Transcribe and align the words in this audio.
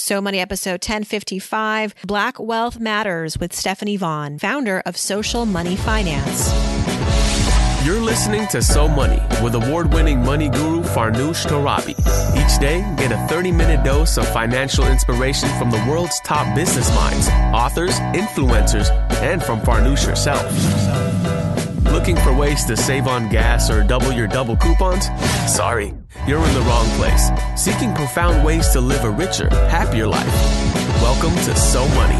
So 0.00 0.20
Money 0.20 0.38
episode 0.38 0.74
1055 0.74 1.92
Black 2.06 2.38
Wealth 2.38 2.78
Matters 2.78 3.36
with 3.36 3.52
Stephanie 3.52 3.96
Vaughn, 3.96 4.38
founder 4.38 4.80
of 4.86 4.96
Social 4.96 5.44
Money 5.44 5.74
Finance. 5.74 6.54
You're 7.84 8.00
listening 8.00 8.46
to 8.48 8.62
So 8.62 8.86
Money 8.86 9.20
with 9.42 9.56
award 9.56 9.92
winning 9.92 10.24
money 10.24 10.50
guru 10.50 10.82
Farnoosh 10.82 11.46
Torabi. 11.46 11.98
Each 12.38 12.60
day, 12.60 12.82
get 12.96 13.10
a 13.10 13.26
30 13.26 13.50
minute 13.50 13.84
dose 13.84 14.16
of 14.18 14.28
financial 14.28 14.86
inspiration 14.86 15.48
from 15.58 15.72
the 15.72 15.84
world's 15.88 16.20
top 16.20 16.54
business 16.54 16.94
minds, 16.94 17.28
authors, 17.52 17.98
influencers, 18.14 18.90
and 19.20 19.42
from 19.42 19.60
Farnoosh 19.62 20.06
herself. 20.06 20.46
Looking 21.98 22.16
for 22.18 22.32
ways 22.32 22.64
to 22.66 22.76
save 22.76 23.08
on 23.08 23.28
gas 23.28 23.70
or 23.70 23.82
double 23.82 24.12
your 24.12 24.28
double 24.28 24.56
coupons? 24.56 25.06
Sorry, 25.52 25.92
you're 26.28 26.38
in 26.38 26.54
the 26.54 26.60
wrong 26.60 26.86
place. 26.90 27.28
Seeking 27.56 27.92
profound 27.92 28.46
ways 28.46 28.68
to 28.68 28.80
live 28.80 29.02
a 29.02 29.10
richer, 29.10 29.48
happier 29.66 30.06
life. 30.06 30.32
Welcome 31.02 31.34
to 31.34 31.56
So 31.56 31.88
Money. 31.88 32.14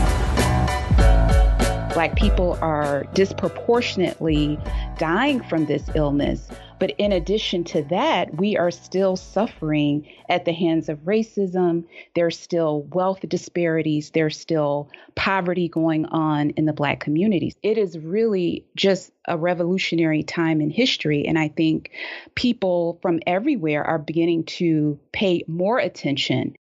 Black 1.94 2.16
people 2.16 2.58
are 2.60 3.04
disproportionately 3.14 4.58
dying 4.98 5.44
from 5.44 5.66
this 5.66 5.84
illness. 5.94 6.48
But 6.78 6.90
in 6.98 7.12
addition 7.12 7.64
to 7.64 7.82
that, 7.84 8.36
we 8.36 8.56
are 8.56 8.70
still 8.70 9.16
suffering 9.16 10.06
at 10.28 10.44
the 10.44 10.52
hands 10.52 10.88
of 10.88 10.98
racism. 11.00 11.84
There's 12.14 12.38
still 12.38 12.82
wealth 12.82 13.20
disparities. 13.28 14.10
There's 14.10 14.38
still 14.38 14.90
poverty 15.14 15.68
going 15.68 16.06
on 16.06 16.50
in 16.50 16.66
the 16.66 16.72
Black 16.72 17.00
communities. 17.00 17.56
It 17.62 17.78
is 17.78 17.98
really 17.98 18.64
just 18.76 19.12
a 19.26 19.36
revolutionary 19.36 20.22
time 20.22 20.60
in 20.60 20.70
history. 20.70 21.26
And 21.26 21.38
I 21.38 21.48
think 21.48 21.90
people 22.34 22.98
from 23.02 23.20
everywhere 23.26 23.84
are 23.84 23.98
beginning 23.98 24.44
to 24.44 24.98
pay 25.12 25.44
more 25.46 25.78
attention 25.78 26.54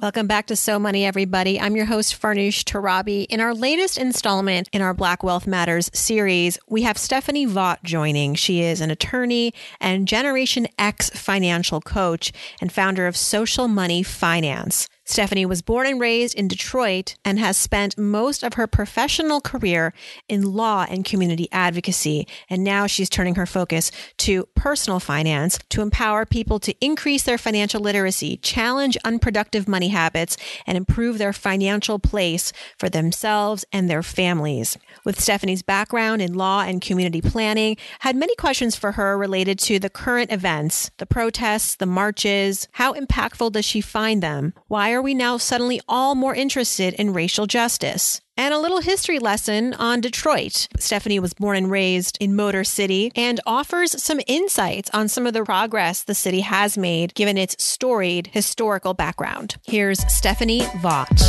Welcome 0.00 0.28
back 0.28 0.46
to 0.46 0.54
So 0.54 0.78
Money, 0.78 1.04
everybody. 1.04 1.58
I'm 1.58 1.74
your 1.74 1.86
host, 1.86 2.22
Farnoosh 2.22 2.62
Torabi. 2.62 3.26
In 3.28 3.40
our 3.40 3.52
latest 3.52 3.98
installment 3.98 4.68
in 4.72 4.80
our 4.80 4.94
Black 4.94 5.24
Wealth 5.24 5.44
Matters 5.44 5.90
series, 5.92 6.56
we 6.68 6.82
have 6.82 6.96
Stephanie 6.96 7.48
Vaught 7.48 7.82
joining. 7.82 8.36
She 8.36 8.62
is 8.62 8.80
an 8.80 8.92
attorney 8.92 9.52
and 9.80 10.06
Generation 10.06 10.68
X 10.78 11.10
financial 11.10 11.80
coach 11.80 12.32
and 12.60 12.70
founder 12.70 13.08
of 13.08 13.16
Social 13.16 13.66
Money 13.66 14.04
Finance. 14.04 14.88
Stephanie 15.08 15.46
was 15.46 15.62
born 15.62 15.86
and 15.86 15.98
raised 15.98 16.34
in 16.34 16.48
Detroit 16.48 17.16
and 17.24 17.38
has 17.38 17.56
spent 17.56 17.96
most 17.96 18.42
of 18.42 18.54
her 18.54 18.66
professional 18.66 19.40
career 19.40 19.94
in 20.28 20.52
law 20.52 20.84
and 20.88 21.02
community 21.02 21.48
advocacy. 21.50 22.28
And 22.50 22.62
now 22.62 22.86
she's 22.86 23.08
turning 23.08 23.36
her 23.36 23.46
focus 23.46 23.90
to 24.18 24.44
personal 24.54 25.00
finance 25.00 25.58
to 25.70 25.80
empower 25.80 26.26
people 26.26 26.60
to 26.60 26.74
increase 26.84 27.22
their 27.22 27.38
financial 27.38 27.80
literacy, 27.80 28.36
challenge 28.36 28.98
unproductive 29.02 29.66
money 29.66 29.88
habits, 29.88 30.36
and 30.66 30.76
improve 30.76 31.16
their 31.16 31.32
financial 31.32 31.98
place 31.98 32.52
for 32.78 32.90
themselves 32.90 33.64
and 33.72 33.88
their 33.88 34.02
families. 34.02 34.76
With 35.06 35.18
Stephanie's 35.18 35.62
background 35.62 36.20
in 36.20 36.34
law 36.34 36.64
and 36.64 36.82
community 36.82 37.22
planning, 37.22 37.78
had 38.00 38.14
many 38.14 38.36
questions 38.36 38.76
for 38.76 38.92
her 38.92 39.16
related 39.16 39.58
to 39.60 39.78
the 39.78 39.88
current 39.88 40.30
events, 40.30 40.90
the 40.98 41.06
protests, 41.06 41.76
the 41.76 41.86
marches. 41.86 42.68
How 42.72 42.92
impactful 42.92 43.52
does 43.52 43.64
she 43.64 43.80
find 43.80 44.22
them? 44.22 44.52
Why 44.66 44.97
are 44.98 45.02
we 45.02 45.14
now 45.14 45.36
suddenly 45.36 45.80
all 45.86 46.16
more 46.16 46.34
interested 46.34 46.92
in 46.94 47.12
racial 47.12 47.46
justice? 47.46 48.20
And 48.36 48.52
a 48.52 48.58
little 48.58 48.80
history 48.80 49.20
lesson 49.20 49.72
on 49.74 50.00
Detroit. 50.00 50.66
Stephanie 50.76 51.20
was 51.20 51.34
born 51.34 51.56
and 51.56 51.70
raised 51.70 52.18
in 52.20 52.34
Motor 52.34 52.64
City 52.64 53.12
and 53.14 53.40
offers 53.46 54.02
some 54.02 54.20
insights 54.26 54.90
on 54.92 55.06
some 55.06 55.24
of 55.24 55.34
the 55.34 55.44
progress 55.44 56.02
the 56.02 56.16
city 56.16 56.40
has 56.40 56.76
made 56.76 57.14
given 57.14 57.38
its 57.38 57.62
storied 57.62 58.30
historical 58.32 58.92
background. 58.92 59.54
Here's 59.64 60.00
Stephanie 60.12 60.62
Vaught. 60.82 61.20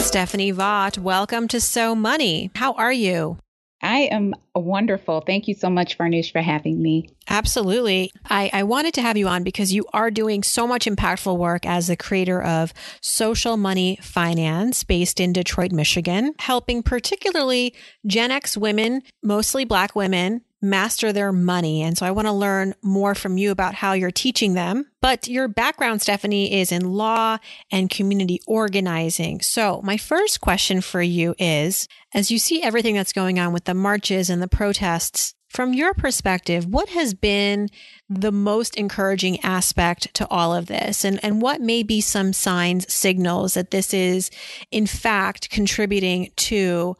Stephanie 0.00 0.52
Vaught, 0.52 0.96
welcome 0.96 1.46
to 1.48 1.60
So 1.60 1.94
Money. 1.94 2.50
How 2.54 2.72
are 2.72 2.92
you? 2.92 3.36
I 3.82 4.08
am 4.12 4.34
wonderful. 4.54 5.22
Thank 5.22 5.48
you 5.48 5.54
so 5.54 5.68
much, 5.68 5.98
Farnoosh, 5.98 6.30
for 6.30 6.40
having 6.40 6.80
me. 6.80 7.08
Absolutely. 7.28 8.12
I, 8.30 8.48
I 8.52 8.62
wanted 8.62 8.94
to 8.94 9.02
have 9.02 9.16
you 9.16 9.26
on 9.26 9.42
because 9.42 9.72
you 9.72 9.86
are 9.92 10.10
doing 10.10 10.44
so 10.44 10.66
much 10.68 10.86
impactful 10.86 11.36
work 11.36 11.66
as 11.66 11.88
the 11.88 11.96
creator 11.96 12.40
of 12.40 12.72
Social 13.00 13.56
Money 13.56 13.98
Finance 14.00 14.84
based 14.84 15.18
in 15.18 15.32
Detroit, 15.32 15.72
Michigan, 15.72 16.34
helping 16.38 16.82
particularly 16.82 17.74
Gen 18.06 18.30
X 18.30 18.56
women, 18.56 19.02
mostly 19.22 19.64
Black 19.64 19.96
women, 19.96 20.42
master 20.62 21.12
their 21.12 21.32
money. 21.32 21.82
And 21.82 21.98
so 21.98 22.06
I 22.06 22.12
want 22.12 22.28
to 22.28 22.32
learn 22.32 22.74
more 22.82 23.14
from 23.14 23.36
you 23.36 23.50
about 23.50 23.74
how 23.74 23.92
you're 23.92 24.12
teaching 24.12 24.54
them. 24.54 24.86
But 25.00 25.26
your 25.26 25.48
background, 25.48 26.00
Stephanie, 26.00 26.60
is 26.60 26.70
in 26.70 26.92
law 26.92 27.38
and 27.72 27.90
community 27.90 28.40
organizing. 28.46 29.40
So 29.40 29.82
my 29.82 29.96
first 29.96 30.40
question 30.40 30.80
for 30.80 31.02
you 31.02 31.34
is, 31.38 31.88
as 32.14 32.30
you 32.30 32.38
see 32.38 32.62
everything 32.62 32.94
that's 32.94 33.12
going 33.12 33.40
on 33.40 33.52
with 33.52 33.64
the 33.64 33.74
marches 33.74 34.30
and 34.30 34.40
the 34.40 34.48
protests, 34.48 35.34
from 35.52 35.74
your 35.74 35.92
perspective, 35.92 36.64
what 36.64 36.88
has 36.90 37.12
been 37.12 37.68
the 38.08 38.32
most 38.32 38.74
encouraging 38.76 39.38
aspect 39.40 40.14
to 40.14 40.26
all 40.28 40.54
of 40.54 40.64
this? 40.64 41.04
And, 41.04 41.22
and 41.22 41.42
what 41.42 41.60
may 41.60 41.82
be 41.82 42.00
some 42.00 42.32
signs, 42.32 42.90
signals 42.90 43.52
that 43.52 43.70
this 43.70 43.92
is 43.92 44.30
in 44.70 44.86
fact 44.86 45.50
contributing 45.50 46.32
to 46.36 46.96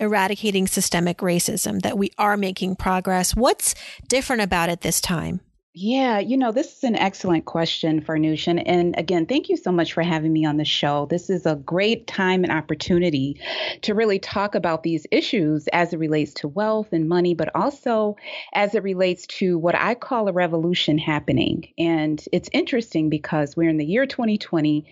eradicating 0.00 0.66
systemic 0.66 1.18
racism, 1.18 1.82
that 1.82 1.98
we 1.98 2.10
are 2.18 2.36
making 2.36 2.76
progress. 2.76 3.36
What's 3.36 3.74
different 4.08 4.42
about 4.42 4.68
it 4.68 4.80
this 4.80 5.00
time? 5.00 5.40
Yeah, 5.72 6.18
you 6.18 6.36
know, 6.36 6.50
this 6.50 6.78
is 6.78 6.82
an 6.82 6.96
excellent 6.96 7.44
question, 7.44 8.00
Farnoosh. 8.00 8.48
And, 8.48 8.66
and 8.66 8.98
again, 8.98 9.26
thank 9.26 9.48
you 9.48 9.56
so 9.56 9.70
much 9.70 9.92
for 9.92 10.02
having 10.02 10.32
me 10.32 10.44
on 10.44 10.56
the 10.56 10.64
show. 10.64 11.06
This 11.06 11.30
is 11.30 11.46
a 11.46 11.54
great 11.54 12.08
time 12.08 12.42
and 12.42 12.52
opportunity 12.52 13.40
to 13.82 13.94
really 13.94 14.18
talk 14.18 14.56
about 14.56 14.82
these 14.82 15.06
issues 15.12 15.68
as 15.68 15.92
it 15.92 16.00
relates 16.00 16.34
to 16.34 16.48
wealth 16.48 16.88
and 16.92 17.08
money, 17.08 17.34
but 17.34 17.54
also 17.54 18.16
as 18.52 18.74
it 18.74 18.82
relates 18.82 19.28
to 19.38 19.58
what 19.58 19.76
I 19.76 19.94
call 19.94 20.26
a 20.26 20.32
revolution 20.32 20.98
happening. 20.98 21.72
And 21.78 22.20
it's 22.32 22.50
interesting 22.52 23.08
because 23.08 23.56
we're 23.56 23.70
in 23.70 23.78
the 23.78 23.86
year 23.86 24.06
2020, 24.06 24.84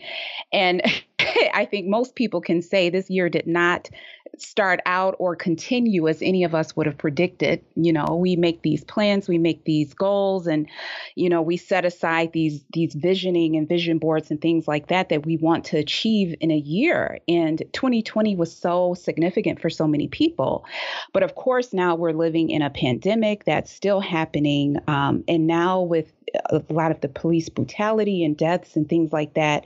and 0.53 0.81
I 1.53 1.67
think 1.69 1.89
most 1.89 2.15
people 2.15 2.41
can 2.41 2.63
say 2.63 2.89
this 2.89 3.11
year 3.11 3.29
did 3.29 3.49
not 3.49 3.91
start 4.37 4.81
out 4.87 5.16
or 5.19 5.34
continue 5.34 6.09
as 6.09 6.21
any 6.22 6.44
of 6.44 6.55
us 6.55 6.77
would 6.77 6.87
have 6.87 6.99
predicted. 6.99 7.65
You 7.75 7.93
know, 7.93 8.16
we 8.21 8.37
make 8.37 8.62
these 8.62 8.84
plans, 8.84 9.28
we 9.28 9.39
make 9.39 9.65
these 9.65 9.94
goals, 9.94 10.47
and 10.47 10.69
you 11.15 11.28
know, 11.28 11.43
we 11.43 11.56
set 11.56 11.84
aside 11.84 12.33
these 12.33 12.65
these 12.72 12.94
visioning 12.94 13.56
and 13.56 13.69
vision 13.69 13.99
boards 13.99 14.31
and 14.31 14.41
things 14.41 14.69
like 14.69 14.89
that 14.89 15.09
that 15.09 15.25
we 15.25 15.37
want 15.37 15.65
to 15.66 15.78
achieve 15.78 16.34
in 16.41 16.50
a 16.50 16.56
year. 16.56 17.19
And 17.28 17.62
2020 17.72 18.37
was 18.37 18.55
so 18.55 18.94
significant 18.94 19.61
for 19.61 19.71
so 19.71 19.87
many 19.87 20.09
people, 20.09 20.65
but 21.12 21.22
of 21.22 21.34
course 21.34 21.72
now 21.72 21.95
we're 21.95 22.12
living 22.12 22.50
in 22.50 22.62
a 22.62 22.71
pandemic 22.71 23.45
that's 23.45 23.72
still 23.72 24.00
happening, 24.00 24.78
um, 24.87 25.25
and 25.28 25.47
now 25.47 25.81
with 25.81 26.12
a 26.50 26.62
lot 26.71 26.91
of 26.91 27.00
the 27.00 27.09
police 27.09 27.49
brutality 27.49 28.25
and 28.25 28.37
deaths 28.37 28.77
and 28.77 28.89
things 28.89 29.12
like 29.12 29.34
that 29.34 29.65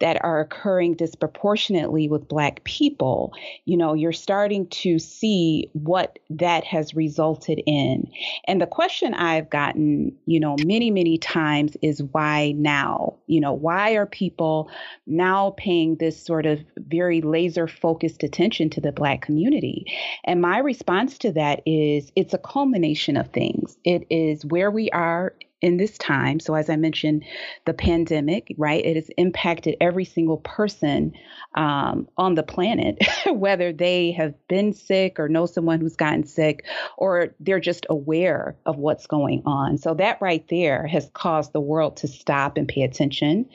that 0.00 0.22
are 0.24 0.40
occurring 0.40 0.94
disproportionately 0.94 2.08
with 2.08 2.28
black 2.28 2.62
people 2.64 3.32
you 3.64 3.76
know 3.76 3.94
you're 4.02 4.12
starting 4.12 4.66
to 4.66 4.98
see 4.98 5.70
what 5.74 6.18
that 6.28 6.64
has 6.64 6.92
resulted 6.92 7.62
in. 7.66 8.10
And 8.48 8.60
the 8.60 8.66
question 8.66 9.14
i've 9.14 9.48
gotten 9.48 10.12
you 10.26 10.40
know 10.40 10.56
many 10.64 10.90
many 10.90 11.18
times 11.18 11.76
is 11.82 12.02
why 12.02 12.52
now? 12.56 13.14
You 13.28 13.40
know 13.40 13.52
why 13.52 13.92
are 13.92 14.06
people 14.06 14.68
now 15.06 15.54
paying 15.56 15.96
this 15.96 16.20
sort 16.20 16.46
of 16.46 16.60
very 16.76 17.20
laser 17.20 17.68
focused 17.68 18.24
attention 18.24 18.68
to 18.70 18.80
the 18.80 18.92
black 18.92 19.22
community? 19.22 19.86
And 20.24 20.42
my 20.42 20.58
response 20.58 21.16
to 21.18 21.32
that 21.32 21.62
is 21.64 22.10
it's 22.16 22.34
a 22.34 22.38
culmination 22.38 23.16
of 23.16 23.28
things. 23.28 23.76
It 23.84 24.06
is 24.10 24.44
where 24.44 24.70
we 24.70 24.90
are 24.90 25.34
in 25.62 25.76
this 25.76 25.96
time. 25.96 26.40
So, 26.40 26.54
as 26.54 26.68
I 26.68 26.76
mentioned, 26.76 27.24
the 27.64 27.72
pandemic, 27.72 28.52
right, 28.58 28.84
it 28.84 28.96
has 28.96 29.08
impacted 29.16 29.76
every 29.80 30.04
single 30.04 30.38
person 30.38 31.12
um, 31.54 32.08
on 32.18 32.34
the 32.34 32.42
planet, 32.42 32.98
whether 33.28 33.72
they 33.72 34.10
have 34.12 34.34
been 34.48 34.72
sick 34.72 35.18
or 35.20 35.28
know 35.28 35.46
someone 35.46 35.80
who's 35.80 35.96
gotten 35.96 36.24
sick, 36.24 36.64
or 36.98 37.34
they're 37.38 37.60
just 37.60 37.86
aware 37.88 38.56
of 38.66 38.76
what's 38.76 39.06
going 39.06 39.42
on. 39.46 39.78
So, 39.78 39.94
that 39.94 40.20
right 40.20 40.46
there 40.48 40.86
has 40.88 41.08
caused 41.14 41.52
the 41.52 41.60
world 41.60 41.96
to 41.98 42.08
stop 42.08 42.56
and 42.56 42.66
pay 42.66 42.82
attention. 42.82 43.48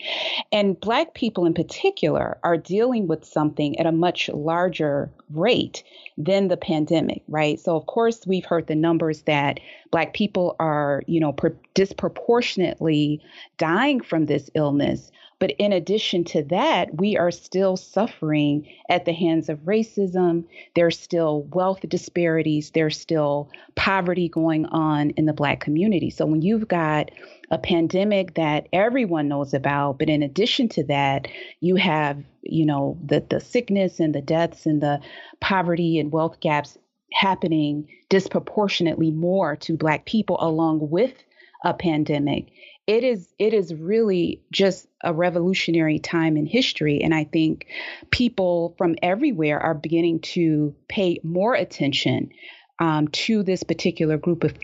And 0.52 0.80
Black 0.80 1.14
people 1.14 1.46
in 1.46 1.54
particular 1.54 2.40
are 2.44 2.58
dealing 2.58 3.08
with 3.08 3.26
something 3.26 3.78
at 3.80 3.86
a 3.86 3.92
much 3.92 4.30
larger 4.30 5.12
rate 5.30 5.84
than 6.18 6.48
the 6.48 6.58
pandemic, 6.58 7.22
right? 7.28 7.60
So, 7.60 7.76
of 7.76 7.86
course, 7.86 8.26
we've 8.26 8.46
heard 8.46 8.68
the 8.68 8.76
numbers 8.76 9.24
that 9.24 9.60
Black 9.92 10.14
people 10.14 10.56
are, 10.60 11.04
you 11.06 11.20
know, 11.20 11.34
per- 11.34 11.56
disproportionately 11.98 13.22
dying 13.58 14.02
from 14.02 14.26
this 14.26 14.50
illness. 14.54 15.12
But 15.40 15.52
in 15.60 15.72
addition 15.72 16.24
to 16.26 16.44
that, 16.46 16.98
we 16.98 17.16
are 17.16 17.30
still 17.30 17.78
suffering 17.78 18.68
at 18.90 19.06
the 19.06 19.14
hands 19.14 19.50
of 19.50 19.60
racism. 19.60 20.46
There's 20.76 21.00
still 21.00 21.44
wealth 21.54 21.82
disparities. 21.88 22.72
There's 22.72 23.00
still 23.00 23.52
poverty 23.76 24.30
going 24.30 24.66
on 24.68 25.12
in 25.12 25.26
the 25.26 25.34
Black 25.34 25.60
community. 25.60 26.10
So 26.10 26.26
when 26.26 26.42
you've 26.42 26.68
got 26.68 27.12
a 27.52 27.60
pandemic 27.60 28.34
that 28.34 28.68
everyone 28.74 29.28
knows 29.28 29.54
about, 29.54 30.00
but 30.00 30.10
in 30.10 30.24
addition 30.24 30.70
to 30.70 30.84
that, 30.86 31.28
you 31.60 31.76
have, 31.76 32.24
you 32.42 32.66
know, 32.66 32.98
the, 33.06 33.24
the 33.30 33.40
sickness 33.40 34.00
and 34.00 34.16
the 34.16 34.22
deaths 34.22 34.66
and 34.66 34.82
the 34.82 35.00
poverty 35.40 36.00
and 36.00 36.12
wealth 36.12 36.40
gaps 36.40 36.80
happening 37.14 37.88
disproportionately 38.10 39.12
more 39.12 39.56
to 39.56 39.78
Black 39.78 40.06
people 40.06 40.38
along 40.40 40.90
with 40.90 41.14
a 41.64 41.74
pandemic. 41.74 42.48
It 42.86 43.04
is 43.04 43.28
it 43.38 43.54
is 43.54 43.74
really 43.74 44.42
just 44.52 44.88
a 45.04 45.14
revolutionary 45.14 46.00
time 46.00 46.38
in 46.38 46.46
history 46.46 47.02
and 47.04 47.14
i 47.14 47.26
think 47.26 47.68
people 48.10 48.74
from 48.78 48.96
everywhere 49.04 49.60
are 49.60 49.74
beginning 49.74 50.22
to 50.22 50.74
pay 50.88 51.20
more 51.24 51.54
attention 51.54 52.32
um, 52.80 53.08
to 53.10 53.44
this 53.44 53.64
particular 53.64 54.18
group 54.18 54.44
of, 54.44 54.58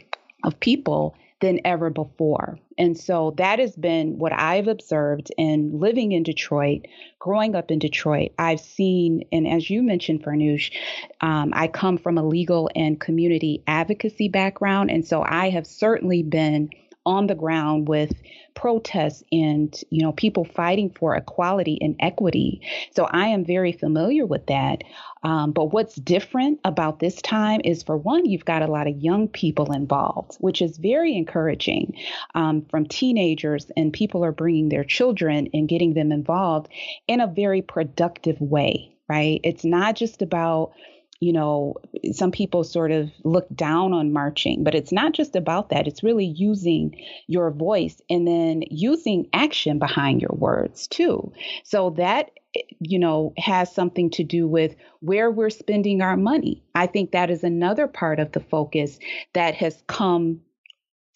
of 0.44 0.60
people 0.60 1.16
than 1.44 1.60
ever 1.66 1.90
before. 1.90 2.57
And 2.78 2.98
so 2.98 3.34
that 3.38 3.60
has 3.60 3.75
been 3.75 4.18
what 4.18 4.31
i've 4.31 4.69
observed 4.69 5.30
in 5.38 5.78
living 5.78 6.13
in 6.13 6.24
detroit 6.24 6.88
growing 7.19 7.54
up 7.54 7.69
in 7.69 7.80
detroit. 7.80 8.31
I've 8.40 8.62
seen 8.62 9.25
and 9.34 9.45
as 9.45 9.69
you 9.69 9.84
mentioned 9.84 10.24
farnoosh 10.24 10.72
um, 11.19 11.51
i 11.54 11.68
come 11.68 11.98
from 11.98 12.18
a 12.18 12.25
legal 12.25 12.69
and 12.75 13.00
community 13.00 13.62
advocacy 13.68 14.30
background 14.30 14.90
and 14.90 15.06
so 15.06 15.22
i 15.22 15.50
have 15.50 15.68
certainly 15.68 16.24
been 16.24 16.69
on 17.06 17.28
the 17.28 17.36
ground 17.36 17.88
with 17.88 18.14
protests 18.56 19.24
and 19.32 19.82
you 19.90 20.02
know 20.02 20.12
people 20.12 20.46
fighting 20.46 20.90
for 20.90 21.16
equality 21.16 21.78
and 21.82 21.96
equity. 22.00 22.62
So 22.96 23.06
i 23.06 23.28
am 23.28 23.46
very 23.46 23.72
familiar 23.72 24.26
with 24.26 24.46
that. 24.48 24.84
Um, 25.24 25.52
but 25.52 25.72
what's 25.72 25.96
different 25.96 26.60
about 26.66 27.00
this 27.00 27.22
time 27.22 27.62
is 27.64 27.84
for 27.84 27.98
one 27.98 28.26
you've 28.26 28.46
got 28.46 28.62
a 28.62 28.68
lot 28.68 28.88
of 28.88 28.98
young 28.98 29.28
people 29.28 29.72
involved 29.72 30.36
which 30.40 30.62
is 30.62 30.78
very 30.78 31.16
encouraging 31.16 31.98
um, 32.36 32.66
from 32.66 32.86
teenagers 32.88 33.72
and 33.78 33.94
people 33.94 34.26
are 34.26 34.34
bringing 34.34 34.70
their 34.70 34.84
children 34.84 35.50
and 35.54 35.70
getting 35.70 35.94
them 35.94 36.12
involved 36.12 36.68
in 37.08 37.22
a 37.22 37.28
very 37.28 37.62
productive 37.62 38.40
way 38.42 38.94
right? 39.10 39.42
It's 39.44 39.66
not 39.66 39.96
just 39.96 40.22
about 40.22 40.74
you 41.19 41.31
know, 41.31 41.75
some 42.12 42.31
people 42.31 42.63
sort 42.63 42.92
of 42.92 43.10
look 43.24 43.48
down 43.56 43.94
on 43.94 44.12
marching, 44.12 44.63
but 44.63 44.75
it's 44.75 44.92
not 44.92 45.13
just 45.13 45.36
about 45.36 45.69
that. 45.69 45.88
It's 45.88 46.04
really 46.04 46.25
using 46.25 47.01
your 47.27 47.50
voice 47.51 48.01
and 48.10 48.27
then 48.27 48.63
using 48.69 49.30
action 49.31 49.80
behind 49.80 50.21
your 50.21 50.36
words 50.36 50.88
too. 50.88 51.31
So 51.63 51.92
that, 51.92 52.31
you 52.80 53.00
know, 53.00 53.33
has 53.38 53.74
something 53.74 54.10
to 54.12 54.24
do 54.24 54.48
with 54.48 54.75
where 55.00 55.31
we're 55.31 55.50
spending 55.50 56.01
our 56.01 56.18
money. 56.18 56.62
I 56.75 56.88
think 56.88 57.12
that 57.12 57.30
is 57.31 57.44
another 57.44 57.88
part 57.88 58.19
of 58.19 58.31
the 58.31 58.42
focus 58.42 59.00
that 59.33 59.56
has 59.56 59.81
come 59.88 60.42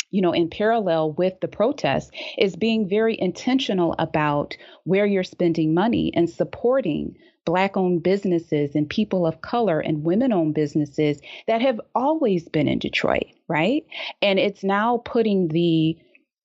you 0.10 0.22
know, 0.22 0.32
in 0.32 0.50
parallel 0.50 1.12
with 1.12 1.40
the 1.42 1.50
protests, 1.50 2.12
is 2.38 2.56
being 2.56 2.88
very 2.88 3.20
intentional 3.20 3.94
about 4.00 4.56
where 4.86 5.06
you're 5.06 5.24
spending 5.24 5.74
money 5.74 6.14
and 6.14 6.30
supporting 6.30 7.18
Black 7.48 7.78
owned 7.78 8.04
businesses 8.04 8.76
and 8.76 8.90
people 8.90 9.26
of 9.26 9.40
color 9.40 9.80
and 9.80 10.04
women 10.04 10.34
owned 10.34 10.54
businesses 10.54 11.22
that 11.48 11.62
have 11.62 11.80
always 11.96 12.50
been 12.50 12.68
in 12.68 12.78
Detroit, 12.78 13.28
right? 13.48 13.86
And 14.22 14.38
it's 14.38 14.66
now 14.66 15.02
putting 15.06 15.48
the 15.48 15.98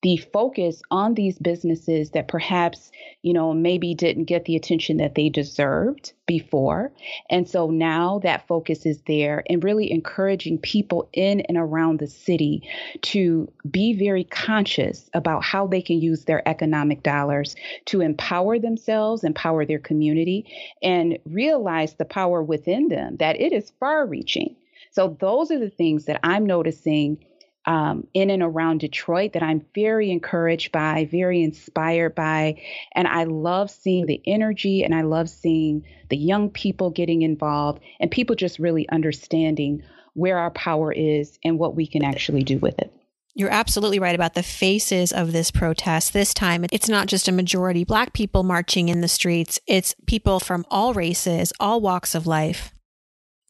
the 0.03 0.17
focus 0.17 0.81
on 0.91 1.13
these 1.13 1.39
businesses 1.39 2.11
that 2.11 2.27
perhaps, 2.27 2.91
you 3.21 3.31
know, 3.31 3.53
maybe 3.53 3.95
didn't 3.95 4.25
get 4.25 4.43
the 4.43 4.57
attention 4.57 4.97
that 4.97 5.15
they 5.15 5.29
deserved 5.29 6.11
before. 6.25 6.91
And 7.29 7.49
so 7.49 7.69
now 7.69 8.19
that 8.19 8.45
focus 8.45 8.85
is 8.85 9.01
there 9.07 9.43
and 9.49 9.63
really 9.63 9.89
encouraging 9.89 10.57
people 10.57 11.09
in 11.13 11.39
and 11.41 11.57
around 11.57 11.99
the 11.99 12.07
city 12.07 12.69
to 13.03 13.49
be 13.69 13.93
very 13.93 14.25
conscious 14.25 15.09
about 15.13 15.41
how 15.41 15.67
they 15.67 15.81
can 15.81 16.01
use 16.01 16.25
their 16.25 16.45
economic 16.47 17.01
dollars 17.01 17.55
to 17.85 18.01
empower 18.01 18.59
themselves, 18.59 19.23
empower 19.23 19.65
their 19.65 19.79
community, 19.79 20.45
and 20.81 21.17
realize 21.25 21.93
the 21.93 22.05
power 22.05 22.43
within 22.43 22.89
them 22.89 23.15
that 23.17 23.39
it 23.39 23.53
is 23.53 23.71
far 23.79 24.05
reaching. 24.05 24.53
So 24.91 25.17
those 25.21 25.49
are 25.49 25.59
the 25.59 25.69
things 25.69 26.05
that 26.05 26.19
I'm 26.23 26.45
noticing 26.45 27.17
um, 27.65 28.07
in 28.13 28.29
and 28.29 28.43
around 28.43 28.79
Detroit 28.79 29.33
that 29.33 29.43
I'm 29.43 29.65
very 29.73 30.11
encouraged 30.11 30.71
by, 30.71 31.07
very 31.11 31.41
inspired 31.41 32.15
by. 32.15 32.61
And 32.93 33.07
I 33.07 33.23
love 33.23 33.71
seeing 33.71 34.05
the 34.05 34.21
energy 34.25 34.83
and 34.83 34.93
I 34.93 35.01
love 35.01 35.29
seeing 35.29 35.85
the 36.09 36.17
young 36.17 36.49
people 36.49 36.89
getting 36.89 37.21
involved 37.21 37.81
and 37.99 38.11
people 38.11 38.35
just 38.35 38.59
really 38.59 38.87
understanding 38.89 39.83
where 40.13 40.37
our 40.37 40.51
power 40.51 40.91
is 40.91 41.39
and 41.43 41.57
what 41.57 41.75
we 41.75 41.87
can 41.87 42.03
actually 42.03 42.43
do 42.43 42.57
with 42.57 42.77
it. 42.79 42.93
You're 43.35 43.49
absolutely 43.49 43.97
right 43.97 44.13
about 44.13 44.35
the 44.35 44.43
faces 44.43 45.11
of 45.11 45.31
this 45.31 45.49
protest. 45.49 46.13
This 46.13 46.35
time, 46.35 46.65
it's 46.71 46.87
not 46.87 47.07
just 47.07 47.27
a 47.27 47.31
majority 47.31 47.83
black 47.83 48.13
people 48.13 48.43
marching 48.43 48.89
in 48.89 49.01
the 49.01 49.07
streets, 49.07 49.59
it's 49.65 49.95
people 50.05 50.39
from 50.39 50.65
all 50.69 50.93
races, 50.93 51.51
all 51.59 51.81
walks 51.81 52.13
of 52.13 52.27
life. 52.27 52.72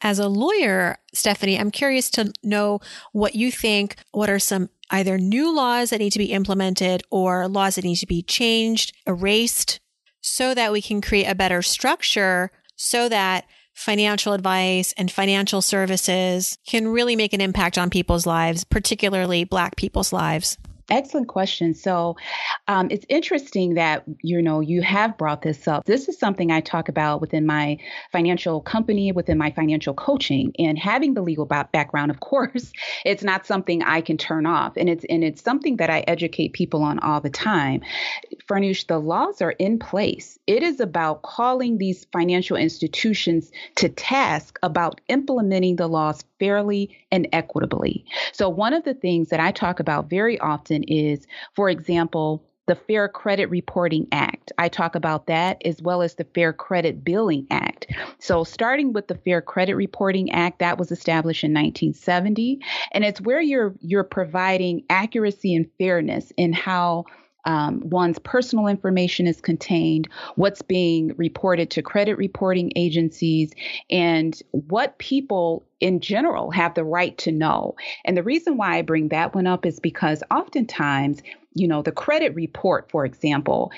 As 0.04 0.18
a 0.18 0.28
lawyer, 0.28 0.98
Stephanie, 1.14 1.58
I'm 1.58 1.70
curious 1.70 2.10
to 2.10 2.30
know 2.42 2.80
what 3.12 3.34
you 3.34 3.50
think. 3.50 3.96
What 4.12 4.28
are 4.28 4.38
some 4.38 4.68
either 4.90 5.16
new 5.16 5.52
laws 5.52 5.90
that 5.90 5.98
need 5.98 6.12
to 6.12 6.18
be 6.18 6.30
implemented 6.30 7.02
or 7.10 7.48
laws 7.48 7.76
that 7.76 7.84
need 7.84 7.96
to 7.96 8.06
be 8.06 8.22
changed, 8.22 8.92
erased, 9.06 9.80
so 10.20 10.54
that 10.54 10.72
we 10.72 10.82
can 10.82 11.00
create 11.00 11.24
a 11.24 11.34
better 11.34 11.62
structure 11.62 12.50
so 12.76 13.08
that 13.08 13.46
financial 13.72 14.34
advice 14.34 14.92
and 14.98 15.10
financial 15.10 15.62
services 15.62 16.58
can 16.66 16.88
really 16.88 17.16
make 17.16 17.32
an 17.32 17.40
impact 17.40 17.78
on 17.78 17.88
people's 17.88 18.26
lives, 18.26 18.62
particularly 18.62 19.44
Black 19.44 19.74
people's 19.74 20.12
lives? 20.12 20.58
Excellent 20.90 21.28
question. 21.28 21.74
So 21.74 22.16
um, 22.68 22.88
it's 22.90 23.06
interesting 23.08 23.74
that 23.74 24.04
you 24.22 24.42
know 24.42 24.60
you 24.60 24.82
have 24.82 25.16
brought 25.16 25.42
this 25.42 25.66
up. 25.66 25.84
This 25.84 26.08
is 26.08 26.18
something 26.18 26.50
I 26.50 26.60
talk 26.60 26.88
about 26.88 27.20
within 27.20 27.46
my 27.46 27.78
financial 28.12 28.60
company, 28.60 29.10
within 29.10 29.38
my 29.38 29.50
financial 29.50 29.94
coaching, 29.94 30.52
and 30.58 30.78
having 30.78 31.14
the 31.14 31.22
legal 31.22 31.46
background. 31.46 32.10
Of 32.10 32.20
course, 32.20 32.72
it's 33.04 33.22
not 33.22 33.46
something 33.46 33.82
I 33.82 34.02
can 34.02 34.18
turn 34.18 34.44
off, 34.44 34.76
and 34.76 34.88
it's 34.88 35.04
and 35.08 35.24
it's 35.24 35.42
something 35.42 35.76
that 35.78 35.88
I 35.88 36.00
educate 36.00 36.52
people 36.52 36.82
on 36.82 36.98
all 36.98 37.20
the 37.20 37.30
time. 37.30 37.80
Farnoosh, 38.48 38.86
the 38.86 38.98
laws 38.98 39.40
are 39.40 39.52
in 39.52 39.78
place. 39.78 40.38
It 40.46 40.62
is 40.62 40.80
about 40.80 41.22
calling 41.22 41.78
these 41.78 42.04
financial 42.12 42.56
institutions 42.56 43.50
to 43.76 43.88
task 43.88 44.58
about 44.62 45.00
implementing 45.08 45.76
the 45.76 45.88
laws 45.88 46.24
fairly 46.38 46.90
and 47.14 47.28
equitably. 47.32 48.04
So 48.32 48.48
one 48.48 48.74
of 48.74 48.84
the 48.84 48.94
things 48.94 49.28
that 49.28 49.38
I 49.38 49.52
talk 49.52 49.78
about 49.78 50.10
very 50.10 50.38
often 50.40 50.82
is, 50.82 51.26
for 51.54 51.70
example, 51.70 52.44
the 52.66 52.74
Fair 52.74 53.08
Credit 53.08 53.46
Reporting 53.50 54.08
Act. 54.10 54.50
I 54.58 54.68
talk 54.68 54.94
about 54.94 55.26
that 55.26 55.62
as 55.64 55.82
well 55.82 56.02
as 56.02 56.14
the 56.14 56.24
Fair 56.34 56.52
Credit 56.52 57.04
Billing 57.04 57.46
Act. 57.50 57.86
So, 58.18 58.42
starting 58.42 58.92
with 58.92 59.06
the 59.06 59.16
Fair 59.16 59.42
Credit 59.42 59.74
Reporting 59.74 60.32
Act, 60.32 60.60
that 60.60 60.78
was 60.78 60.90
established 60.90 61.44
in 61.44 61.52
1970, 61.52 62.60
and 62.92 63.04
it's 63.04 63.20
where 63.20 63.40
you're 63.40 63.74
you're 63.80 64.02
providing 64.02 64.82
accuracy 64.88 65.54
and 65.54 65.70
fairness 65.78 66.32
in 66.36 66.52
how 66.52 67.04
um, 67.44 67.82
one's 67.84 68.18
personal 68.18 68.66
information 68.66 69.26
is 69.26 69.40
contained, 69.40 70.08
what's 70.36 70.62
being 70.62 71.14
reported 71.16 71.70
to 71.72 71.82
credit 71.82 72.16
reporting 72.16 72.72
agencies, 72.76 73.52
and 73.90 74.40
what 74.50 74.98
people 74.98 75.66
in 75.80 76.00
general 76.00 76.50
have 76.50 76.74
the 76.74 76.84
right 76.84 77.16
to 77.18 77.32
know. 77.32 77.74
And 78.04 78.16
the 78.16 78.22
reason 78.22 78.56
why 78.56 78.78
I 78.78 78.82
bring 78.82 79.08
that 79.08 79.34
one 79.34 79.46
up 79.46 79.66
is 79.66 79.80
because 79.80 80.22
oftentimes, 80.30 81.20
you 81.54 81.68
know, 81.68 81.82
the 81.82 81.92
credit 81.92 82.34
report, 82.34 82.90
for 82.90 83.04
example, 83.04 83.70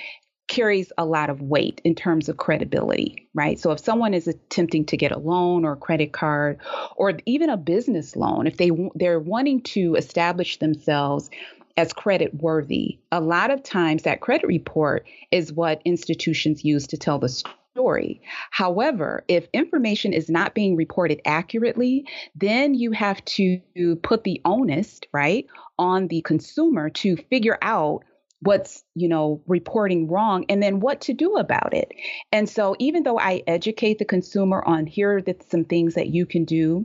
carries 0.49 0.93
a 0.97 1.05
lot 1.05 1.29
of 1.29 1.43
weight 1.43 1.81
in 1.85 1.95
terms 1.95 2.29
of 2.29 2.37
credibility, 2.37 3.29
right? 3.35 3.59
So 3.59 3.73
if 3.73 3.81
someone 3.81 4.15
is 4.15 4.29
attempting 4.29 4.87
to 4.87 4.97
get 4.97 5.11
a 5.11 5.19
loan 5.19 5.65
or 5.65 5.73
a 5.73 5.77
credit 5.77 6.13
card 6.13 6.61
or 6.97 7.15
even 7.27 7.51
a 7.51 7.57
business 7.57 8.15
loan, 8.15 8.47
if 8.47 8.57
they 8.57 8.71
they're 8.95 9.19
wanting 9.19 9.63
to 9.63 9.97
establish 9.97 10.59
themselves 10.59 11.31
as 11.77 11.93
credit 11.93 12.35
worthy. 12.35 12.99
A 13.13 13.21
lot 13.21 13.51
of 13.51 13.63
times, 13.63 14.05
that 14.05 14.21
credit 14.21 14.47
report 14.47 15.07
is 15.31 15.53
what 15.53 15.83
institutions 15.85 16.65
use 16.65 16.87
to 16.89 16.97
tell 16.97 17.19
the 17.19 17.29
story. 17.29 18.23
However, 18.51 19.25
if 19.29 19.49
information 19.53 20.13
is 20.13 20.31
not 20.31 20.55
being 20.55 20.77
reported 20.77 21.21
accurately, 21.25 22.07
then 22.35 22.75
you 22.75 22.93
have 22.93 23.23
to 23.25 23.61
put 24.03 24.25
the 24.25 24.41
onus, 24.45 25.01
right, 25.13 25.47
on 25.79 26.09
the 26.09 26.23
consumer 26.23 26.89
to 26.91 27.17
figure 27.17 27.59
out 27.61 28.03
what's 28.41 28.85
you 28.95 29.09
know 29.09 29.43
reporting 29.47 30.09
wrong 30.09 30.45
and 30.49 30.63
then 30.63 30.81
what 30.81 31.01
to 31.01 31.15
do 31.15 31.37
about 31.37 31.73
it 31.73 31.91
and 32.33 32.49
so 32.49 32.77
even 32.79 33.03
though 33.03 33.19
i 33.19 33.43
educate 33.47 33.99
the 33.99 34.05
consumer 34.05 34.63
on 34.67 34.87
here 34.87 35.17
are 35.17 35.23
the, 35.23 35.35
some 35.49 35.65
things 35.65 35.95
that 35.95 36.09
you 36.09 36.27
can 36.27 36.45
do 36.45 36.85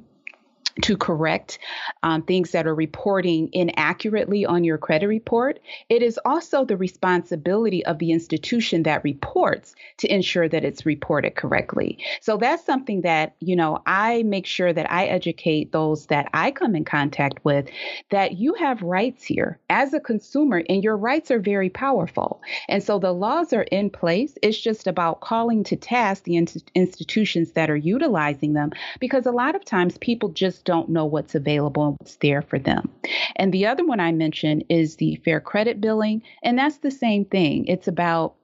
to 0.82 0.98
correct 0.98 1.60
um, 2.04 2.22
things 2.24 2.52
that 2.52 2.68
are 2.68 2.76
reporting 2.76 3.50
inaccurately 3.54 4.46
on 4.46 4.64
your 4.64 4.78
credit 4.78 5.08
report, 5.08 5.60
it 5.90 6.02
is 6.02 6.20
also 6.26 6.66
the 6.66 6.78
responsibility 6.78 7.86
of 7.86 8.00
the 8.00 8.12
institution 8.12 8.84
that 8.84 9.04
reports 9.04 9.76
to 9.98 10.14
ensure 10.14 10.48
that 10.48 10.64
it's 10.64 10.86
reported 10.86 11.36
correctly. 11.36 11.98
So 12.22 12.38
that's 12.38 12.66
something 12.66 13.02
that, 13.02 13.36
you 13.40 13.56
know, 13.56 13.82
I 13.86 14.24
make 14.24 14.46
sure 14.46 14.72
that 14.72 14.92
I 14.92 15.06
educate 15.06 15.72
those 15.72 16.08
that 16.08 16.30
I 16.34 16.52
come 16.52 16.76
in 16.76 16.86
contact 16.86 17.44
with 17.44 17.68
that 18.10 18.38
you 18.38 18.54
have 18.56 18.82
rights 18.82 19.24
here 19.24 19.60
as 19.70 19.94
a 19.94 20.00
consumer 20.00 20.64
and 20.70 20.84
your 20.84 20.98
rights 20.98 21.32
are 21.32 21.40
very 21.40 21.70
powerful. 21.70 22.42
And 22.70 22.82
so 22.82 23.00
the 23.00 23.14
laws 23.14 23.54
are 23.54 23.64
in 23.64 23.90
place. 23.90 24.38
It's 24.42 24.60
just 24.60 24.88
about 24.88 25.22
calling 25.22 25.64
to 25.66 25.76
task 25.76 26.24
the 26.24 26.36
in- 26.38 26.48
institutions 26.76 27.52
that 27.52 27.70
are 27.70 27.76
utilizing 27.76 28.54
them 28.54 28.72
because 29.00 29.26
a 29.26 29.32
lot 29.32 29.56
of 29.56 29.66
times 29.66 29.98
people 29.98 30.30
just 30.30 30.61
don't 30.66 30.90
know 30.90 31.06
what's 31.06 31.36
available 31.36 31.88
and 31.88 31.98
what's 32.00 32.16
there 32.18 32.42
for 32.42 32.60
them. 32.60 32.90
And 33.36 33.54
the 33.54 33.66
other 33.66 33.86
one 33.86 34.00
I 34.00 34.12
mentioned 34.12 34.66
is 34.70 34.96
the 34.96 35.16
fair 35.24 35.40
credit 35.40 35.82
billing. 35.82 36.24
And 36.44 36.58
that's 36.58 36.78
the 36.78 36.92
same 36.92 37.26
thing. 37.26 37.66
It's 37.68 37.88
about 37.88 38.36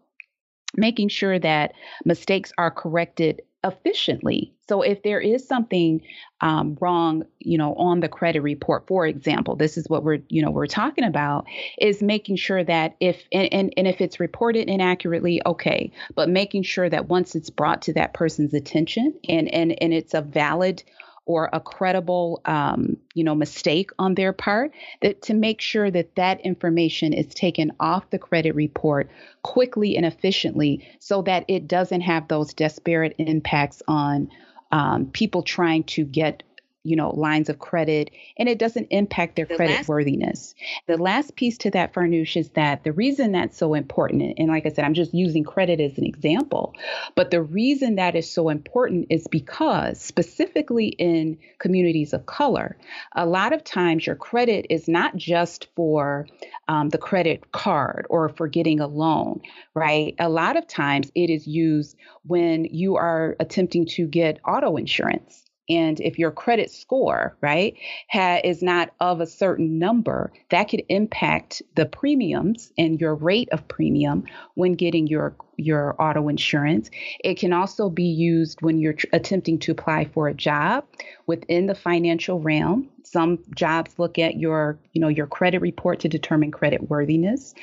making 0.75 1.09
sure 1.09 1.39
that 1.39 1.73
mistakes 2.05 2.51
are 2.57 2.71
corrected 2.71 3.41
efficiently. 3.63 4.53
So 4.69 4.81
if 4.81 5.01
there 5.03 5.19
is 5.19 5.47
something 5.47 6.01
um, 6.41 6.77
wrong, 6.79 7.23
you 7.39 7.57
know, 7.57 7.73
on 7.75 8.01
the 8.01 8.07
credit 8.07 8.41
report, 8.41 8.85
for 8.87 9.07
example, 9.07 9.55
this 9.55 9.77
is 9.77 9.89
what 9.89 10.03
we're, 10.03 10.19
you 10.29 10.41
know, 10.41 10.51
we're 10.51 10.67
talking 10.67 11.03
about 11.03 11.45
is 11.79 12.01
making 12.01 12.35
sure 12.35 12.63
that 12.63 12.95
if 12.99 13.23
and, 13.31 13.51
and, 13.51 13.73
and 13.77 13.87
if 13.87 14.01
it's 14.01 14.19
reported 14.19 14.69
inaccurately, 14.69 15.41
okay, 15.45 15.91
but 16.15 16.29
making 16.29 16.63
sure 16.63 16.89
that 16.89 17.07
once 17.07 17.33
it's 17.35 17.49
brought 17.49 17.81
to 17.83 17.93
that 17.93 18.13
person's 18.13 18.53
attention 18.53 19.13
and 19.27 19.51
and 19.53 19.81
and 19.81 19.93
it's 19.93 20.13
a 20.13 20.21
valid 20.21 20.83
or 21.27 21.49
a 21.53 21.59
credible, 21.59 22.41
um, 22.45 22.97
you 23.13 23.23
know, 23.23 23.35
mistake 23.35 23.91
on 23.99 24.15
their 24.15 24.33
part, 24.33 24.71
that 25.01 25.21
to 25.21 25.33
make 25.33 25.61
sure 25.61 25.91
that 25.91 26.15
that 26.15 26.41
information 26.41 27.13
is 27.13 27.27
taken 27.27 27.71
off 27.79 28.09
the 28.09 28.17
credit 28.17 28.55
report 28.55 29.09
quickly 29.43 29.95
and 29.95 30.05
efficiently, 30.05 30.87
so 30.99 31.21
that 31.21 31.45
it 31.47 31.67
doesn't 31.67 32.01
have 32.01 32.27
those 32.27 32.53
disparate 32.53 33.13
impacts 33.19 33.83
on 33.87 34.29
um, 34.71 35.05
people 35.07 35.43
trying 35.43 35.83
to 35.83 36.03
get 36.03 36.43
you 36.87 36.95
know, 36.95 37.09
lines 37.09 37.49
of 37.49 37.59
credit, 37.59 38.11
and 38.37 38.47
it 38.47 38.57
doesn't 38.57 38.87
impact 38.91 39.35
their 39.35 39.45
the 39.45 39.55
credit 39.55 39.75
last- 39.75 39.89
worthiness. 39.89 40.55
The 40.87 40.97
last 40.97 41.35
piece 41.35 41.57
to 41.59 41.71
that, 41.71 41.93
Farnoosh, 41.93 42.37
is 42.37 42.49
that 42.51 42.85
the 42.85 42.93
reason 42.93 43.33
that's 43.33 43.57
so 43.57 43.73
important, 43.73 44.35
and 44.37 44.47
like 44.47 44.65
I 44.65 44.69
said, 44.69 44.85
I'm 44.85 44.93
just 44.93 45.13
using 45.13 45.43
credit 45.43 45.81
as 45.81 45.97
an 45.97 46.05
example, 46.05 46.73
but 47.15 47.29
the 47.29 47.41
reason 47.41 47.95
that 47.95 48.15
is 48.15 48.31
so 48.31 48.47
important 48.47 49.07
is 49.09 49.27
because 49.27 49.99
specifically 49.99 50.87
in 50.87 51.37
communities 51.59 52.13
of 52.13 52.25
color, 52.25 52.77
a 53.13 53.25
lot 53.25 53.51
of 53.51 53.65
times 53.65 54.07
your 54.07 54.15
credit 54.15 54.67
is 54.69 54.87
not 54.87 55.17
just 55.17 55.67
for 55.75 56.27
um, 56.69 56.89
the 56.89 56.97
credit 56.97 57.51
card 57.51 58.07
or 58.09 58.29
for 58.29 58.47
getting 58.47 58.79
a 58.79 58.87
loan, 58.87 59.41
right? 59.73 60.15
A 60.19 60.29
lot 60.29 60.55
of 60.55 60.67
times 60.67 61.11
it 61.15 61.29
is 61.29 61.45
used 61.47 61.97
when 62.25 62.65
you 62.65 62.95
are 62.95 63.35
attempting 63.41 63.85
to 63.87 64.07
get 64.07 64.39
auto 64.45 64.77
insurance 64.77 65.46
and 65.69 65.99
if 65.99 66.17
your 66.17 66.31
credit 66.31 66.71
score, 66.71 67.35
right, 67.41 67.75
ha- 68.09 68.41
is 68.43 68.61
not 68.61 68.91
of 68.99 69.21
a 69.21 69.27
certain 69.27 69.79
number, 69.79 70.31
that 70.49 70.69
could 70.69 70.83
impact 70.89 71.61
the 71.75 71.85
premiums 71.85 72.71
and 72.77 72.99
your 73.01 73.15
rate 73.15 73.49
of 73.51 73.67
premium 73.67 74.23
when 74.55 74.75
getting 74.75 75.07
your 75.07 75.35
your 75.57 75.99
auto 75.99 76.27
insurance. 76.29 76.89
It 77.23 77.39
can 77.39 77.51
also 77.51 77.89
be 77.89 78.03
used 78.03 78.61
when 78.61 78.79
you're 78.79 78.93
tr- 78.93 79.07
attempting 79.11 79.57
to 79.59 79.71
apply 79.71 80.05
for 80.05 80.27
a 80.27 80.33
job 80.33 80.85
within 81.25 81.65
the 81.65 81.75
financial 81.75 82.39
realm. 82.39 82.89
Some 83.11 83.39
jobs 83.55 83.97
look 83.97 84.19
at 84.19 84.37
your, 84.37 84.77
you 84.91 84.99
know, 84.99 85.07
your 85.07 85.27
credit 85.27 85.61
report 85.61 86.01
to 86.01 86.09
determine 86.09 86.51
credit 86.51 86.89
worthiness. 86.89 87.53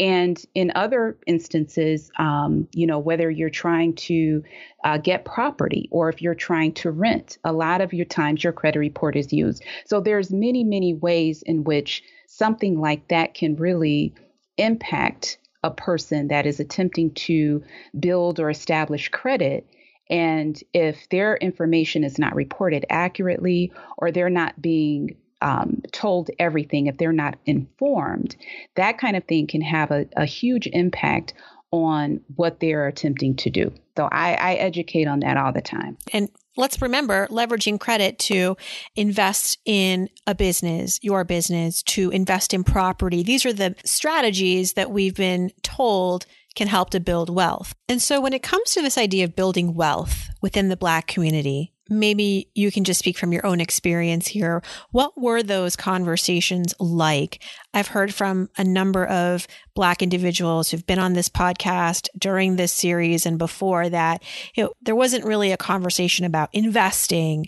And 0.00 0.42
in 0.54 0.72
other 0.74 1.18
instances, 1.26 2.10
um, 2.18 2.66
you 2.72 2.86
know, 2.86 2.98
whether 2.98 3.30
you're 3.30 3.50
trying 3.50 3.94
to 3.94 4.42
uh, 4.84 4.98
get 4.98 5.24
property 5.24 5.88
or 5.90 6.08
if 6.08 6.22
you're 6.22 6.34
trying 6.34 6.72
to 6.74 6.90
rent, 6.90 7.38
a 7.44 7.52
lot 7.52 7.80
of 7.80 7.92
your 7.92 8.06
times 8.06 8.42
your 8.42 8.52
credit 8.52 8.78
report 8.78 9.16
is 9.16 9.32
used. 9.32 9.62
So 9.84 10.00
there's 10.00 10.30
many, 10.30 10.64
many 10.64 10.94
ways 10.94 11.42
in 11.42 11.64
which 11.64 12.02
something 12.26 12.80
like 12.80 13.08
that 13.08 13.34
can 13.34 13.56
really 13.56 14.14
impact 14.56 15.38
a 15.62 15.70
person 15.70 16.28
that 16.28 16.46
is 16.46 16.60
attempting 16.60 17.12
to 17.12 17.62
build 17.98 18.40
or 18.40 18.48
establish 18.48 19.08
credit. 19.08 19.66
And 20.08 20.60
if 20.72 21.08
their 21.08 21.36
information 21.36 22.04
is 22.04 22.18
not 22.18 22.34
reported 22.34 22.86
accurately 22.90 23.72
or 23.98 24.10
they're 24.10 24.30
not 24.30 24.60
being 24.60 25.16
um, 25.42 25.82
told 25.92 26.30
everything, 26.38 26.86
if 26.86 26.96
they're 26.96 27.12
not 27.12 27.36
informed, 27.44 28.36
that 28.76 28.98
kind 28.98 29.16
of 29.16 29.24
thing 29.24 29.46
can 29.46 29.60
have 29.60 29.90
a, 29.90 30.06
a 30.16 30.24
huge 30.24 30.66
impact 30.68 31.34
on 31.70 32.20
what 32.36 32.60
they're 32.60 32.86
attempting 32.86 33.36
to 33.36 33.50
do. 33.50 33.72
So 33.96 34.08
I, 34.10 34.34
I 34.34 34.54
educate 34.54 35.08
on 35.08 35.20
that 35.20 35.36
all 35.36 35.52
the 35.52 35.60
time. 35.60 35.98
And 36.12 36.28
let's 36.56 36.80
remember 36.80 37.26
leveraging 37.28 37.80
credit 37.80 38.18
to 38.20 38.56
invest 38.94 39.58
in 39.64 40.08
a 40.26 40.34
business, 40.34 40.98
your 41.02 41.24
business, 41.24 41.82
to 41.82 42.10
invest 42.10 42.54
in 42.54 42.64
property. 42.64 43.22
These 43.22 43.44
are 43.44 43.52
the 43.52 43.74
strategies 43.84 44.74
that 44.74 44.90
we've 44.90 45.16
been 45.16 45.50
told 45.62 46.26
can 46.56 46.66
help 46.66 46.90
to 46.90 47.00
build 47.00 47.30
wealth. 47.30 47.74
And 47.88 48.02
so 48.02 48.20
when 48.20 48.32
it 48.32 48.42
comes 48.42 48.72
to 48.72 48.82
this 48.82 48.98
idea 48.98 49.24
of 49.24 49.36
building 49.36 49.74
wealth 49.74 50.30
within 50.42 50.68
the 50.68 50.76
Black 50.76 51.06
community, 51.06 51.72
maybe 51.88 52.48
you 52.54 52.72
can 52.72 52.84
just 52.84 52.98
speak 52.98 53.16
from 53.16 53.32
your 53.32 53.46
own 53.46 53.60
experience 53.60 54.26
here. 54.26 54.62
What 54.90 55.20
were 55.20 55.42
those 55.42 55.76
conversations 55.76 56.74
like? 56.80 57.42
I've 57.72 57.88
heard 57.88 58.12
from 58.12 58.48
a 58.56 58.64
number 58.64 59.06
of 59.06 59.46
Black 59.74 60.02
individuals 60.02 60.70
who've 60.70 60.86
been 60.86 60.98
on 60.98 61.12
this 61.12 61.28
podcast 61.28 62.08
during 62.18 62.56
this 62.56 62.72
series 62.72 63.26
and 63.26 63.38
before 63.38 63.88
that 63.88 64.22
you 64.54 64.64
know, 64.64 64.72
there 64.82 64.96
wasn't 64.96 65.24
really 65.24 65.52
a 65.52 65.56
conversation 65.56 66.24
about 66.24 66.48
investing 66.52 67.46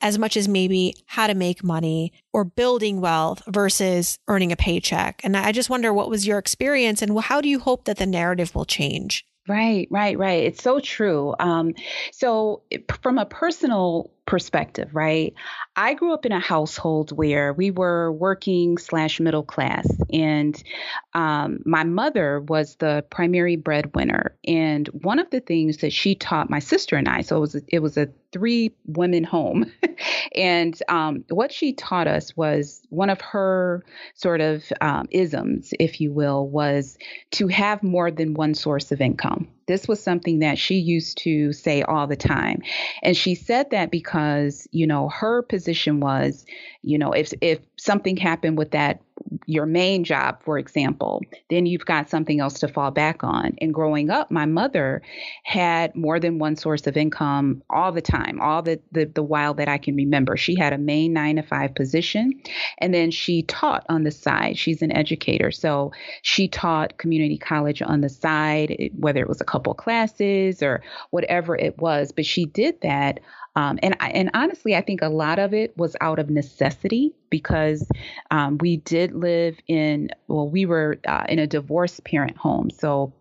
as 0.00 0.18
much 0.18 0.36
as 0.36 0.48
maybe 0.48 0.94
how 1.06 1.26
to 1.26 1.34
make 1.34 1.64
money 1.64 2.12
or 2.32 2.44
building 2.44 3.00
wealth 3.00 3.42
versus 3.46 4.18
earning 4.28 4.52
a 4.52 4.56
paycheck. 4.56 5.20
And 5.24 5.36
I 5.36 5.52
just 5.52 5.70
wonder 5.70 5.92
what 5.92 6.10
was 6.10 6.26
your 6.26 6.38
experience 6.38 7.02
and 7.02 7.18
how 7.20 7.40
do 7.40 7.48
you 7.48 7.58
hope 7.58 7.84
that 7.84 7.98
the 7.98 8.06
narrative 8.06 8.54
will 8.54 8.64
change? 8.64 9.26
Right, 9.48 9.86
right, 9.90 10.18
right. 10.18 10.44
It's 10.44 10.62
so 10.62 10.80
true. 10.80 11.34
Um, 11.38 11.74
so, 12.10 12.62
from 13.00 13.18
a 13.18 13.26
personal 13.26 14.10
perspective, 14.26 14.90
right? 14.92 15.34
I 15.76 15.94
grew 15.94 16.12
up 16.12 16.26
in 16.26 16.32
a 16.32 16.40
household 16.40 17.12
where 17.12 17.52
we 17.52 17.70
were 17.70 18.10
working 18.10 18.76
slash 18.76 19.20
middle 19.20 19.44
class, 19.44 19.86
and 20.12 20.60
um, 21.14 21.60
my 21.64 21.84
mother 21.84 22.40
was 22.40 22.74
the 22.76 23.04
primary 23.08 23.54
breadwinner. 23.54 24.36
And 24.44 24.88
one 24.88 25.20
of 25.20 25.30
the 25.30 25.40
things 25.40 25.78
that 25.78 25.92
she 25.92 26.16
taught 26.16 26.50
my 26.50 26.58
sister 26.58 26.96
and 26.96 27.08
I, 27.08 27.20
so 27.20 27.36
it 27.36 27.40
was 27.40 27.54
a, 27.54 27.62
it 27.68 27.78
was 27.78 27.96
a 27.96 28.08
three 28.36 28.70
women 28.84 29.24
home, 29.24 29.72
and 30.34 30.78
um, 30.88 31.24
what 31.30 31.50
she 31.50 31.72
taught 31.72 32.06
us 32.06 32.36
was 32.36 32.82
one 32.90 33.08
of 33.08 33.18
her 33.22 33.82
sort 34.14 34.42
of 34.42 34.62
um, 34.82 35.06
isms, 35.10 35.72
if 35.80 36.02
you 36.02 36.12
will, 36.12 36.46
was 36.46 36.98
to 37.30 37.48
have 37.48 37.82
more 37.82 38.10
than 38.10 38.34
one 38.34 38.52
source 38.52 38.92
of 38.92 39.00
income. 39.00 39.48
This 39.66 39.88
was 39.88 40.02
something 40.02 40.40
that 40.40 40.58
she 40.58 40.74
used 40.74 41.18
to 41.18 41.52
say 41.54 41.82
all 41.82 42.06
the 42.06 42.16
time. 42.16 42.62
And 43.02 43.16
she 43.16 43.34
said 43.34 43.70
that 43.70 43.90
because, 43.90 44.68
you 44.70 44.86
know, 44.86 45.08
her 45.08 45.42
position 45.42 46.00
was, 46.00 46.44
you 46.82 46.98
know, 46.98 47.12
if 47.12 47.32
if 47.40 47.60
something 47.76 48.18
happened 48.18 48.58
with 48.58 48.72
that 48.72 49.00
your 49.46 49.66
main 49.66 50.04
job, 50.04 50.42
for 50.42 50.58
example, 50.58 51.22
then 51.50 51.66
you've 51.66 51.86
got 51.86 52.10
something 52.10 52.40
else 52.40 52.58
to 52.60 52.68
fall 52.68 52.90
back 52.90 53.22
on. 53.22 53.56
And 53.60 53.72
growing 53.72 54.10
up, 54.10 54.30
my 54.30 54.44
mother 54.44 55.02
had 55.44 55.94
more 55.94 56.18
than 56.18 56.38
one 56.38 56.56
source 56.56 56.86
of 56.86 56.96
income 56.96 57.62
all 57.70 57.92
the 57.92 58.02
time, 58.02 58.40
all 58.40 58.62
the, 58.62 58.80
the, 58.92 59.04
the 59.04 59.22
while 59.22 59.54
that 59.54 59.68
I 59.68 59.78
can 59.78 59.94
remember. 59.94 60.36
She 60.36 60.56
had 60.56 60.72
a 60.72 60.78
main 60.78 61.12
nine 61.12 61.36
to 61.36 61.42
five 61.42 61.74
position, 61.74 62.32
and 62.78 62.92
then 62.92 63.10
she 63.10 63.42
taught 63.42 63.86
on 63.88 64.02
the 64.02 64.10
side. 64.10 64.58
She's 64.58 64.82
an 64.82 64.92
educator. 64.92 65.50
So 65.50 65.92
she 66.22 66.48
taught 66.48 66.98
community 66.98 67.38
college 67.38 67.82
on 67.82 68.00
the 68.00 68.08
side, 68.08 68.90
whether 68.96 69.20
it 69.20 69.28
was 69.28 69.40
a 69.40 69.44
couple 69.44 69.74
classes 69.74 70.62
or 70.62 70.82
whatever 71.10 71.56
it 71.56 71.78
was. 71.78 72.12
But 72.12 72.26
she 72.26 72.46
did 72.46 72.80
that 72.82 73.20
um, 73.56 73.78
and 73.82 73.96
and 74.00 74.30
honestly, 74.34 74.76
I 74.76 74.82
think 74.82 75.02
a 75.02 75.08
lot 75.08 75.38
of 75.38 75.54
it 75.54 75.76
was 75.76 75.96
out 76.00 76.18
of 76.18 76.30
necessity 76.30 77.14
because 77.30 77.88
um, 78.30 78.58
we 78.58 78.76
did 78.76 79.14
live 79.14 79.58
in 79.66 80.10
well, 80.28 80.48
we 80.48 80.66
were 80.66 80.98
uh, 81.08 81.24
in 81.28 81.38
a 81.38 81.46
divorced 81.46 82.04
parent 82.04 82.36
home, 82.36 82.70
so 82.70 83.12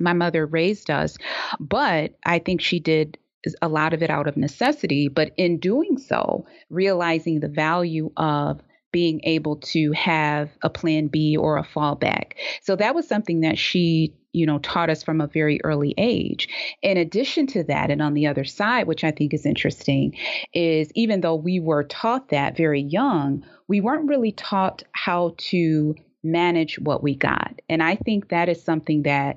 my 0.00 0.12
mother 0.12 0.44
raised 0.44 0.90
us, 0.90 1.16
but 1.60 2.18
I 2.26 2.40
think 2.40 2.60
she 2.60 2.80
did 2.80 3.16
a 3.62 3.68
lot 3.68 3.92
of 3.92 4.02
it 4.02 4.10
out 4.10 4.26
of 4.26 4.36
necessity. 4.36 5.08
But 5.08 5.32
in 5.36 5.58
doing 5.58 5.98
so, 5.98 6.46
realizing 6.68 7.40
the 7.40 7.48
value 7.48 8.10
of 8.16 8.60
being 8.94 9.20
able 9.24 9.56
to 9.56 9.90
have 9.90 10.50
a 10.62 10.70
plan 10.70 11.08
B 11.08 11.36
or 11.36 11.56
a 11.56 11.64
fallback. 11.64 12.34
So 12.62 12.76
that 12.76 12.94
was 12.94 13.08
something 13.08 13.40
that 13.40 13.58
she 13.58 14.14
you 14.30 14.46
know 14.46 14.60
taught 14.60 14.88
us 14.88 15.02
from 15.02 15.20
a 15.20 15.26
very 15.26 15.60
early 15.64 15.94
age 15.98 16.48
in 16.80 16.96
addition 16.96 17.48
to 17.48 17.64
that 17.64 17.90
and 17.90 18.00
on 18.02 18.14
the 18.14 18.26
other 18.26 18.42
side 18.42 18.88
which 18.88 19.04
i 19.04 19.12
think 19.12 19.32
is 19.32 19.46
interesting 19.46 20.12
is 20.52 20.90
even 20.96 21.20
though 21.20 21.36
we 21.36 21.60
were 21.60 21.84
taught 21.84 22.30
that 22.30 22.56
very 22.56 22.80
young 22.80 23.44
we 23.68 23.80
weren't 23.80 24.08
really 24.08 24.32
taught 24.32 24.82
how 24.90 25.36
to 25.38 25.94
manage 26.24 26.78
what 26.78 27.02
we 27.02 27.14
got. 27.14 27.60
And 27.68 27.82
I 27.82 27.96
think 27.96 28.28
that 28.28 28.48
is 28.48 28.62
something 28.62 29.02
that 29.02 29.36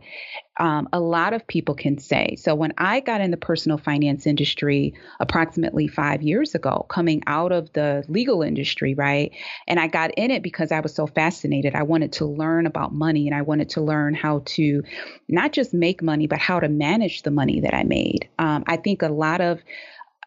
um, 0.60 0.89
a 0.91 1.00
lot 1.00 1.34
of 1.34 1.46
people 1.46 1.75
can 1.75 2.00
say. 2.00 2.36
So 2.36 2.56
when 2.56 2.74
I 2.77 3.00
got 3.00 3.22
in 3.22 3.32
the 3.32 3.38
personal 3.38 3.77
finance 3.77 4.25
industry 4.25 4.96
approximately 5.20 5.88
five 5.88 6.24
years 6.24 6.56
ago, 6.56 6.86
coming 6.89 7.22
out 7.27 7.51
of 7.51 7.72
the 7.74 8.03
legal 8.08 8.41
industry, 8.41 8.96
right? 8.96 9.32
And 9.67 9.79
I 9.79 9.88
got 9.88 10.12
in 10.17 10.32
it 10.32 10.41
because 10.41 10.72
I 10.72 10.79
was 10.79 10.96
so 10.96 11.06
fascinated. 11.06 11.75
I 11.75 11.84
wanted 11.84 12.13
to 12.13 12.25
learn 12.25 12.65
about 12.65 12.94
money 12.94 13.27
and 13.27 13.36
I 13.36 13.44
wanted 13.44 13.70
to 13.72 13.82
learn 13.82 14.15
how 14.15 14.41
to 14.46 14.84
not 15.27 15.51
just 15.51 15.74
make 15.74 16.01
money, 16.01 16.25
but 16.25 16.39
how 16.39 16.60
to 16.60 16.70
manage 16.70 17.22
the 17.22 17.32
money 17.32 17.62
that 17.62 17.75
I 17.75 17.84
made. 17.84 18.27
Um, 18.39 18.63
I 18.65 18.77
think 18.77 19.03
a 19.03 19.10
lot 19.10 19.41
of 19.41 19.62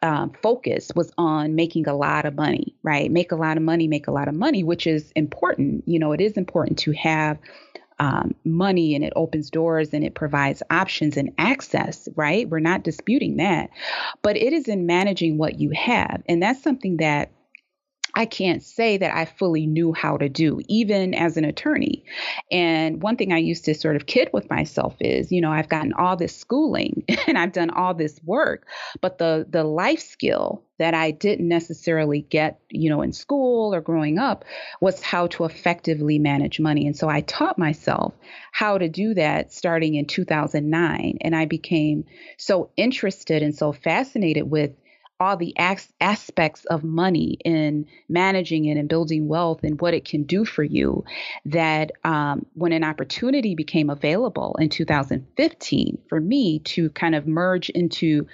um, 0.02 0.32
focus 0.42 0.90
was 0.94 1.12
on 1.18 1.54
making 1.54 1.86
a 1.86 1.94
lot 1.94 2.24
of 2.24 2.34
money, 2.34 2.74
right? 2.82 3.10
Make 3.10 3.32
a 3.32 3.36
lot 3.36 3.56
of 3.56 3.62
money, 3.62 3.86
make 3.86 4.06
a 4.06 4.12
lot 4.12 4.28
of 4.28 4.34
money, 4.34 4.62
which 4.62 4.86
is 4.86 5.12
important. 5.14 5.86
You 5.86 5.98
know, 5.98 6.12
it 6.12 6.20
is 6.20 6.36
important 6.36 6.78
to 6.80 6.92
have 6.92 7.38
um, 7.98 8.34
money 8.44 8.94
and 8.94 9.04
it 9.04 9.12
opens 9.14 9.50
doors 9.50 9.92
and 9.92 10.02
it 10.02 10.14
provides 10.14 10.62
options 10.70 11.18
and 11.18 11.32
access, 11.36 12.08
right? 12.16 12.48
We're 12.48 12.58
not 12.58 12.82
disputing 12.82 13.36
that. 13.36 13.68
But 14.22 14.36
it 14.36 14.54
is 14.54 14.68
in 14.68 14.86
managing 14.86 15.36
what 15.36 15.60
you 15.60 15.70
have. 15.70 16.22
And 16.26 16.42
that's 16.42 16.62
something 16.62 16.96
that 16.96 17.30
I 18.14 18.26
can't 18.26 18.62
say 18.62 18.96
that 18.98 19.16
I 19.16 19.24
fully 19.24 19.66
knew 19.66 19.92
how 19.92 20.16
to 20.16 20.28
do, 20.28 20.60
even 20.68 21.14
as 21.14 21.36
an 21.36 21.44
attorney. 21.44 22.04
And 22.50 23.02
one 23.02 23.16
thing 23.16 23.32
I 23.32 23.38
used 23.38 23.64
to 23.66 23.74
sort 23.74 23.96
of 23.96 24.06
kid 24.06 24.30
with 24.32 24.50
myself 24.50 24.96
is, 25.00 25.30
you 25.30 25.40
know, 25.40 25.52
I've 25.52 25.68
gotten 25.68 25.92
all 25.92 26.16
this 26.16 26.36
schooling 26.36 27.04
and 27.26 27.38
I've 27.38 27.52
done 27.52 27.70
all 27.70 27.94
this 27.94 28.20
work, 28.24 28.66
but 29.00 29.18
the 29.18 29.46
the 29.48 29.64
life 29.64 30.00
skill 30.00 30.64
that 30.78 30.94
I 30.94 31.10
didn't 31.10 31.46
necessarily 31.48 32.22
get, 32.22 32.60
you 32.70 32.88
know, 32.88 33.02
in 33.02 33.12
school 33.12 33.74
or 33.74 33.80
growing 33.80 34.18
up 34.18 34.44
was 34.80 35.02
how 35.02 35.26
to 35.28 35.44
effectively 35.44 36.18
manage 36.18 36.58
money. 36.58 36.86
And 36.86 36.96
so 36.96 37.08
I 37.08 37.20
taught 37.20 37.58
myself 37.58 38.14
how 38.50 38.78
to 38.78 38.88
do 38.88 39.14
that 39.14 39.52
starting 39.52 39.94
in 39.94 40.06
2009. 40.06 41.18
And 41.20 41.36
I 41.36 41.44
became 41.44 42.04
so 42.38 42.70
interested 42.76 43.42
and 43.42 43.54
so 43.54 43.72
fascinated 43.72 44.50
with 44.50 44.70
all 45.20 45.36
the 45.36 45.54
as- 45.58 45.92
aspects 46.00 46.64
of 46.66 46.82
money 46.82 47.38
in 47.44 47.86
managing 48.08 48.64
it 48.64 48.78
and 48.78 48.88
building 48.88 49.28
wealth 49.28 49.62
and 49.62 49.80
what 49.80 49.94
it 49.94 50.04
can 50.04 50.24
do 50.24 50.44
for 50.44 50.64
you 50.64 51.04
that 51.44 51.92
um, 52.04 52.46
when 52.54 52.72
an 52.72 52.84
opportunity 52.84 53.54
became 53.54 53.90
available 53.90 54.56
in 54.58 54.70
2015 54.70 55.98
for 56.08 56.20
me 56.20 56.58
to 56.60 56.90
kind 56.90 57.14
of 57.14 57.26
merge 57.26 57.70
into 57.70 58.26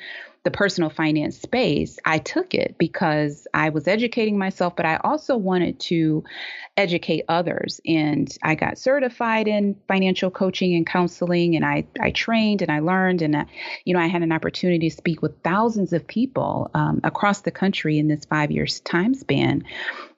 the 0.46 0.50
personal 0.52 0.90
finance 0.90 1.36
space, 1.40 1.98
I 2.04 2.18
took 2.18 2.54
it 2.54 2.76
because 2.78 3.48
I 3.52 3.70
was 3.70 3.88
educating 3.88 4.38
myself, 4.38 4.76
but 4.76 4.86
I 4.86 5.00
also 5.02 5.36
wanted 5.36 5.80
to 5.80 6.22
educate 6.76 7.24
others. 7.28 7.80
And 7.84 8.32
I 8.44 8.54
got 8.54 8.78
certified 8.78 9.48
in 9.48 9.74
financial 9.88 10.30
coaching 10.30 10.76
and 10.76 10.86
counseling, 10.86 11.56
and 11.56 11.64
I, 11.64 11.88
I 12.00 12.12
trained 12.12 12.62
and 12.62 12.70
I 12.70 12.78
learned. 12.78 13.22
And, 13.22 13.34
uh, 13.34 13.44
you 13.84 13.92
know, 13.92 13.98
I 13.98 14.06
had 14.06 14.22
an 14.22 14.30
opportunity 14.30 14.88
to 14.88 14.96
speak 14.96 15.20
with 15.20 15.42
thousands 15.42 15.92
of 15.92 16.06
people 16.06 16.70
um, 16.74 17.00
across 17.02 17.40
the 17.40 17.50
country 17.50 17.98
in 17.98 18.06
this 18.06 18.24
five 18.24 18.52
years 18.52 18.78
time 18.78 19.14
span. 19.14 19.64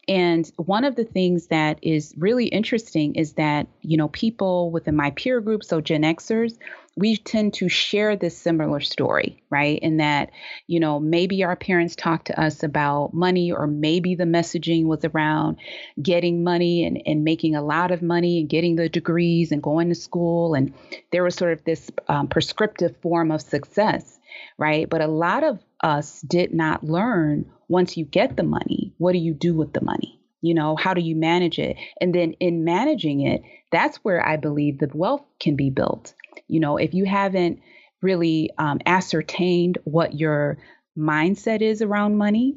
And 0.09 0.51
one 0.57 0.85
of 0.85 0.95
the 0.95 1.05
things 1.05 1.47
that 1.47 1.79
is 1.81 2.15
really 2.19 2.49
interesting 2.49 3.15
is 3.15 3.33
that, 3.35 3.67
you 3.81 3.97
know, 3.97 4.09
people 4.09 4.71
within 4.71 4.97
my 4.97 5.11
peer 5.11 5.41
group, 5.41 5.65
so 5.65 5.81
Gen 5.81 6.03
Xers, 6.03 6.59
we 6.99 7.17
tend 7.17 7.55
to 7.55 7.69
share 7.69 8.17
this 8.17 8.37
similar 8.37 8.81
story, 8.81 9.43
right? 9.51 9.79
In 9.79 9.99
that, 9.99 10.31
you 10.67 10.81
know, 10.81 10.99
maybe 10.99 11.45
our 11.45 11.55
parents 11.55 11.95
talked 11.95 12.27
to 12.27 12.41
us 12.41 12.63
about 12.65 13.15
money, 13.15 13.53
or 13.53 13.69
maybe 13.69 14.17
the 14.17 14.25
messaging 14.25 14.87
was 14.87 15.05
around 15.05 15.59
getting 16.03 16.43
money 16.43 16.85
and, 16.85 17.01
and 17.07 17.23
making 17.23 17.55
a 17.55 17.63
lot 17.63 17.93
of 17.93 18.03
money 18.03 18.41
and 18.41 18.49
getting 18.49 18.75
the 18.75 18.89
degrees 18.89 19.53
and 19.53 19.63
going 19.63 19.89
to 19.91 19.95
school. 19.95 20.55
And 20.55 20.75
there 21.13 21.23
was 21.23 21.37
sort 21.37 21.53
of 21.53 21.63
this 21.65 21.89
um, 22.09 22.27
prescriptive 22.27 22.97
form 22.97 23.31
of 23.31 23.43
success, 23.43 24.19
right? 24.59 24.89
But 24.91 25.01
a 25.01 25.07
lot 25.07 25.45
of 25.45 25.61
us 25.81 26.21
did 26.23 26.53
not 26.53 26.83
learn 26.83 27.49
once 27.69 27.97
you 27.97 28.05
get 28.05 28.37
the 28.37 28.43
money, 28.43 28.93
what 28.99 29.13
do 29.13 29.19
you 29.19 29.35
do 29.35 29.55
with 29.55 29.73
the 29.73 29.85
money? 29.85 30.21
You 30.41 30.55
know, 30.55 30.77
how 30.77 30.95
do 30.95 31.01
you 31.01 31.17
manage 31.17 31.59
it? 31.59 31.77
And 32.01 32.15
then 32.15 32.33
in 32.35 32.65
managing 32.65 33.21
it, 33.21 33.43
that's 33.71 33.99
where 33.99 34.25
I 34.25 34.37
believe 34.37 34.79
the 34.79 34.91
wealth 34.93 35.25
can 35.41 35.57
be 35.57 35.71
built 35.71 36.15
you 36.49 36.61
know, 36.61 36.77
if 36.77 36.95
you 36.95 37.05
haven't 37.05 37.61
really 38.03 38.51
um, 38.59 38.81
ascertained 38.87 39.79
what 39.85 40.15
your 40.19 40.59
mindset 40.97 41.61
is 41.63 41.83
around 41.83 42.17
money, 42.17 42.57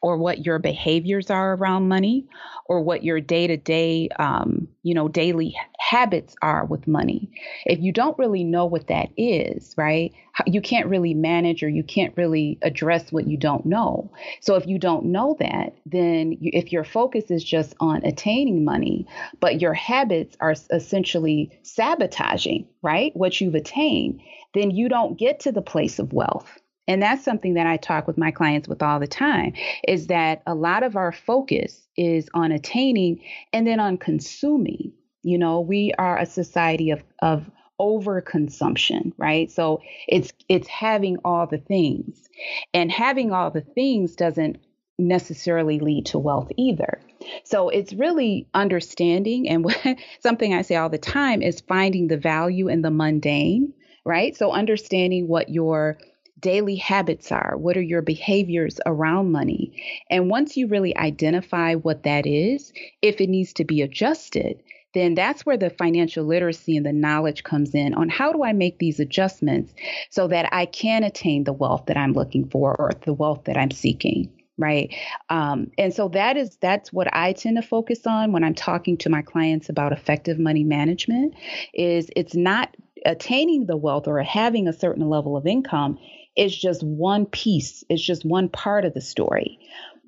or 0.00 0.16
what 0.16 0.44
your 0.44 0.58
behaviors 0.58 1.30
are 1.30 1.54
around 1.54 1.88
money 1.88 2.26
or 2.66 2.82
what 2.82 3.02
your 3.02 3.20
day-to-day 3.20 4.08
um, 4.18 4.68
you 4.82 4.94
know 4.94 5.08
daily 5.08 5.56
habits 5.78 6.36
are 6.42 6.64
with 6.64 6.86
money. 6.86 7.30
If 7.64 7.80
you 7.80 7.92
don't 7.92 8.18
really 8.18 8.44
know 8.44 8.66
what 8.66 8.88
that 8.88 9.08
is 9.16 9.74
right 9.76 10.12
you 10.46 10.60
can't 10.60 10.86
really 10.86 11.14
manage 11.14 11.62
or 11.62 11.68
you 11.68 11.82
can't 11.82 12.16
really 12.16 12.58
address 12.62 13.10
what 13.10 13.26
you 13.26 13.36
don't 13.36 13.66
know. 13.66 14.12
So 14.40 14.54
if 14.54 14.66
you 14.66 14.78
don't 14.78 15.06
know 15.06 15.36
that 15.40 15.74
then 15.86 16.32
you, 16.32 16.50
if 16.54 16.72
your 16.72 16.84
focus 16.84 17.30
is 17.30 17.42
just 17.42 17.74
on 17.80 18.04
attaining 18.04 18.64
money 18.64 19.06
but 19.40 19.60
your 19.60 19.74
habits 19.74 20.36
are 20.40 20.54
essentially 20.70 21.58
sabotaging 21.62 22.68
right 22.82 23.14
what 23.16 23.40
you've 23.40 23.54
attained 23.54 24.20
then 24.54 24.70
you 24.70 24.88
don't 24.88 25.18
get 25.18 25.40
to 25.40 25.52
the 25.52 25.62
place 25.62 25.98
of 25.98 26.12
wealth 26.12 26.60
and 26.88 27.02
that's 27.02 27.22
something 27.22 27.54
that 27.54 27.66
I 27.66 27.76
talk 27.76 28.06
with 28.06 28.16
my 28.16 28.30
clients 28.30 28.66
with 28.66 28.82
all 28.82 28.98
the 28.98 29.06
time 29.06 29.52
is 29.86 30.06
that 30.06 30.42
a 30.46 30.54
lot 30.54 30.82
of 30.82 30.96
our 30.96 31.12
focus 31.12 31.86
is 31.96 32.28
on 32.32 32.50
attaining 32.50 33.22
and 33.52 33.66
then 33.66 33.78
on 33.78 33.98
consuming. 33.98 34.94
You 35.22 35.36
know, 35.36 35.60
we 35.60 35.92
are 35.98 36.18
a 36.18 36.24
society 36.24 36.90
of, 36.90 37.02
of 37.20 37.48
overconsumption, 37.78 39.12
right? 39.18 39.50
So 39.50 39.82
it's 40.08 40.32
it's 40.48 40.66
having 40.66 41.18
all 41.24 41.46
the 41.46 41.58
things. 41.58 42.28
And 42.72 42.90
having 42.90 43.32
all 43.32 43.50
the 43.50 43.60
things 43.60 44.16
doesn't 44.16 44.58
necessarily 44.98 45.78
lead 45.78 46.06
to 46.06 46.18
wealth 46.18 46.50
either. 46.56 47.00
So 47.44 47.68
it's 47.68 47.92
really 47.92 48.48
understanding 48.54 49.48
and 49.48 49.66
something 50.20 50.54
I 50.54 50.62
say 50.62 50.76
all 50.76 50.88
the 50.88 50.98
time 50.98 51.42
is 51.42 51.60
finding 51.60 52.08
the 52.08 52.16
value 52.16 52.68
in 52.68 52.82
the 52.82 52.90
mundane, 52.90 53.74
right? 54.04 54.36
So 54.36 54.52
understanding 54.52 55.28
what 55.28 55.50
your 55.50 55.98
daily 56.40 56.76
habits 56.76 57.32
are. 57.32 57.54
What 57.56 57.76
are 57.76 57.82
your 57.82 58.02
behaviors 58.02 58.80
around 58.86 59.32
money? 59.32 59.82
And 60.10 60.30
once 60.30 60.56
you 60.56 60.66
really 60.66 60.96
identify 60.96 61.74
what 61.74 62.04
that 62.04 62.26
is, 62.26 62.72
if 63.02 63.20
it 63.20 63.28
needs 63.28 63.52
to 63.54 63.64
be 63.64 63.82
adjusted, 63.82 64.62
then 64.94 65.14
that's 65.14 65.44
where 65.44 65.56
the 65.56 65.70
financial 65.70 66.24
literacy 66.24 66.76
and 66.76 66.86
the 66.86 66.92
knowledge 66.92 67.44
comes 67.44 67.74
in 67.74 67.94
on 67.94 68.08
how 68.08 68.32
do 68.32 68.42
I 68.42 68.52
make 68.52 68.78
these 68.78 69.00
adjustments 69.00 69.74
so 70.10 70.28
that 70.28 70.48
I 70.52 70.66
can 70.66 71.04
attain 71.04 71.44
the 71.44 71.52
wealth 71.52 71.86
that 71.86 71.96
I'm 71.96 72.14
looking 72.14 72.48
for 72.48 72.74
or 72.74 72.92
the 73.04 73.12
wealth 73.12 73.44
that 73.44 73.56
I'm 73.56 73.70
seeking 73.70 74.32
right 74.58 74.92
um, 75.30 75.70
and 75.78 75.94
so 75.94 76.08
that 76.08 76.36
is 76.36 76.56
that's 76.60 76.92
what 76.92 77.08
i 77.14 77.32
tend 77.32 77.56
to 77.56 77.62
focus 77.62 78.06
on 78.06 78.32
when 78.32 78.42
i'm 78.42 78.54
talking 78.54 78.96
to 78.96 79.08
my 79.08 79.22
clients 79.22 79.68
about 79.68 79.92
effective 79.92 80.38
money 80.38 80.64
management 80.64 81.32
is 81.72 82.10
it's 82.16 82.34
not 82.34 82.76
attaining 83.06 83.66
the 83.66 83.76
wealth 83.76 84.08
or 84.08 84.20
having 84.22 84.66
a 84.66 84.72
certain 84.72 85.08
level 85.08 85.36
of 85.36 85.46
income 85.46 85.96
is 86.38 86.56
just 86.56 86.82
one 86.82 87.26
piece, 87.26 87.84
it's 87.88 88.02
just 88.02 88.24
one 88.24 88.48
part 88.48 88.84
of 88.84 88.94
the 88.94 89.00
story. 89.00 89.58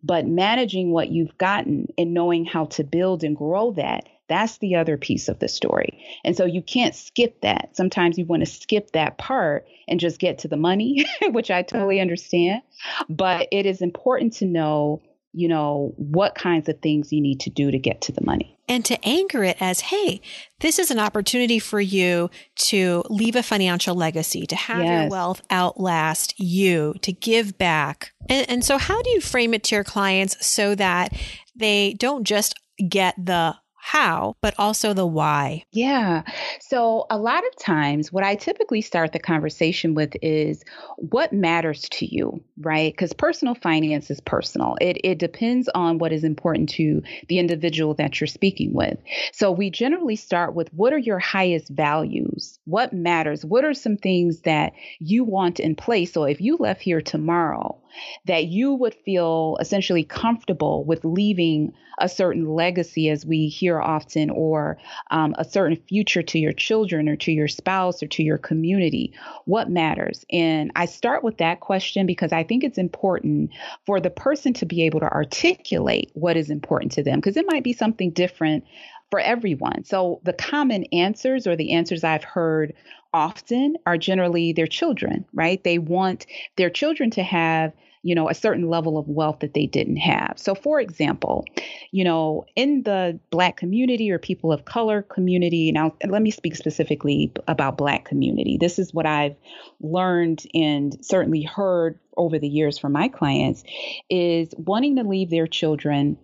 But 0.02 0.26
managing 0.26 0.92
what 0.92 1.10
you've 1.10 1.36
gotten 1.36 1.92
and 1.98 2.14
knowing 2.14 2.46
how 2.46 2.66
to 2.66 2.84
build 2.84 3.22
and 3.22 3.36
grow 3.36 3.72
that, 3.72 4.08
that's 4.28 4.58
the 4.58 4.76
other 4.76 4.96
piece 4.96 5.28
of 5.28 5.40
the 5.40 5.48
story. 5.48 6.02
And 6.24 6.36
so 6.36 6.44
you 6.46 6.62
can't 6.62 6.94
skip 6.94 7.40
that. 7.42 7.70
Sometimes 7.76 8.16
you 8.16 8.24
want 8.24 8.44
to 8.44 8.50
skip 8.50 8.92
that 8.92 9.18
part 9.18 9.66
and 9.88 9.98
just 9.98 10.20
get 10.20 10.38
to 10.38 10.48
the 10.48 10.56
money, 10.56 11.04
which 11.22 11.50
I 11.50 11.62
totally 11.62 11.96
uh-huh. 11.96 12.02
understand. 12.02 12.62
But 13.08 13.48
it 13.50 13.66
is 13.66 13.82
important 13.82 14.34
to 14.34 14.46
know 14.46 15.02
you 15.32 15.48
know, 15.48 15.94
what 15.96 16.34
kinds 16.34 16.68
of 16.68 16.80
things 16.80 17.12
you 17.12 17.20
need 17.20 17.40
to 17.40 17.50
do 17.50 17.70
to 17.70 17.78
get 17.78 18.00
to 18.02 18.12
the 18.12 18.24
money. 18.24 18.56
And 18.68 18.84
to 18.84 19.04
anchor 19.04 19.42
it 19.42 19.56
as, 19.60 19.80
hey, 19.80 20.20
this 20.60 20.78
is 20.78 20.90
an 20.90 20.98
opportunity 20.98 21.58
for 21.58 21.80
you 21.80 22.30
to 22.68 23.02
leave 23.08 23.34
a 23.34 23.42
financial 23.42 23.96
legacy, 23.96 24.46
to 24.46 24.56
have 24.56 24.84
yes. 24.84 25.02
your 25.02 25.10
wealth 25.10 25.42
outlast 25.50 26.38
you, 26.38 26.94
to 27.02 27.12
give 27.12 27.58
back. 27.58 28.12
And, 28.28 28.48
and 28.48 28.64
so, 28.64 28.78
how 28.78 29.02
do 29.02 29.10
you 29.10 29.20
frame 29.20 29.54
it 29.54 29.64
to 29.64 29.74
your 29.74 29.84
clients 29.84 30.46
so 30.46 30.74
that 30.76 31.12
they 31.56 31.94
don't 31.94 32.24
just 32.24 32.54
get 32.88 33.14
the 33.18 33.56
how, 33.82 34.36
but 34.42 34.54
also 34.58 34.92
the 34.92 35.06
why. 35.06 35.64
Yeah. 35.72 36.22
So, 36.60 37.06
a 37.10 37.18
lot 37.18 37.44
of 37.46 37.56
times, 37.56 38.12
what 38.12 38.22
I 38.22 38.34
typically 38.34 38.82
start 38.82 39.12
the 39.12 39.18
conversation 39.18 39.94
with 39.94 40.14
is 40.20 40.62
what 40.96 41.32
matters 41.32 41.88
to 41.92 42.06
you, 42.06 42.44
right? 42.58 42.92
Because 42.92 43.14
personal 43.14 43.54
finance 43.54 44.10
is 44.10 44.20
personal. 44.20 44.76
It, 44.80 44.98
it 45.02 45.18
depends 45.18 45.68
on 45.74 45.98
what 45.98 46.12
is 46.12 46.24
important 46.24 46.68
to 46.70 47.02
the 47.28 47.38
individual 47.38 47.94
that 47.94 48.20
you're 48.20 48.28
speaking 48.28 48.74
with. 48.74 48.98
So, 49.32 49.50
we 49.50 49.70
generally 49.70 50.16
start 50.16 50.54
with 50.54 50.72
what 50.74 50.92
are 50.92 50.98
your 50.98 51.18
highest 51.18 51.70
values? 51.70 52.58
What 52.66 52.92
matters? 52.92 53.44
What 53.44 53.64
are 53.64 53.74
some 53.74 53.96
things 53.96 54.42
that 54.42 54.74
you 54.98 55.24
want 55.24 55.58
in 55.58 55.74
place? 55.74 56.12
So, 56.12 56.24
if 56.24 56.40
you 56.40 56.58
left 56.58 56.82
here 56.82 57.00
tomorrow, 57.00 57.80
that 58.26 58.46
you 58.46 58.74
would 58.74 58.94
feel 58.94 59.56
essentially 59.60 60.04
comfortable 60.04 60.84
with 60.84 61.04
leaving 61.04 61.72
a 61.98 62.08
certain 62.08 62.48
legacy, 62.48 63.10
as 63.10 63.26
we 63.26 63.48
hear 63.48 63.80
often, 63.80 64.30
or 64.30 64.78
um, 65.10 65.34
a 65.38 65.44
certain 65.44 65.76
future 65.76 66.22
to 66.22 66.38
your 66.38 66.52
children 66.52 67.08
or 67.08 67.16
to 67.16 67.32
your 67.32 67.48
spouse 67.48 68.02
or 68.02 68.06
to 68.06 68.22
your 68.22 68.38
community. 68.38 69.12
What 69.44 69.70
matters? 69.70 70.24
And 70.30 70.72
I 70.76 70.86
start 70.86 71.22
with 71.22 71.38
that 71.38 71.60
question 71.60 72.06
because 72.06 72.32
I 72.32 72.42
think 72.42 72.64
it's 72.64 72.78
important 72.78 73.50
for 73.84 74.00
the 74.00 74.10
person 74.10 74.54
to 74.54 74.66
be 74.66 74.82
able 74.84 75.00
to 75.00 75.12
articulate 75.12 76.10
what 76.14 76.36
is 76.36 76.50
important 76.50 76.92
to 76.92 77.02
them 77.02 77.18
because 77.18 77.36
it 77.36 77.46
might 77.46 77.64
be 77.64 77.72
something 77.72 78.10
different 78.10 78.64
for 79.10 79.20
everyone. 79.20 79.84
So 79.84 80.20
the 80.24 80.32
common 80.32 80.84
answers 80.92 81.46
or 81.46 81.56
the 81.56 81.72
answers 81.72 82.04
I've 82.04 82.24
heard 82.24 82.74
often 83.12 83.76
are 83.86 83.98
generally 83.98 84.52
their 84.52 84.66
children, 84.66 85.24
right? 85.32 85.62
They 85.62 85.78
want 85.78 86.26
their 86.56 86.70
children 86.70 87.10
to 87.12 87.22
have 87.22 87.72
you 88.02 88.14
know, 88.14 88.30
a 88.30 88.34
certain 88.34 88.68
level 88.68 88.96
of 88.96 89.06
wealth 89.08 89.40
that 89.40 89.52
they 89.52 89.66
didn't 89.66 89.98
have. 89.98 90.34
So, 90.36 90.54
for 90.54 90.80
example, 90.80 91.44
you 91.90 92.02
know, 92.02 92.46
in 92.56 92.82
the 92.82 93.20
Black 93.30 93.58
community 93.58 94.10
or 94.10 94.18
people 94.18 94.52
of 94.52 94.64
color 94.64 95.02
community, 95.02 95.70
now 95.70 95.94
let 96.06 96.22
me 96.22 96.30
speak 96.30 96.56
specifically 96.56 97.32
about 97.46 97.76
Black 97.76 98.06
community. 98.06 98.56
This 98.58 98.78
is 98.78 98.94
what 98.94 99.06
I've 99.06 99.36
learned 99.80 100.44
and 100.54 100.96
certainly 101.04 101.42
heard 101.42 101.98
over 102.16 102.38
the 102.38 102.48
years 102.48 102.78
from 102.78 102.92
my 102.92 103.08
clients 103.08 103.64
is 104.08 104.48
wanting 104.56 104.96
to 104.96 105.02
leave 105.02 105.28
their 105.28 105.46
children 105.46 106.16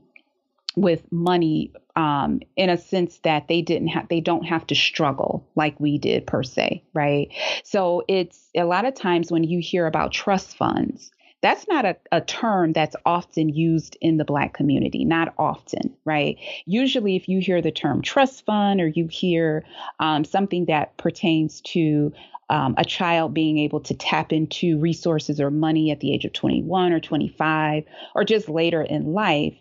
with 0.77 1.11
money 1.11 1.73
um, 1.97 2.41
in 2.57 2.71
a 2.71 2.77
sense 2.77 3.19
that 3.25 3.49
they 3.49 3.63
didn't 3.63 3.89
have 3.89 4.09
they 4.09 4.21
don't 4.21 4.45
have 4.45 4.67
to 4.67 4.75
struggle 4.75 5.47
like 5.55 5.79
we 5.81 5.99
did 5.99 6.27
per 6.27 6.43
se 6.43 6.83
right 6.95 7.33
so 7.65 8.05
it's 8.09 8.49
a 8.55 8.65
lot 8.65 8.85
of 8.85 8.95
times 8.95 9.33
when 9.33 9.45
you 9.45 9.61
hear 9.61 9.87
about 9.87 10.13
trust 10.13 10.57
funds 10.57 11.11
that's 11.43 11.69
not 11.69 11.85
a, 11.85 11.97
a 12.11 12.21
term 12.21 12.73
that's 12.73 12.97
often 13.05 13.51
used 13.51 13.97
in 14.01 14.17
the 14.17 14.25
Black 14.25 14.55
community, 14.55 15.05
not 15.05 15.35
often, 15.39 15.95
right? 16.05 16.39
Usually, 16.65 17.15
if 17.15 17.29
you 17.29 17.41
hear 17.41 17.61
the 17.61 17.71
term 17.71 18.03
trust 18.03 18.45
fund 18.47 18.81
or 18.81 18.89
you 18.89 19.07
hear 19.07 19.65
um, 20.01 20.25
something 20.25 20.65
that 20.65 20.97
pertains 20.97 21.61
to 21.61 22.13
um, 22.49 22.75
a 22.79 22.85
child 22.85 23.35
being 23.35 23.59
able 23.59 23.81
to 23.81 23.95
tap 23.95 24.33
into 24.33 24.79
resources 24.79 25.41
or 25.41 25.51
money 25.51 25.91
at 25.91 26.01
the 26.01 26.13
age 26.13 26.25
of 26.25 26.33
21 26.33 26.93
or 26.93 27.01
25 27.01 27.85
or 28.15 28.25
just 28.25 28.49
later 28.49 28.83
in 28.83 29.13
life, 29.13 29.55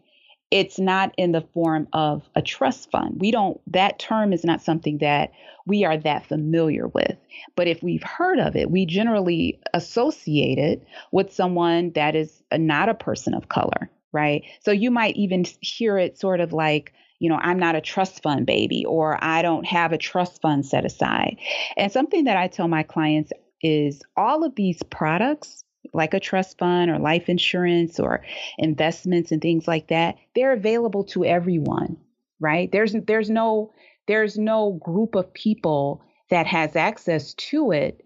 it's 0.56 0.80
not 0.80 1.14
in 1.18 1.34
the 1.34 1.46
form 1.54 1.86
of 1.92 2.24
a 2.34 2.42
trust 2.42 2.90
fund. 2.90 3.18
We 3.20 3.30
don't, 3.30 3.60
that 3.74 4.00
term 4.00 4.32
is 4.32 4.46
not 4.46 4.62
something 4.62 5.00
that 5.00 5.34
we 5.66 5.84
are 5.84 5.98
that 5.98 6.28
familiar 6.28 6.88
with. 6.88 7.18
But 7.58 7.68
if 7.68 7.84
we've 7.84 8.02
heard 8.02 8.40
of 8.40 8.56
it, 8.56 8.72
we 8.72 8.86
generally 8.86 9.60
associate 9.74 10.58
it 10.58 10.88
with 11.12 11.34
someone 11.34 11.92
that 11.96 12.16
is 12.16 12.42
not 12.54 12.88
a 12.88 12.94
person 12.94 13.34
of 13.34 13.50
color, 13.50 13.92
right? 14.14 14.44
So 14.62 14.72
you 14.72 14.92
might 14.92 15.18
even 15.18 15.44
hear 15.60 15.98
it 15.98 16.18
sort 16.18 16.40
of 16.40 16.54
like, 16.54 16.94
you 17.20 17.28
know, 17.28 17.36
I'm 17.42 17.60
not 17.60 17.76
a 17.76 17.82
trust 17.82 18.24
fund 18.24 18.46
baby, 18.46 18.86
or 18.86 19.22
I 19.22 19.42
don't 19.42 19.66
have 19.66 19.92
a 19.92 19.98
trust 19.98 20.42
fund 20.42 20.66
set 20.66 20.86
aside. 20.86 21.36
And 21.76 21.92
something 21.92 22.24
that 22.26 22.38
I 22.38 22.48
tell 22.48 22.70
my 22.70 22.84
clients 22.84 23.34
is 23.62 24.02
all 24.16 24.46
of 24.46 24.56
these 24.56 24.82
products 24.84 25.65
like 25.94 26.14
a 26.14 26.20
trust 26.20 26.58
fund 26.58 26.92
or 26.92 27.00
life 27.00 27.30
insurance 27.30 28.00
or 28.00 28.24
investments 28.58 29.32
and 29.32 29.42
things 29.42 29.68
like 29.68 29.88
that, 29.88 30.16
they're 30.36 30.54
available 30.54 31.04
to 31.06 31.26
everyone, 31.26 31.98
right? 32.40 32.72
There's 32.72 32.94
there's 32.94 33.30
no 33.30 33.74
there's 34.08 34.38
no 34.38 34.74
group 34.84 35.16
of 35.16 35.34
people 35.34 36.02
that 36.30 36.48
has 36.48 36.76
access 36.76 37.34
to 37.36 37.72
it 37.72 38.06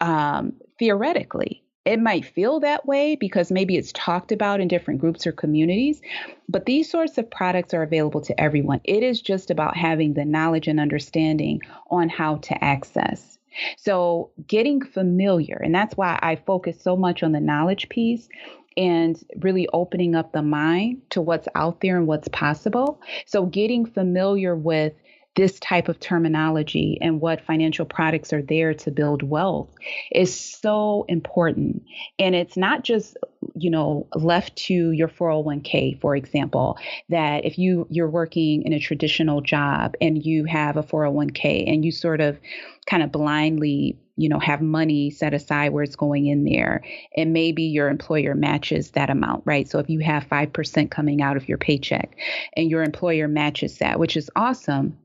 um, 0.00 0.54
theoretically. 0.78 1.62
It 1.84 2.00
might 2.00 2.24
feel 2.24 2.58
that 2.60 2.84
way 2.84 3.14
because 3.14 3.52
maybe 3.52 3.76
it's 3.76 3.92
talked 3.92 4.32
about 4.32 4.60
in 4.60 4.66
different 4.66 5.00
groups 5.00 5.24
or 5.24 5.30
communities, 5.30 6.02
but 6.48 6.66
these 6.66 6.90
sorts 6.90 7.16
of 7.16 7.30
products 7.30 7.74
are 7.74 7.84
available 7.84 8.20
to 8.22 8.40
everyone. 8.40 8.80
It 8.82 9.04
is 9.04 9.22
just 9.22 9.52
about 9.52 9.76
having 9.76 10.14
the 10.14 10.24
knowledge 10.24 10.66
and 10.66 10.80
understanding 10.80 11.60
on 11.88 12.08
how 12.08 12.36
to 12.38 12.64
access. 12.64 13.35
So, 13.76 14.30
getting 14.46 14.84
familiar, 14.84 15.56
and 15.56 15.74
that's 15.74 15.96
why 15.96 16.18
I 16.22 16.36
focus 16.36 16.80
so 16.80 16.96
much 16.96 17.22
on 17.22 17.32
the 17.32 17.40
knowledge 17.40 17.88
piece 17.88 18.28
and 18.76 19.22
really 19.38 19.68
opening 19.72 20.14
up 20.14 20.32
the 20.32 20.42
mind 20.42 21.00
to 21.10 21.22
what's 21.22 21.48
out 21.54 21.80
there 21.80 21.96
and 21.96 22.06
what's 22.06 22.28
possible. 22.28 23.00
So, 23.26 23.46
getting 23.46 23.86
familiar 23.86 24.54
with 24.54 24.92
this 25.36 25.60
type 25.60 25.88
of 25.88 26.00
terminology 26.00 26.98
and 27.00 27.20
what 27.20 27.42
financial 27.42 27.84
products 27.84 28.32
are 28.32 28.42
there 28.42 28.72
to 28.72 28.90
build 28.90 29.22
wealth 29.22 29.68
is 30.10 30.34
so 30.34 31.04
important. 31.08 31.82
And 32.18 32.34
it's 32.34 32.56
not 32.56 32.84
just, 32.84 33.18
you 33.54 33.70
know, 33.70 34.06
left 34.14 34.56
to 34.56 34.90
your 34.92 35.08
401k, 35.08 36.00
for 36.00 36.16
example, 36.16 36.78
that 37.10 37.44
if 37.44 37.58
you 37.58 37.86
you're 37.90 38.10
working 38.10 38.62
in 38.62 38.72
a 38.72 38.80
traditional 38.80 39.42
job 39.42 39.94
and 40.00 40.24
you 40.24 40.44
have 40.44 40.78
a 40.78 40.82
401k 40.82 41.70
and 41.70 41.84
you 41.84 41.92
sort 41.92 42.20
of 42.20 42.38
kind 42.86 43.02
of 43.02 43.12
blindly 43.12 43.98
you 44.16 44.30
know 44.30 44.38
have 44.38 44.62
money 44.62 45.10
set 45.10 45.34
aside 45.34 45.70
where 45.70 45.82
it's 45.82 45.96
going 45.96 46.26
in 46.26 46.44
there 46.44 46.82
and 47.16 47.32
maybe 47.32 47.64
your 47.64 47.88
employer 47.88 48.34
matches 48.34 48.92
that 48.92 49.10
amount 49.10 49.42
right 49.44 49.68
so 49.68 49.78
if 49.78 49.90
you 49.90 50.00
have 50.00 50.24
5% 50.24 50.90
coming 50.90 51.20
out 51.20 51.36
of 51.36 51.48
your 51.48 51.58
paycheck 51.58 52.16
and 52.56 52.70
your 52.70 52.82
employer 52.82 53.28
matches 53.28 53.76
that 53.78 53.98
which 53.98 54.16
is 54.16 54.30
awesome 54.36 54.96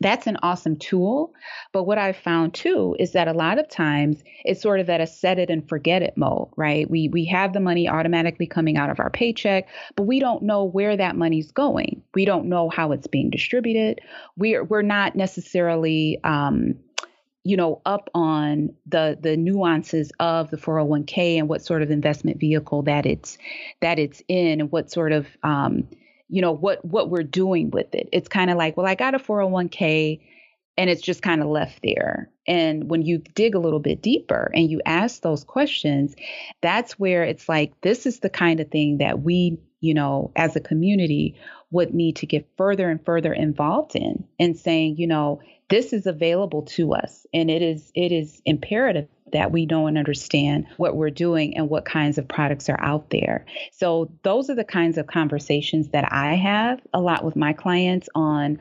that's 0.00 0.26
an 0.26 0.36
awesome 0.42 0.76
tool. 0.76 1.32
But 1.72 1.84
what 1.84 1.98
I've 1.98 2.16
found 2.16 2.54
too 2.54 2.96
is 2.98 3.12
that 3.12 3.28
a 3.28 3.32
lot 3.32 3.58
of 3.58 3.68
times 3.68 4.22
it's 4.44 4.60
sort 4.60 4.80
of 4.80 4.90
at 4.90 5.00
a 5.00 5.06
set 5.06 5.38
it 5.38 5.50
and 5.50 5.66
forget 5.68 6.02
it 6.02 6.16
mode, 6.16 6.48
right? 6.56 6.88
We 6.90 7.08
we 7.08 7.24
have 7.26 7.52
the 7.52 7.60
money 7.60 7.88
automatically 7.88 8.46
coming 8.46 8.76
out 8.76 8.90
of 8.90 9.00
our 9.00 9.10
paycheck, 9.10 9.68
but 9.94 10.04
we 10.04 10.20
don't 10.20 10.42
know 10.42 10.64
where 10.64 10.96
that 10.96 11.16
money's 11.16 11.50
going. 11.50 12.02
We 12.14 12.24
don't 12.24 12.46
know 12.46 12.68
how 12.68 12.92
it's 12.92 13.06
being 13.06 13.30
distributed. 13.30 14.00
We're 14.36 14.64
we're 14.64 14.82
not 14.82 15.16
necessarily 15.16 16.20
um, 16.24 16.74
you 17.44 17.56
know 17.56 17.80
up 17.86 18.10
on 18.14 18.74
the 18.86 19.16
the 19.20 19.36
nuances 19.36 20.12
of 20.20 20.50
the 20.50 20.56
401k 20.56 21.38
and 21.38 21.48
what 21.48 21.64
sort 21.64 21.82
of 21.82 21.90
investment 21.90 22.38
vehicle 22.38 22.82
that 22.82 23.06
it's 23.06 23.38
that 23.80 23.98
it's 23.98 24.22
in 24.28 24.60
and 24.60 24.72
what 24.72 24.90
sort 24.90 25.12
of 25.12 25.26
um, 25.42 25.88
you 26.28 26.42
know 26.42 26.52
what 26.52 26.84
what 26.84 27.10
we're 27.10 27.22
doing 27.22 27.70
with 27.70 27.94
it. 27.94 28.08
It's 28.12 28.28
kind 28.28 28.50
of 28.50 28.56
like 28.56 28.76
well 28.76 28.86
i 28.86 28.94
got 28.94 29.14
a 29.14 29.18
401k 29.18 30.20
and 30.78 30.90
it's 30.90 31.02
just 31.02 31.22
kind 31.22 31.40
of 31.40 31.48
left 31.48 31.80
there. 31.82 32.30
And 32.46 32.90
when 32.90 33.02
you 33.02 33.18
dig 33.18 33.54
a 33.54 33.58
little 33.58 33.80
bit 33.80 34.02
deeper 34.02 34.50
and 34.54 34.70
you 34.70 34.80
ask 34.84 35.22
those 35.22 35.42
questions 35.44 36.14
that's 36.60 36.98
where 36.98 37.24
it's 37.24 37.48
like 37.48 37.72
this 37.80 38.06
is 38.06 38.20
the 38.20 38.30
kind 38.30 38.60
of 38.60 38.70
thing 38.70 38.98
that 38.98 39.22
we 39.22 39.58
you 39.80 39.94
know 39.94 40.30
as 40.36 40.56
a 40.56 40.60
community 40.60 41.36
would 41.70 41.92
need 41.94 42.16
to 42.16 42.26
get 42.26 42.48
further 42.56 42.88
and 42.88 43.04
further 43.04 43.32
involved 43.32 43.96
in 43.96 44.24
and 44.38 44.56
saying 44.56 44.96
you 44.96 45.06
know 45.06 45.40
this 45.68 45.92
is 45.92 46.06
available 46.06 46.62
to 46.62 46.94
us 46.94 47.26
and 47.34 47.50
it 47.50 47.62
is 47.62 47.90
it 47.94 48.12
is 48.12 48.40
imperative 48.44 49.08
that 49.32 49.50
we 49.50 49.66
know 49.66 49.86
and 49.86 49.98
understand 49.98 50.66
what 50.76 50.96
we're 50.96 51.10
doing 51.10 51.56
and 51.56 51.68
what 51.68 51.84
kinds 51.84 52.18
of 52.18 52.28
products 52.28 52.68
are 52.68 52.80
out 52.80 53.10
there. 53.10 53.44
So 53.72 54.10
those 54.22 54.50
are 54.50 54.54
the 54.54 54.64
kinds 54.64 54.98
of 54.98 55.06
conversations 55.06 55.88
that 55.88 56.10
I 56.12 56.34
have 56.34 56.80
a 56.94 57.00
lot 57.00 57.24
with 57.24 57.36
my 57.36 57.52
clients 57.52 58.08
on 58.14 58.60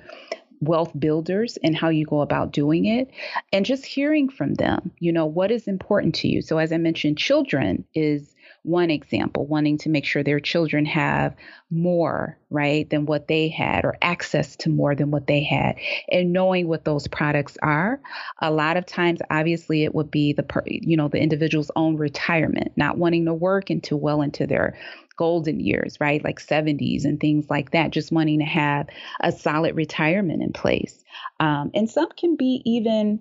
wealth 0.62 0.92
builders 0.98 1.58
and 1.64 1.76
how 1.76 1.90
you 1.90 2.06
go 2.06 2.22
about 2.22 2.52
doing 2.52 2.86
it 2.86 3.12
and 3.52 3.66
just 3.66 3.86
hearing 3.86 4.30
from 4.30 4.54
them 4.56 4.92
you 5.00 5.12
know 5.12 5.26
what 5.26 5.52
is 5.52 5.68
important 5.68 6.16
to 6.16 6.30
you 6.30 6.42
so 6.42 6.58
as 6.58 6.72
i 6.72 6.78
mentioned 6.78 7.18
children 7.18 7.84
is 7.94 8.34
one 8.66 8.90
example, 8.90 9.46
wanting 9.46 9.78
to 9.80 9.90
make 9.90 10.06
sure 10.06 10.24
their 10.24 10.40
children 10.40 10.86
have 10.86 11.36
more, 11.70 12.38
right, 12.50 12.90
than 12.90 13.06
what 13.06 13.28
they 13.28 13.48
had 13.48 13.86
or 13.86 13.96
access 14.02 14.56
to 14.58 14.70
more 14.70 14.96
than 14.96 15.12
what 15.12 15.28
they 15.28 15.44
had. 15.44 15.76
And 16.10 16.34
knowing 16.34 16.68
what 16.68 16.84
those 16.84 17.08
products 17.08 17.58
are, 17.62 18.00
a 18.42 18.52
lot 18.52 18.78
of 18.78 18.86
times, 18.86 19.20
obviously, 19.30 19.84
it 19.84 19.94
would 19.94 20.10
be 20.10 20.34
the, 20.34 20.46
you 20.66 20.98
know, 20.98 21.08
the 21.08 21.20
individual's 21.20 21.72
own 21.76 21.98
retirement, 21.98 22.72
not 22.76 22.98
wanting 22.98 23.26
to 23.26 23.34
work 23.34 23.70
into 23.70 23.96
well 23.96 24.22
into 24.22 24.48
their 24.48 24.78
golden 25.18 25.60
years, 25.60 25.98
right? 26.00 26.24
Like 26.24 26.40
70s 26.40 27.06
and 27.06 27.20
things 27.20 27.50
like 27.50 27.72
that, 27.72 27.92
just 27.92 28.12
wanting 28.12 28.40
to 28.40 28.46
have 28.46 28.88
a 29.22 29.32
solid 29.32 29.76
retirement 29.76 30.42
in 30.42 30.54
place. 30.54 31.04
Um, 31.40 31.72
and 31.74 31.90
some 31.90 32.10
can 32.18 32.36
be 32.36 32.62
even 32.66 33.20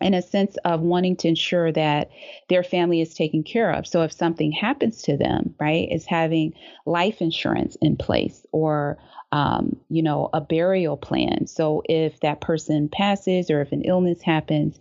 in 0.00 0.14
a 0.14 0.22
sense 0.22 0.56
of 0.64 0.80
wanting 0.80 1.16
to 1.16 1.28
ensure 1.28 1.72
that 1.72 2.10
their 2.48 2.62
family 2.62 3.00
is 3.00 3.14
taken 3.14 3.42
care 3.42 3.70
of. 3.70 3.86
So 3.86 4.02
if 4.02 4.12
something 4.12 4.52
happens 4.52 5.02
to 5.02 5.16
them, 5.16 5.54
right, 5.60 5.88
is 5.90 6.06
having 6.06 6.54
life 6.86 7.20
insurance 7.20 7.76
in 7.80 7.96
place 7.96 8.46
or 8.52 8.98
um, 9.30 9.76
you 9.90 10.02
know, 10.02 10.30
a 10.32 10.40
burial 10.40 10.96
plan. 10.96 11.46
So 11.46 11.82
if 11.84 12.20
that 12.20 12.40
person 12.40 12.88
passes 12.88 13.50
or 13.50 13.60
if 13.60 13.72
an 13.72 13.82
illness 13.82 14.22
happens, 14.22 14.78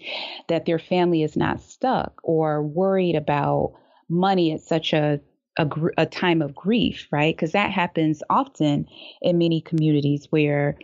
that 0.48 0.66
their 0.66 0.80
family 0.80 1.22
is 1.22 1.36
not 1.36 1.60
stuck 1.60 2.22
or 2.24 2.64
worried 2.64 3.16
about 3.16 3.74
money 4.08 4.54
at 4.54 4.62
such 4.62 4.94
a 4.94 5.20
a, 5.58 5.68
a 5.98 6.06
time 6.06 6.42
of 6.42 6.56
grief, 6.56 7.08
right? 7.12 7.36
Because 7.36 7.52
that 7.54 7.72
happens 7.72 8.22
often 8.30 8.88
in 9.22 9.38
many 9.38 9.60
communities 9.60 10.28
where 10.30 10.78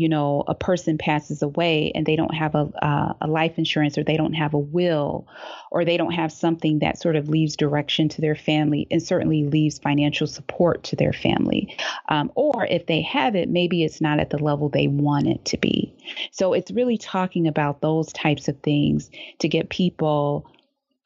you 0.00 0.08
know, 0.08 0.42
a 0.48 0.54
person 0.54 0.96
passes 0.96 1.42
away 1.42 1.92
and 1.94 2.06
they 2.06 2.16
don't 2.16 2.34
have 2.34 2.54
a, 2.54 2.70
uh, 2.82 3.12
a 3.20 3.26
life 3.26 3.58
insurance 3.58 3.98
or 3.98 4.02
they 4.02 4.16
don't 4.16 4.32
have 4.32 4.54
a 4.54 4.58
will 4.58 5.28
or 5.70 5.84
they 5.84 5.98
don't 5.98 6.12
have 6.12 6.32
something 6.32 6.78
that 6.78 6.98
sort 6.98 7.16
of 7.16 7.28
leaves 7.28 7.54
direction 7.54 8.08
to 8.08 8.22
their 8.22 8.34
family 8.34 8.86
and 8.90 9.02
certainly 9.02 9.44
leaves 9.44 9.78
financial 9.78 10.26
support 10.26 10.82
to 10.84 10.96
their 10.96 11.12
family. 11.12 11.76
Um, 12.08 12.32
or 12.34 12.64
if 12.64 12.86
they 12.86 13.02
have 13.02 13.36
it, 13.36 13.50
maybe 13.50 13.84
it's 13.84 14.00
not 14.00 14.20
at 14.20 14.30
the 14.30 14.38
level 14.38 14.70
they 14.70 14.88
want 14.88 15.26
it 15.26 15.44
to 15.44 15.58
be. 15.58 15.94
So 16.30 16.54
it's 16.54 16.70
really 16.70 16.96
talking 16.96 17.46
about 17.46 17.82
those 17.82 18.10
types 18.14 18.48
of 18.48 18.58
things 18.60 19.10
to 19.40 19.48
get 19.48 19.68
people 19.68 20.50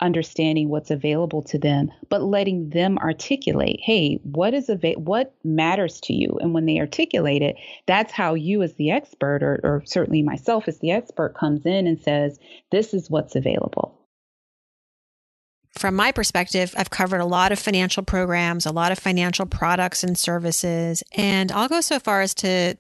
understanding 0.00 0.68
what's 0.68 0.90
available 0.90 1.42
to 1.42 1.58
them, 1.58 1.90
but 2.08 2.22
letting 2.22 2.70
them 2.70 2.98
articulate, 2.98 3.78
hey, 3.82 4.18
what 4.22 4.52
is 4.54 4.68
ava- 4.68 4.98
what 4.98 5.34
matters 5.44 6.00
to 6.02 6.12
you? 6.12 6.38
And 6.40 6.52
when 6.52 6.66
they 6.66 6.78
articulate 6.80 7.42
it, 7.42 7.56
that's 7.86 8.12
how 8.12 8.34
you 8.34 8.62
as 8.62 8.74
the 8.74 8.90
expert, 8.90 9.42
or, 9.42 9.60
or 9.62 9.82
certainly 9.86 10.22
myself 10.22 10.68
as 10.68 10.78
the 10.80 10.90
expert, 10.90 11.36
comes 11.38 11.64
in 11.64 11.86
and 11.86 12.00
says, 12.00 12.38
this 12.70 12.92
is 12.92 13.08
what's 13.08 13.36
available. 13.36 14.03
From 15.76 15.96
my 15.96 16.12
perspective, 16.12 16.72
I've 16.76 16.90
covered 16.90 17.20
a 17.20 17.26
lot 17.26 17.50
of 17.52 17.58
financial 17.58 18.02
programs, 18.02 18.64
a 18.64 18.72
lot 18.72 18.92
of 18.92 18.98
financial 18.98 19.44
products 19.44 20.04
and 20.04 20.16
services. 20.16 21.02
And 21.12 21.50
I'll 21.50 21.68
go 21.68 21.80
so 21.80 21.98
far 21.98 22.22
as 22.22 22.32
to 22.34 22.76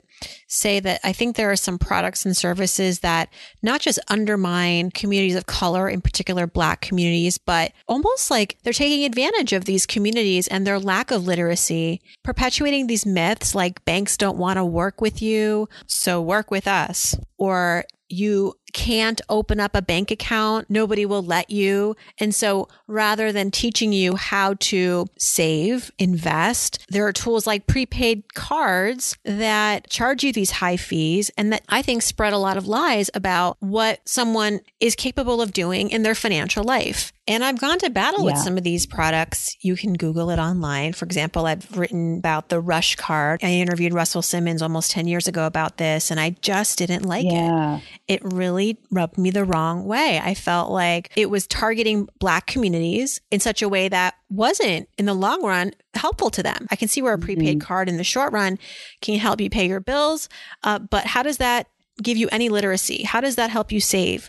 say 0.46 0.80
that 0.80 1.00
I 1.02 1.12
think 1.12 1.34
there 1.34 1.50
are 1.50 1.56
some 1.56 1.78
products 1.78 2.24
and 2.24 2.36
services 2.36 3.00
that 3.00 3.28
not 3.62 3.80
just 3.80 3.98
undermine 4.08 4.90
communities 4.90 5.34
of 5.34 5.46
color, 5.46 5.88
in 5.88 6.00
particular 6.00 6.46
Black 6.46 6.80
communities, 6.80 7.36
but 7.36 7.72
almost 7.88 8.30
like 8.30 8.58
they're 8.62 8.72
taking 8.72 9.04
advantage 9.04 9.52
of 9.52 9.64
these 9.64 9.86
communities 9.86 10.46
and 10.48 10.66
their 10.66 10.78
lack 10.78 11.10
of 11.10 11.26
literacy, 11.26 12.00
perpetuating 12.22 12.86
these 12.86 13.04
myths 13.04 13.54
like 13.54 13.84
banks 13.84 14.16
don't 14.16 14.38
want 14.38 14.56
to 14.56 14.64
work 14.64 15.00
with 15.00 15.20
you, 15.20 15.68
so 15.86 16.22
work 16.22 16.50
with 16.50 16.68
us, 16.68 17.16
or 17.36 17.84
you 18.08 18.54
can't 18.74 19.22
open 19.30 19.58
up 19.60 19.74
a 19.74 19.80
bank 19.80 20.10
account. 20.10 20.68
Nobody 20.68 21.06
will 21.06 21.22
let 21.22 21.48
you. 21.48 21.96
And 22.18 22.34
so 22.34 22.68
rather 22.86 23.32
than 23.32 23.50
teaching 23.50 23.94
you 23.94 24.16
how 24.16 24.54
to 24.60 25.06
save, 25.16 25.90
invest, 25.98 26.84
there 26.90 27.06
are 27.06 27.12
tools 27.12 27.46
like 27.46 27.66
prepaid 27.66 28.34
cards 28.34 29.16
that 29.24 29.88
charge 29.88 30.22
you 30.22 30.32
these 30.32 30.50
high 30.50 30.76
fees 30.76 31.30
and 31.38 31.50
that 31.52 31.62
I 31.70 31.80
think 31.80 32.02
spread 32.02 32.34
a 32.34 32.38
lot 32.38 32.58
of 32.58 32.66
lies 32.66 33.08
about 33.14 33.56
what 33.60 34.00
someone 34.04 34.60
is 34.80 34.94
capable 34.94 35.40
of 35.40 35.52
doing 35.52 35.88
in 35.88 36.02
their 36.02 36.14
financial 36.14 36.64
life. 36.64 37.13
And 37.26 37.42
I've 37.42 37.58
gone 37.58 37.78
to 37.78 37.88
battle 37.88 38.20
yeah. 38.20 38.32
with 38.32 38.42
some 38.42 38.58
of 38.58 38.64
these 38.64 38.84
products. 38.84 39.56
You 39.60 39.76
can 39.76 39.94
Google 39.94 40.28
it 40.28 40.38
online. 40.38 40.92
For 40.92 41.06
example, 41.06 41.46
I've 41.46 41.74
written 41.74 42.18
about 42.18 42.50
the 42.50 42.60
RushCard. 42.62 43.42
I 43.42 43.52
interviewed 43.52 43.94
Russell 43.94 44.20
Simmons 44.20 44.60
almost 44.60 44.90
10 44.90 45.06
years 45.06 45.26
ago 45.26 45.46
about 45.46 45.78
this, 45.78 46.10
and 46.10 46.20
I 46.20 46.30
just 46.42 46.76
didn't 46.76 47.04
like 47.04 47.24
yeah. 47.24 47.78
it. 47.78 47.82
It 48.14 48.20
really 48.24 48.78
rubbed 48.90 49.16
me 49.16 49.30
the 49.30 49.44
wrong 49.44 49.84
way. 49.84 50.20
I 50.22 50.34
felt 50.34 50.70
like 50.70 51.12
it 51.16 51.30
was 51.30 51.46
targeting 51.46 52.08
Black 52.18 52.46
communities 52.46 53.22
in 53.30 53.40
such 53.40 53.62
a 53.62 53.68
way 53.70 53.88
that 53.88 54.16
wasn't, 54.28 54.88
in 54.98 55.06
the 55.06 55.14
long 55.14 55.42
run, 55.42 55.72
helpful 55.94 56.28
to 56.30 56.42
them. 56.42 56.66
I 56.70 56.76
can 56.76 56.88
see 56.88 57.00
where 57.00 57.14
a 57.14 57.18
prepaid 57.18 57.58
mm-hmm. 57.58 57.66
card 57.66 57.88
in 57.88 57.96
the 57.96 58.04
short 58.04 58.34
run 58.34 58.58
can 59.00 59.18
help 59.18 59.40
you 59.40 59.48
pay 59.48 59.66
your 59.66 59.80
bills, 59.80 60.28
uh, 60.62 60.78
but 60.78 61.06
how 61.06 61.22
does 61.22 61.38
that 61.38 61.68
give 62.02 62.16
you 62.16 62.28
any 62.32 62.48
literacy? 62.48 63.04
How 63.04 63.20
does 63.20 63.36
that 63.36 63.50
help 63.50 63.72
you 63.72 63.80
save? 63.80 64.28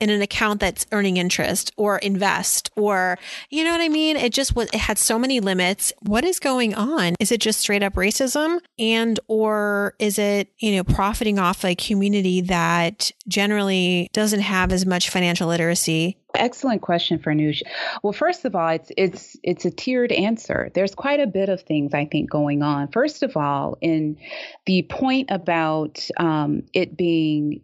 In 0.00 0.10
an 0.10 0.22
account 0.22 0.60
that's 0.60 0.86
earning 0.92 1.16
interest 1.16 1.72
or 1.76 1.98
invest 1.98 2.70
or 2.76 3.18
you 3.50 3.64
know 3.64 3.72
what 3.72 3.80
I 3.80 3.88
mean? 3.88 4.16
It 4.16 4.32
just 4.32 4.54
was 4.54 4.68
it 4.72 4.80
had 4.80 4.98
so 4.98 5.18
many 5.18 5.40
limits. 5.40 5.92
What 6.00 6.24
is 6.24 6.38
going 6.38 6.74
on? 6.74 7.14
Is 7.20 7.32
it 7.32 7.40
just 7.40 7.60
straight 7.60 7.82
up 7.82 7.94
racism 7.94 8.58
and 8.78 9.18
or 9.28 9.94
is 9.98 10.18
it, 10.18 10.48
you 10.58 10.76
know, 10.76 10.84
profiting 10.84 11.38
off 11.38 11.64
a 11.64 11.74
community 11.74 12.40
that 12.42 13.10
generally 13.28 14.08
doesn't 14.12 14.40
have 14.40 14.72
as 14.72 14.86
much 14.86 15.10
financial 15.10 15.48
literacy 15.48 16.16
Excellent 16.36 16.82
question, 16.82 17.18
for 17.18 17.32
Farnoosh. 17.32 17.62
Well, 18.02 18.12
first 18.12 18.44
of 18.44 18.54
all, 18.54 18.68
it's 18.68 18.92
it's 18.96 19.36
it's 19.42 19.64
a 19.64 19.70
tiered 19.70 20.12
answer. 20.12 20.70
There's 20.74 20.94
quite 20.94 21.20
a 21.20 21.26
bit 21.26 21.48
of 21.48 21.62
things 21.62 21.94
I 21.94 22.04
think 22.04 22.30
going 22.30 22.62
on. 22.62 22.88
First 22.88 23.22
of 23.22 23.36
all, 23.36 23.78
in 23.80 24.18
the 24.66 24.82
point 24.82 25.30
about 25.30 26.06
um, 26.16 26.64
it 26.72 26.96
being, 26.96 27.62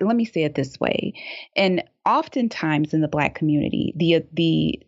let 0.00 0.16
me 0.16 0.24
say 0.24 0.44
it 0.44 0.54
this 0.54 0.78
way, 0.80 1.14
and 1.56 1.82
oftentimes 2.06 2.94
in 2.94 3.00
the 3.00 3.08
Black 3.08 3.34
community, 3.34 3.92
the 3.96 4.24
the 4.32 4.80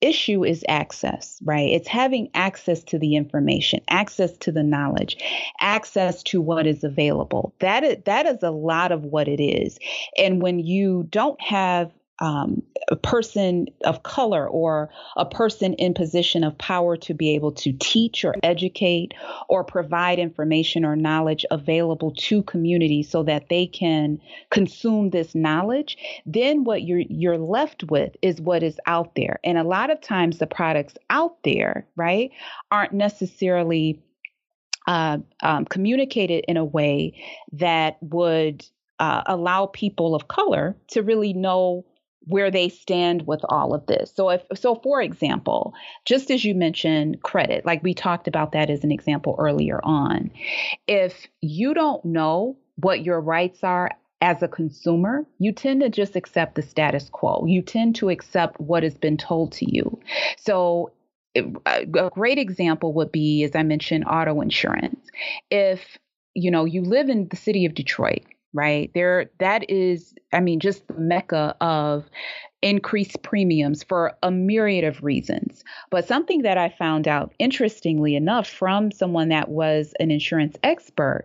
issue 0.00 0.44
is 0.44 0.64
access, 0.68 1.40
right? 1.44 1.70
It's 1.70 1.88
having 1.88 2.30
access 2.34 2.84
to 2.84 2.98
the 2.98 3.16
information, 3.16 3.80
access 3.88 4.36
to 4.38 4.52
the 4.52 4.62
knowledge, 4.62 5.16
access 5.60 6.22
to 6.24 6.40
what 6.40 6.66
is 6.66 6.84
available. 6.84 7.54
That 7.60 7.82
is, 7.84 7.96
that 8.04 8.26
is 8.26 8.42
a 8.42 8.50
lot 8.50 8.92
of 8.92 9.04
what 9.04 9.28
it 9.28 9.42
is. 9.42 9.78
And 10.16 10.40
when 10.40 10.60
you 10.60 11.06
don't 11.10 11.40
have 11.40 11.90
um, 12.20 12.62
a 12.90 12.96
person 12.96 13.66
of 13.84 14.02
color 14.02 14.48
or 14.48 14.90
a 15.16 15.26
person 15.26 15.74
in 15.74 15.94
position 15.94 16.42
of 16.42 16.56
power 16.58 16.96
to 16.96 17.14
be 17.14 17.34
able 17.34 17.52
to 17.52 17.72
teach 17.78 18.24
or 18.24 18.34
educate 18.42 19.12
or 19.48 19.62
provide 19.62 20.18
information 20.18 20.84
or 20.84 20.96
knowledge 20.96 21.44
available 21.50 22.12
to 22.12 22.42
communities 22.42 23.10
so 23.10 23.22
that 23.22 23.48
they 23.48 23.66
can 23.66 24.20
consume 24.50 25.10
this 25.10 25.34
knowledge 25.34 25.96
then 26.26 26.64
what 26.64 26.82
you're 26.82 27.00
you're 27.08 27.38
left 27.38 27.84
with 27.84 28.16
is 28.22 28.40
what 28.40 28.62
is 28.62 28.78
out 28.86 29.14
there. 29.14 29.40
And 29.44 29.58
a 29.58 29.64
lot 29.64 29.90
of 29.90 30.00
times 30.00 30.38
the 30.38 30.46
products 30.46 30.94
out 31.10 31.42
there 31.44 31.86
right 31.96 32.30
aren't 32.70 32.92
necessarily 32.92 34.02
uh, 34.86 35.18
um, 35.42 35.64
communicated 35.66 36.44
in 36.48 36.56
a 36.56 36.64
way 36.64 37.22
that 37.52 37.98
would 38.00 38.64
uh, 38.98 39.22
allow 39.26 39.66
people 39.66 40.14
of 40.14 40.28
color 40.28 40.76
to 40.88 41.02
really 41.02 41.32
know 41.32 41.84
where 42.28 42.50
they 42.50 42.68
stand 42.68 43.26
with 43.26 43.40
all 43.48 43.74
of 43.74 43.86
this. 43.86 44.12
So 44.14 44.28
if 44.30 44.42
so 44.54 44.74
for 44.76 45.00
example, 45.00 45.74
just 46.04 46.30
as 46.30 46.44
you 46.44 46.54
mentioned 46.54 47.22
credit, 47.22 47.64
like 47.64 47.82
we 47.82 47.94
talked 47.94 48.28
about 48.28 48.52
that 48.52 48.70
as 48.70 48.84
an 48.84 48.92
example 48.92 49.34
earlier 49.38 49.80
on. 49.82 50.30
If 50.86 51.26
you 51.40 51.74
don't 51.74 52.04
know 52.04 52.56
what 52.76 53.02
your 53.02 53.20
rights 53.20 53.64
are 53.64 53.90
as 54.20 54.42
a 54.42 54.48
consumer, 54.48 55.24
you 55.38 55.52
tend 55.52 55.80
to 55.80 55.88
just 55.88 56.16
accept 56.16 56.54
the 56.54 56.62
status 56.62 57.08
quo. 57.08 57.44
You 57.46 57.62
tend 57.62 57.96
to 57.96 58.10
accept 58.10 58.60
what 58.60 58.82
has 58.82 58.98
been 58.98 59.16
told 59.16 59.52
to 59.52 59.70
you. 59.70 59.98
So 60.36 60.92
a 61.34 62.10
great 62.10 62.38
example 62.38 62.92
would 62.94 63.12
be 63.12 63.44
as 63.44 63.54
I 63.54 63.62
mentioned 63.62 64.04
auto 64.06 64.40
insurance. 64.40 65.00
If 65.50 65.80
you 66.34 66.50
know 66.50 66.64
you 66.64 66.82
live 66.82 67.08
in 67.08 67.28
the 67.28 67.36
city 67.36 67.64
of 67.64 67.74
Detroit 67.74 68.24
right? 68.52 68.90
There, 68.94 69.30
that 69.38 69.70
is, 69.70 70.14
I 70.32 70.40
mean, 70.40 70.60
just 70.60 70.86
the 70.88 70.94
mecca 70.94 71.56
of 71.60 72.08
increased 72.62 73.22
premiums 73.22 73.82
for 73.82 74.16
a 74.22 74.30
myriad 74.30 74.84
of 74.84 75.02
reasons. 75.02 75.62
But 75.90 76.08
something 76.08 76.42
that 76.42 76.58
I 76.58 76.68
found 76.70 77.06
out, 77.06 77.32
interestingly 77.38 78.16
enough, 78.16 78.48
from 78.48 78.90
someone 78.90 79.28
that 79.28 79.48
was 79.48 79.94
an 80.00 80.10
insurance 80.10 80.56
expert, 80.62 81.24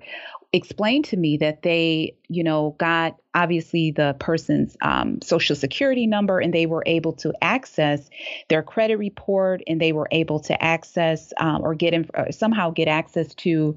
explained 0.53 1.05
to 1.05 1.17
me 1.17 1.35
that 1.37 1.63
they, 1.63 2.15
you 2.29 2.43
know, 2.43 2.75
got 2.77 3.17
obviously 3.33 3.89
the 3.89 4.15
person's 4.19 4.77
um, 4.81 5.19
social 5.23 5.55
security 5.55 6.05
number 6.05 6.39
and 6.39 6.53
they 6.53 6.67
were 6.67 6.83
able 6.85 7.13
to 7.13 7.33
access 7.41 8.07
their 8.49 8.61
credit 8.61 8.97
report 8.97 9.63
and 9.65 9.81
they 9.81 9.91
were 9.91 10.07
able 10.11 10.39
to 10.39 10.63
access 10.63 11.33
um, 11.37 11.63
or 11.63 11.73
get 11.73 11.93
uh, 12.15 12.31
somehow 12.31 12.69
get 12.69 12.87
access 12.87 13.33
to 13.33 13.75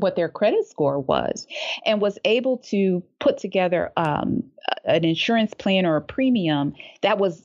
what 0.00 0.16
their 0.16 0.28
credit 0.28 0.66
score 0.66 1.00
was 1.00 1.46
and 1.84 2.00
was 2.00 2.18
able 2.24 2.58
to 2.58 3.02
put 3.20 3.38
together 3.38 3.92
um, 3.96 4.42
an 4.84 5.04
insurance 5.04 5.54
plan 5.54 5.86
or 5.86 5.96
a 5.96 6.02
premium 6.02 6.74
that 7.02 7.18
was 7.18 7.44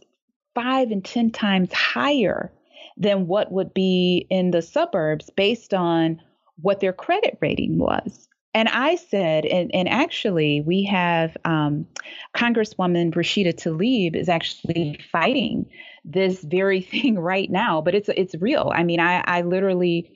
five 0.55 0.91
and 0.91 1.03
10 1.03 1.31
times 1.31 1.73
higher 1.73 2.51
than 2.97 3.27
what 3.27 3.51
would 3.51 3.73
be 3.73 4.27
in 4.29 4.51
the 4.51 4.61
suburbs 4.61 5.29
based 5.35 5.73
on 5.73 6.21
what 6.61 6.79
their 6.79 6.93
credit 6.93 7.37
rating 7.41 7.77
was. 7.77 8.27
And 8.55 8.69
I 8.69 8.95
said, 8.95 9.45
and, 9.45 9.73
and 9.73 9.89
actually, 9.89 10.61
we 10.61 10.83
have 10.83 11.35
um, 11.43 11.87
Congresswoman 12.35 13.11
Rashida 13.11 13.53
Tlaib 13.53 14.15
is 14.15 14.29
actually 14.29 14.99
fighting 15.11 15.65
this 16.05 16.43
very 16.43 16.81
thing 16.91 17.17
right 17.17 17.49
now, 17.49 17.81
but 17.81 17.95
it's 17.95 18.09
it's 18.09 18.35
real. 18.35 18.71
I 18.73 18.83
mean, 18.83 18.99
I, 18.99 19.23
I 19.25 19.41
literally 19.41 20.13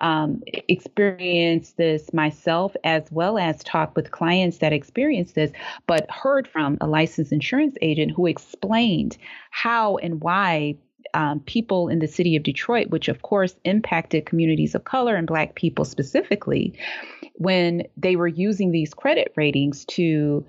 um, 0.00 0.42
experienced 0.68 1.76
this 1.76 2.12
myself 2.12 2.74
as 2.84 3.10
well 3.10 3.38
as 3.38 3.62
talked 3.62 3.96
with 3.96 4.10
clients 4.10 4.58
that 4.58 4.72
experienced 4.72 5.34
this, 5.34 5.52
but 5.86 6.10
heard 6.10 6.48
from 6.48 6.78
a 6.80 6.86
licensed 6.86 7.32
insurance 7.32 7.76
agent 7.82 8.12
who 8.12 8.26
explained 8.26 9.16
how 9.50 9.96
and 9.98 10.20
why 10.20 10.76
um, 11.14 11.40
people 11.40 11.88
in 11.88 11.98
the 11.98 12.06
city 12.06 12.36
of 12.36 12.42
Detroit, 12.42 12.90
which 12.90 13.08
of 13.08 13.22
course 13.22 13.56
impacted 13.64 14.26
communities 14.26 14.74
of 14.74 14.84
color 14.84 15.16
and 15.16 15.26
Black 15.26 15.54
people 15.54 15.84
specifically, 15.84 16.72
when 17.34 17.82
they 17.96 18.16
were 18.16 18.28
using 18.28 18.70
these 18.70 18.94
credit 18.94 19.32
ratings 19.36 19.84
to 19.86 20.44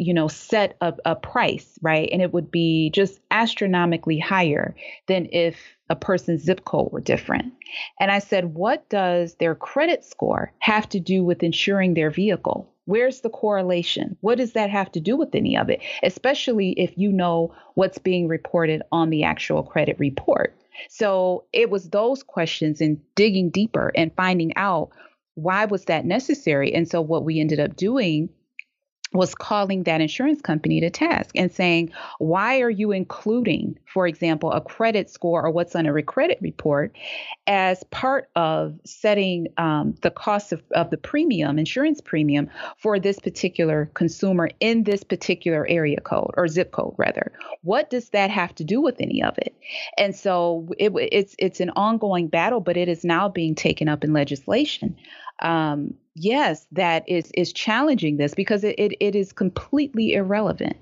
you 0.00 0.14
know, 0.14 0.28
set 0.28 0.76
a, 0.80 0.94
a 1.04 1.16
price, 1.16 1.78
right? 1.82 2.08
And 2.12 2.22
it 2.22 2.32
would 2.32 2.50
be 2.50 2.90
just 2.90 3.20
astronomically 3.30 4.18
higher 4.18 4.74
than 5.06 5.28
if 5.32 5.56
a 5.88 5.96
person's 5.96 6.42
zip 6.42 6.64
code 6.64 6.92
were 6.92 7.00
different. 7.00 7.52
And 8.00 8.10
I 8.10 8.18
said, 8.18 8.54
what 8.54 8.88
does 8.88 9.34
their 9.36 9.54
credit 9.54 10.04
score 10.04 10.52
have 10.58 10.88
to 10.90 11.00
do 11.00 11.24
with 11.24 11.42
insuring 11.42 11.94
their 11.94 12.10
vehicle? 12.10 12.72
Where's 12.86 13.20
the 13.20 13.30
correlation? 13.30 14.16
What 14.20 14.38
does 14.38 14.52
that 14.52 14.70
have 14.70 14.92
to 14.92 15.00
do 15.00 15.16
with 15.16 15.34
any 15.34 15.56
of 15.56 15.70
it? 15.70 15.80
Especially 16.02 16.70
if 16.72 16.96
you 16.96 17.10
know 17.12 17.54
what's 17.74 17.98
being 17.98 18.28
reported 18.28 18.82
on 18.92 19.10
the 19.10 19.24
actual 19.24 19.62
credit 19.62 19.98
report. 19.98 20.56
So 20.88 21.44
it 21.52 21.70
was 21.70 21.88
those 21.88 22.22
questions 22.22 22.80
and 22.80 23.00
digging 23.14 23.50
deeper 23.50 23.90
and 23.96 24.14
finding 24.14 24.56
out 24.56 24.90
why 25.34 25.64
was 25.64 25.84
that 25.86 26.04
necessary. 26.04 26.74
And 26.74 26.88
so 26.88 27.00
what 27.00 27.24
we 27.24 27.40
ended 27.40 27.60
up 27.60 27.76
doing 27.76 28.28
was 29.12 29.34
calling 29.34 29.84
that 29.84 30.00
insurance 30.00 30.40
company 30.40 30.80
to 30.80 30.90
task 30.90 31.30
and 31.36 31.52
saying, 31.52 31.92
why 32.18 32.60
are 32.60 32.70
you 32.70 32.92
including, 32.92 33.78
for 33.86 34.06
example, 34.06 34.50
a 34.52 34.60
credit 34.60 35.08
score 35.08 35.44
or 35.44 35.50
what's 35.50 35.76
on 35.76 35.86
a 35.86 36.02
credit 36.02 36.38
report 36.40 36.94
as 37.46 37.84
part 37.84 38.28
of 38.34 38.74
setting 38.84 39.46
um, 39.58 39.94
the 40.02 40.10
cost 40.10 40.52
of, 40.52 40.62
of 40.72 40.90
the 40.90 40.96
premium, 40.96 41.58
insurance 41.58 42.00
premium 42.00 42.50
for 42.78 42.98
this 42.98 43.18
particular 43.18 43.90
consumer 43.94 44.50
in 44.60 44.82
this 44.82 45.04
particular 45.04 45.66
area 45.68 46.00
code 46.00 46.32
or 46.36 46.48
zip 46.48 46.72
code, 46.72 46.94
rather? 46.98 47.32
What 47.62 47.90
does 47.90 48.10
that 48.10 48.30
have 48.30 48.54
to 48.56 48.64
do 48.64 48.80
with 48.80 48.96
any 49.00 49.22
of 49.22 49.38
it? 49.38 49.54
And 49.96 50.14
so 50.16 50.68
it, 50.78 50.92
it's 51.12 51.36
it's 51.38 51.60
an 51.60 51.70
ongoing 51.70 52.28
battle, 52.28 52.60
but 52.60 52.76
it 52.76 52.88
is 52.88 53.04
now 53.04 53.28
being 53.28 53.54
taken 53.54 53.88
up 53.88 54.02
in 54.02 54.12
legislation 54.12 54.96
um, 55.40 55.94
yes, 56.16 56.66
that 56.72 57.08
is 57.08 57.30
is 57.34 57.52
challenging 57.52 58.16
this 58.16 58.34
because 58.34 58.64
it, 58.64 58.74
it, 58.78 58.96
it 59.00 59.14
is 59.14 59.32
completely 59.32 60.14
irrelevant. 60.14 60.76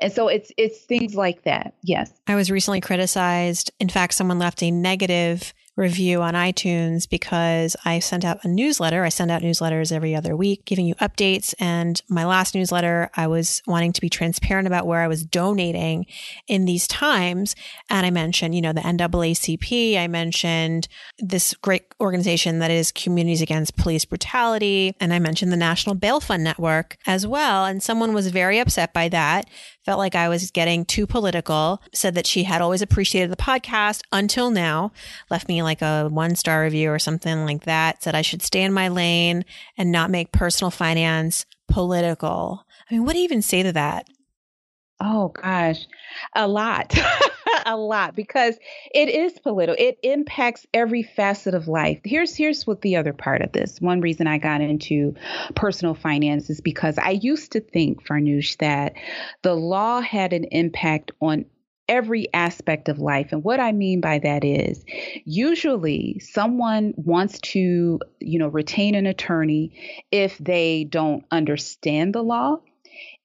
And 0.00 0.12
so 0.12 0.28
it's 0.28 0.50
it's 0.56 0.78
things 0.78 1.14
like 1.14 1.44
that. 1.44 1.74
Yes. 1.82 2.12
I 2.26 2.34
was 2.34 2.50
recently 2.50 2.80
criticized. 2.80 3.70
In 3.78 3.88
fact, 3.88 4.14
someone 4.14 4.38
left 4.38 4.62
a 4.62 4.70
negative 4.70 5.52
review 5.78 6.20
on 6.22 6.34
iTunes 6.34 7.08
because 7.08 7.76
I 7.84 8.00
sent 8.00 8.24
out 8.24 8.44
a 8.44 8.48
newsletter. 8.48 9.04
I 9.04 9.10
send 9.10 9.30
out 9.30 9.42
newsletters 9.42 9.92
every 9.92 10.14
other 10.14 10.36
week 10.36 10.64
giving 10.64 10.86
you 10.86 10.96
updates. 10.96 11.54
And 11.60 12.02
my 12.08 12.26
last 12.26 12.56
newsletter, 12.56 13.10
I 13.14 13.28
was 13.28 13.62
wanting 13.64 13.92
to 13.92 14.00
be 14.00 14.10
transparent 14.10 14.66
about 14.66 14.88
where 14.88 15.00
I 15.00 15.06
was 15.06 15.24
donating 15.24 16.06
in 16.48 16.64
these 16.64 16.88
times. 16.88 17.54
And 17.88 18.04
I 18.04 18.10
mentioned, 18.10 18.56
you 18.56 18.60
know, 18.60 18.72
the 18.72 18.80
NAACP. 18.80 19.96
I 19.96 20.08
mentioned 20.08 20.88
this 21.20 21.54
great 21.54 21.84
organization 22.00 22.58
that 22.58 22.72
is 22.72 22.90
Communities 22.90 23.40
Against 23.40 23.76
Police 23.76 24.04
Brutality. 24.04 24.96
And 24.98 25.14
I 25.14 25.20
mentioned 25.20 25.52
the 25.52 25.56
National 25.56 25.94
Bail 25.94 26.18
Fund 26.18 26.42
Network 26.42 26.96
as 27.06 27.24
well. 27.24 27.64
And 27.64 27.80
someone 27.80 28.12
was 28.12 28.28
very 28.28 28.58
upset 28.58 28.92
by 28.92 29.08
that 29.10 29.48
felt 29.88 29.98
like 29.98 30.14
I 30.14 30.28
was 30.28 30.50
getting 30.50 30.84
too 30.84 31.06
political, 31.06 31.80
said 31.94 32.14
that 32.14 32.26
she 32.26 32.42
had 32.42 32.60
always 32.60 32.82
appreciated 32.82 33.32
the 33.32 33.36
podcast 33.36 34.02
until 34.12 34.50
now, 34.50 34.92
left 35.30 35.48
me 35.48 35.62
like 35.62 35.80
a 35.80 36.08
one 36.10 36.36
star 36.36 36.62
review 36.62 36.90
or 36.90 36.98
something 36.98 37.46
like 37.46 37.64
that, 37.64 38.02
said 38.02 38.14
I 38.14 38.20
should 38.20 38.42
stay 38.42 38.60
in 38.64 38.74
my 38.74 38.88
lane 38.88 39.46
and 39.78 39.90
not 39.90 40.10
make 40.10 40.30
personal 40.30 40.70
finance 40.70 41.46
political. 41.68 42.66
I 42.90 42.92
mean, 42.92 43.06
what 43.06 43.14
do 43.14 43.20
you 43.20 43.24
even 43.24 43.40
say 43.40 43.62
to 43.62 43.72
that? 43.72 44.06
Oh 45.00 45.28
gosh, 45.28 45.78
a 46.36 46.46
lot, 46.46 46.94
a 47.66 47.76
lot, 47.76 48.14
because 48.14 48.58
it 48.94 49.08
is 49.08 49.38
political. 49.38 49.76
It 49.78 49.98
impacts 50.02 50.66
every 50.72 51.02
facet 51.02 51.54
of 51.54 51.68
life. 51.68 52.00
Here's 52.04 52.34
here's 52.34 52.66
what 52.66 52.80
the 52.80 52.96
other 52.96 53.12
part 53.12 53.42
of 53.42 53.52
this. 53.52 53.80
One 53.80 54.00
reason 54.00 54.26
I 54.26 54.38
got 54.38 54.60
into 54.60 55.14
personal 55.54 55.94
finance 55.94 56.50
is 56.50 56.60
because 56.60 56.98
I 56.98 57.10
used 57.10 57.52
to 57.52 57.60
think, 57.60 58.06
Farnoosh, 58.06 58.56
that 58.58 58.94
the 59.42 59.54
law 59.54 60.00
had 60.00 60.32
an 60.32 60.44
impact 60.44 61.12
on 61.20 61.46
every 61.88 62.32
aspect 62.34 62.90
of 62.90 62.98
life. 62.98 63.32
And 63.32 63.42
what 63.42 63.60
I 63.60 63.72
mean 63.72 64.02
by 64.02 64.18
that 64.18 64.44
is 64.44 64.84
usually 65.24 66.18
someone 66.18 66.92
wants 66.96 67.38
to, 67.40 67.98
you 68.20 68.38
know, 68.38 68.48
retain 68.48 68.94
an 68.94 69.06
attorney 69.06 70.04
if 70.10 70.36
they 70.36 70.84
don't 70.84 71.24
understand 71.30 72.14
the 72.14 72.22
law 72.22 72.58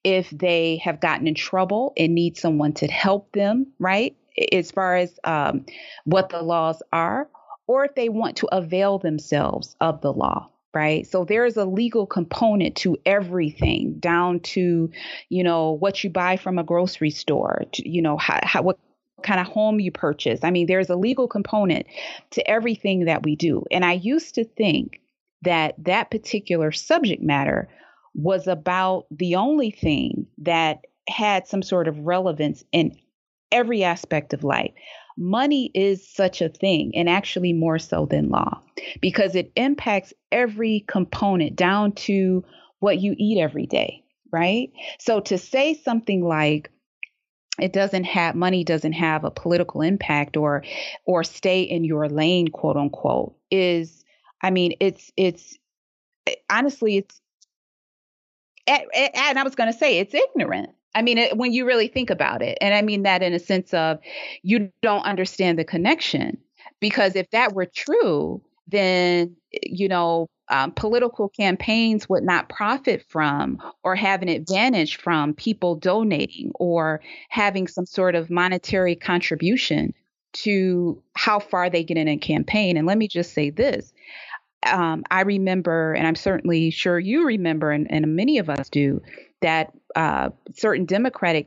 if 0.04 0.28
they 0.30 0.76
have 0.84 1.00
gotten 1.00 1.26
in 1.26 1.34
trouble 1.34 1.94
and 1.96 2.14
need 2.14 2.36
someone 2.36 2.74
to 2.74 2.86
help 2.86 3.32
them, 3.32 3.72
right? 3.78 4.14
As 4.52 4.70
far 4.70 4.96
as 4.96 5.18
um, 5.24 5.64
what 6.04 6.28
the 6.28 6.42
laws 6.42 6.82
are, 6.92 7.28
or 7.66 7.84
if 7.84 7.94
they 7.94 8.08
want 8.08 8.36
to 8.38 8.48
avail 8.52 8.98
themselves 8.98 9.76
of 9.80 10.00
the 10.00 10.12
law 10.12 10.50
right? 10.74 11.06
So 11.06 11.24
there's 11.24 11.56
a 11.56 11.64
legal 11.64 12.04
component 12.04 12.74
to 12.78 12.98
everything 13.06 13.94
down 14.00 14.40
to 14.40 14.90
you 15.28 15.44
know 15.44 15.72
what 15.72 16.02
you 16.02 16.10
buy 16.10 16.36
from 16.36 16.58
a 16.58 16.64
grocery 16.64 17.10
store 17.10 17.62
to, 17.72 17.88
you 17.88 18.02
know 18.02 18.16
how, 18.16 18.40
how 18.42 18.62
what 18.62 18.78
kind 19.22 19.40
of 19.40 19.46
home 19.46 19.80
you 19.80 19.90
purchase. 19.90 20.40
I 20.42 20.50
mean 20.50 20.66
there's 20.66 20.90
a 20.90 20.96
legal 20.96 21.28
component 21.28 21.86
to 22.32 22.46
everything 22.50 23.04
that 23.06 23.22
we 23.22 23.36
do. 23.36 23.64
And 23.70 23.84
i 23.84 23.92
used 23.92 24.34
to 24.34 24.44
think 24.44 25.00
that 25.42 25.74
that 25.84 26.10
particular 26.10 26.72
subject 26.72 27.22
matter 27.22 27.68
was 28.14 28.46
about 28.46 29.06
the 29.10 29.36
only 29.36 29.70
thing 29.70 30.26
that 30.38 30.84
had 31.08 31.46
some 31.46 31.62
sort 31.62 31.86
of 31.88 31.98
relevance 31.98 32.64
in 32.72 32.96
every 33.54 33.84
aspect 33.84 34.34
of 34.34 34.44
life. 34.44 34.72
Money 35.16 35.70
is 35.74 36.06
such 36.06 36.42
a 36.42 36.48
thing, 36.48 36.92
and 36.94 37.08
actually 37.08 37.52
more 37.52 37.78
so 37.78 38.04
than 38.04 38.28
law, 38.28 38.60
because 39.00 39.34
it 39.34 39.52
impacts 39.56 40.12
every 40.32 40.84
component 40.88 41.54
down 41.54 41.92
to 41.92 42.44
what 42.80 42.98
you 42.98 43.14
eat 43.16 43.38
every 43.38 43.66
day, 43.66 44.02
right? 44.32 44.70
So 44.98 45.20
to 45.20 45.38
say 45.38 45.74
something 45.74 46.22
like, 46.22 46.70
it 47.60 47.72
doesn't 47.72 48.04
have 48.04 48.34
money 48.34 48.64
doesn't 48.64 48.94
have 48.94 49.22
a 49.22 49.30
political 49.30 49.80
impact 49.80 50.36
or 50.36 50.64
or 51.06 51.22
stay 51.22 51.62
in 51.62 51.84
your 51.84 52.08
lane 52.08 52.48
quote 52.48 52.76
unquote 52.76 53.36
is 53.48 54.04
i 54.42 54.50
mean 54.50 54.74
it's 54.80 55.12
it's 55.16 55.56
eh, 56.26 56.34
honestly 56.50 56.96
it's 56.96 57.20
eh, 58.66 58.84
eh, 58.92 59.08
and 59.14 59.38
I 59.38 59.42
was 59.42 59.54
going 59.54 59.72
to 59.72 59.78
say 59.78 59.98
it's 59.98 60.14
ignorant. 60.14 60.70
I 60.94 61.02
mean, 61.02 61.18
it, 61.18 61.36
when 61.36 61.52
you 61.52 61.64
really 61.66 61.88
think 61.88 62.10
about 62.10 62.42
it, 62.42 62.58
and 62.60 62.74
I 62.74 62.82
mean 62.82 63.02
that 63.02 63.22
in 63.22 63.32
a 63.32 63.38
sense 63.38 63.74
of 63.74 63.98
you 64.42 64.70
don't 64.82 65.04
understand 65.04 65.58
the 65.58 65.64
connection. 65.64 66.38
Because 66.80 67.16
if 67.16 67.30
that 67.30 67.54
were 67.54 67.66
true, 67.66 68.42
then, 68.68 69.36
you 69.62 69.88
know, 69.88 70.26
um, 70.50 70.72
political 70.72 71.28
campaigns 71.30 72.08
would 72.08 72.22
not 72.22 72.48
profit 72.48 73.04
from 73.08 73.58
or 73.82 73.94
have 73.94 74.20
an 74.20 74.28
advantage 74.28 74.96
from 74.96 75.34
people 75.34 75.76
donating 75.76 76.50
or 76.56 77.00
having 77.30 77.66
some 77.66 77.86
sort 77.86 78.14
of 78.14 78.30
monetary 78.30 78.94
contribution 78.94 79.94
to 80.32 81.02
how 81.14 81.38
far 81.38 81.70
they 81.70 81.84
get 81.84 81.96
in 81.96 82.08
a 82.08 82.18
campaign. 82.18 82.76
And 82.76 82.86
let 82.86 82.98
me 82.98 83.08
just 83.08 83.32
say 83.32 83.50
this 83.50 83.92
um, 84.66 85.04
I 85.10 85.22
remember, 85.22 85.92
and 85.92 86.06
I'm 86.06 86.14
certainly 86.14 86.70
sure 86.70 86.98
you 86.98 87.26
remember, 87.26 87.70
and, 87.70 87.90
and 87.90 88.16
many 88.16 88.38
of 88.38 88.48
us 88.48 88.68
do, 88.68 89.02
that 89.44 89.74
uh, 89.94 90.30
certain 90.54 90.86
Democratic 90.86 91.46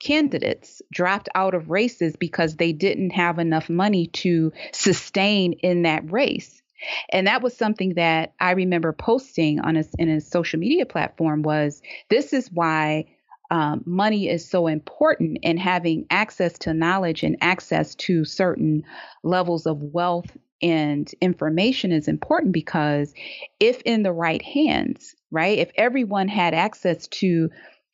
candidates 0.00 0.80
dropped 0.90 1.28
out 1.34 1.52
of 1.52 1.68
races 1.68 2.16
because 2.16 2.56
they 2.56 2.72
didn't 2.72 3.10
have 3.10 3.38
enough 3.38 3.68
money 3.68 4.06
to 4.06 4.50
sustain 4.72 5.52
in 5.52 5.82
that 5.82 6.10
race. 6.10 6.62
And 7.10 7.26
that 7.26 7.42
was 7.42 7.54
something 7.54 7.94
that 7.94 8.32
I 8.40 8.52
remember 8.52 8.94
posting 8.94 9.60
on 9.60 9.76
a, 9.76 9.84
in 9.98 10.08
a 10.08 10.22
social 10.22 10.58
media 10.58 10.86
platform 10.86 11.42
was 11.42 11.82
this 12.08 12.32
is 12.32 12.50
why 12.50 13.14
um, 13.50 13.82
money 13.84 14.26
is 14.30 14.48
so 14.48 14.66
important 14.66 15.40
and 15.42 15.58
having 15.58 16.06
access 16.08 16.58
to 16.60 16.72
knowledge 16.72 17.22
and 17.22 17.36
access 17.42 17.94
to 17.96 18.24
certain 18.24 18.84
levels 19.22 19.66
of 19.66 19.82
wealth 19.82 20.34
and 20.64 21.14
information 21.20 21.92
is 21.92 22.08
important 22.08 22.54
because 22.54 23.12
if 23.60 23.82
in 23.82 24.02
the 24.02 24.12
right 24.12 24.40
hands, 24.40 25.14
right, 25.30 25.58
if 25.58 25.70
everyone 25.76 26.26
had 26.26 26.54
access 26.54 27.06
to 27.08 27.50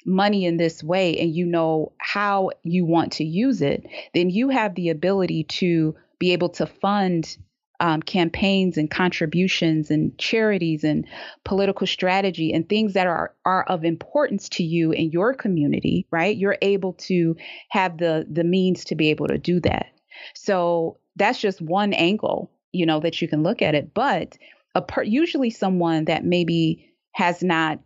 money 0.06 0.44
in 0.44 0.56
this 0.56 0.80
way 0.82 1.18
and 1.18 1.34
you 1.34 1.46
know 1.46 1.92
how 1.98 2.50
you 2.62 2.84
want 2.84 3.14
to 3.14 3.24
use 3.24 3.60
it, 3.60 3.84
then 4.14 4.30
you 4.30 4.50
have 4.50 4.76
the 4.76 4.90
ability 4.90 5.42
to 5.44 5.96
be 6.20 6.32
able 6.32 6.50
to 6.50 6.66
fund 6.66 7.36
um, 7.80 8.02
campaigns 8.02 8.76
and 8.76 8.88
contributions 8.88 9.90
and 9.90 10.16
charities 10.16 10.84
and 10.84 11.06
political 11.44 11.88
strategy 11.88 12.52
and 12.52 12.68
things 12.68 12.92
that 12.92 13.08
are 13.08 13.34
are 13.44 13.64
of 13.64 13.84
importance 13.84 14.48
to 14.50 14.62
you 14.62 14.92
in 14.92 15.10
your 15.10 15.34
community, 15.34 16.06
right? 16.12 16.36
You're 16.36 16.58
able 16.62 16.92
to 17.08 17.36
have 17.70 17.98
the 17.98 18.26
the 18.30 18.44
means 18.44 18.84
to 18.86 18.94
be 18.94 19.10
able 19.10 19.26
to 19.26 19.38
do 19.38 19.58
that. 19.60 19.86
So 20.34 20.98
that's 21.16 21.40
just 21.40 21.60
one 21.60 21.92
angle, 21.92 22.50
you 22.72 22.86
know, 22.86 23.00
that 23.00 23.20
you 23.20 23.28
can 23.28 23.42
look 23.42 23.62
at 23.62 23.74
it. 23.74 23.92
But 23.94 24.36
a 24.74 24.82
per- 24.82 25.02
usually 25.02 25.50
someone 25.50 26.04
that 26.06 26.24
maybe 26.24 26.92
has 27.12 27.42
not 27.42 27.80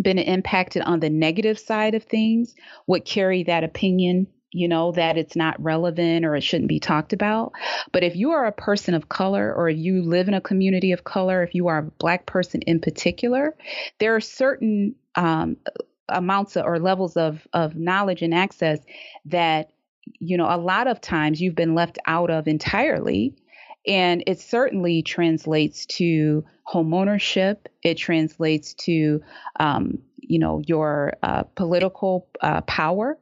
been 0.00 0.18
impacted 0.18 0.82
on 0.82 1.00
the 1.00 1.08
negative 1.08 1.58
side 1.58 1.94
of 1.94 2.04
things 2.04 2.54
would 2.86 3.04
carry 3.04 3.44
that 3.44 3.64
opinion 3.64 4.26
you 4.56 4.68
know, 4.68 4.90
that 4.92 5.18
it's 5.18 5.36
not 5.36 5.62
relevant 5.62 6.24
or 6.24 6.34
it 6.34 6.40
shouldn't 6.40 6.70
be 6.70 6.80
talked 6.80 7.12
about. 7.12 7.52
But 7.92 8.02
if 8.02 8.16
you 8.16 8.30
are 8.30 8.46
a 8.46 8.52
person 8.52 8.94
of 8.94 9.10
color 9.10 9.52
or 9.54 9.68
you 9.68 10.02
live 10.02 10.28
in 10.28 10.34
a 10.34 10.40
community 10.40 10.92
of 10.92 11.04
color, 11.04 11.42
if 11.42 11.54
you 11.54 11.68
are 11.68 11.78
a 11.78 11.82
Black 11.82 12.24
person 12.24 12.62
in 12.62 12.80
particular, 12.80 13.54
there 13.98 14.14
are 14.14 14.20
certain 14.20 14.94
um, 15.14 15.58
amounts 16.08 16.56
of, 16.56 16.64
or 16.64 16.78
levels 16.78 17.18
of, 17.18 17.46
of 17.52 17.76
knowledge 17.76 18.22
and 18.22 18.32
access 18.32 18.78
that, 19.26 19.72
you 20.20 20.38
know, 20.38 20.46
a 20.48 20.56
lot 20.56 20.86
of 20.86 21.02
times 21.02 21.40
you've 21.40 21.54
been 21.54 21.74
left 21.74 21.98
out 22.06 22.30
of 22.30 22.48
entirely. 22.48 23.34
And 23.86 24.24
it 24.26 24.40
certainly 24.40 25.02
translates 25.02 25.86
to 25.86 26.44
homeownership. 26.66 27.58
It 27.82 27.94
translates 27.94 28.74
to, 28.74 29.22
um, 29.60 29.98
you 30.18 30.38
know, 30.38 30.60
your 30.66 31.14
uh, 31.22 31.44
political 31.54 32.28
uh, 32.40 32.62
power. 32.62 33.18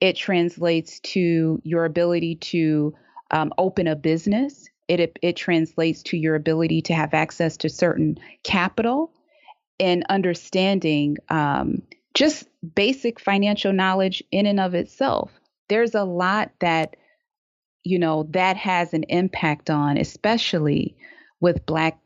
It 0.00 0.16
translates 0.16 1.00
to 1.00 1.60
your 1.64 1.84
ability 1.84 2.36
to 2.36 2.94
um, 3.30 3.52
open 3.58 3.86
a 3.86 3.96
business. 3.96 4.68
It, 4.88 5.00
it, 5.00 5.18
it 5.20 5.36
translates 5.36 6.02
to 6.04 6.16
your 6.16 6.34
ability 6.34 6.82
to 6.82 6.94
have 6.94 7.12
access 7.12 7.56
to 7.58 7.68
certain 7.68 8.18
capital 8.42 9.12
and 9.78 10.04
understanding 10.08 11.16
um, 11.28 11.82
just 12.14 12.48
basic 12.74 13.20
financial 13.20 13.72
knowledge 13.72 14.22
in 14.30 14.46
and 14.46 14.60
of 14.60 14.74
itself. 14.74 15.30
There's 15.68 15.94
a 15.94 16.04
lot 16.04 16.52
that 16.60 16.96
you 17.86 17.98
know 17.98 18.26
that 18.30 18.56
has 18.56 18.92
an 18.92 19.04
impact 19.04 19.70
on, 19.70 19.96
especially 19.96 20.96
with 21.40 21.64
Black 21.66 21.98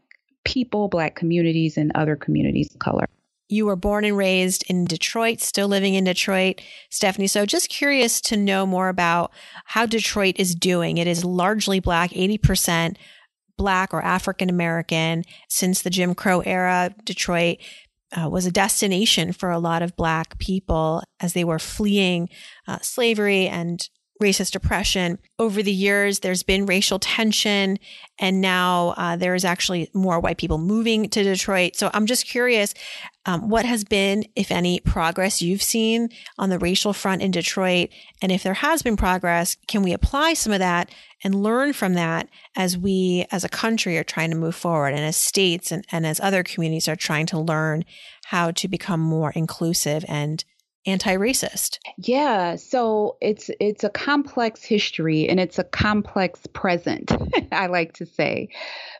people, 0.44 0.88
Black 0.88 1.16
communities, 1.16 1.76
and 1.76 1.90
other 1.94 2.16
communities 2.16 2.72
of 2.74 2.78
color. 2.78 3.06
You 3.48 3.66
were 3.66 3.76
born 3.76 4.04
and 4.04 4.16
raised 4.16 4.62
in 4.68 4.84
Detroit, 4.84 5.40
still 5.40 5.66
living 5.66 5.94
in 5.94 6.04
Detroit, 6.04 6.60
Stephanie. 6.90 7.26
So 7.26 7.46
just 7.46 7.68
curious 7.68 8.20
to 8.22 8.36
know 8.36 8.64
more 8.66 8.88
about 8.88 9.32
how 9.64 9.86
Detroit 9.86 10.36
is 10.38 10.54
doing. 10.54 10.98
It 10.98 11.08
is 11.08 11.24
largely 11.24 11.80
black, 11.80 12.10
80% 12.10 12.96
black 13.56 13.92
or 13.92 14.02
African 14.02 14.50
American. 14.50 15.24
Since 15.48 15.82
the 15.82 15.90
Jim 15.90 16.14
Crow 16.14 16.40
era, 16.40 16.94
Detroit 17.04 17.58
uh, 18.12 18.28
was 18.28 18.46
a 18.46 18.52
destination 18.52 19.32
for 19.32 19.50
a 19.50 19.58
lot 19.58 19.82
of 19.82 19.96
black 19.96 20.38
people 20.38 21.02
as 21.20 21.32
they 21.32 21.44
were 21.44 21.58
fleeing 21.58 22.28
uh, 22.68 22.78
slavery 22.82 23.48
and 23.48 23.88
racist 24.20 24.54
oppression. 24.54 25.18
Over 25.38 25.62
the 25.62 25.72
years, 25.72 26.20
there's 26.20 26.42
been 26.42 26.66
racial 26.66 26.98
tension, 26.98 27.78
and 28.18 28.40
now 28.40 28.94
uh, 28.96 29.16
there 29.16 29.34
is 29.34 29.44
actually 29.44 29.90
more 29.94 30.20
white 30.20 30.38
people 30.38 30.58
moving 30.58 31.08
to 31.08 31.22
Detroit. 31.22 31.76
So 31.76 31.90
I'm 31.92 32.06
just 32.06 32.26
curious 32.26 32.74
um, 33.26 33.50
what 33.50 33.64
has 33.64 33.84
been, 33.84 34.24
if 34.34 34.50
any, 34.50 34.80
progress 34.80 35.42
you've 35.42 35.62
seen 35.62 36.08
on 36.38 36.48
the 36.48 36.58
racial 36.58 36.92
front 36.92 37.22
in 37.22 37.30
Detroit? 37.30 37.90
And 38.22 38.32
if 38.32 38.42
there 38.42 38.54
has 38.54 38.82
been 38.82 38.96
progress, 38.96 39.56
can 39.68 39.82
we 39.82 39.92
apply 39.92 40.34
some 40.34 40.52
of 40.52 40.58
that 40.58 40.90
and 41.22 41.42
learn 41.42 41.72
from 41.72 41.94
that 41.94 42.28
as 42.56 42.78
we 42.78 43.26
as 43.30 43.44
a 43.44 43.48
country 43.48 43.98
are 43.98 44.04
trying 44.04 44.30
to 44.30 44.36
move 44.36 44.54
forward 44.54 44.94
and 44.94 45.04
as 45.04 45.16
states 45.16 45.70
and, 45.70 45.84
and 45.92 46.06
as 46.06 46.18
other 46.20 46.42
communities 46.42 46.88
are 46.88 46.96
trying 46.96 47.26
to 47.26 47.38
learn 47.38 47.84
how 48.26 48.50
to 48.52 48.68
become 48.68 49.00
more 49.00 49.32
inclusive 49.32 50.04
and 50.08 50.44
anti-racist? 50.86 51.78
Yeah, 51.98 52.56
so 52.56 53.16
it's 53.20 53.50
it's 53.60 53.84
a 53.84 53.90
complex 53.90 54.62
history 54.62 55.28
and 55.28 55.38
it's 55.38 55.58
a 55.58 55.64
complex 55.64 56.46
present, 56.52 57.12
I 57.52 57.66
like 57.66 57.94
to 57.94 58.06
say. 58.06 58.48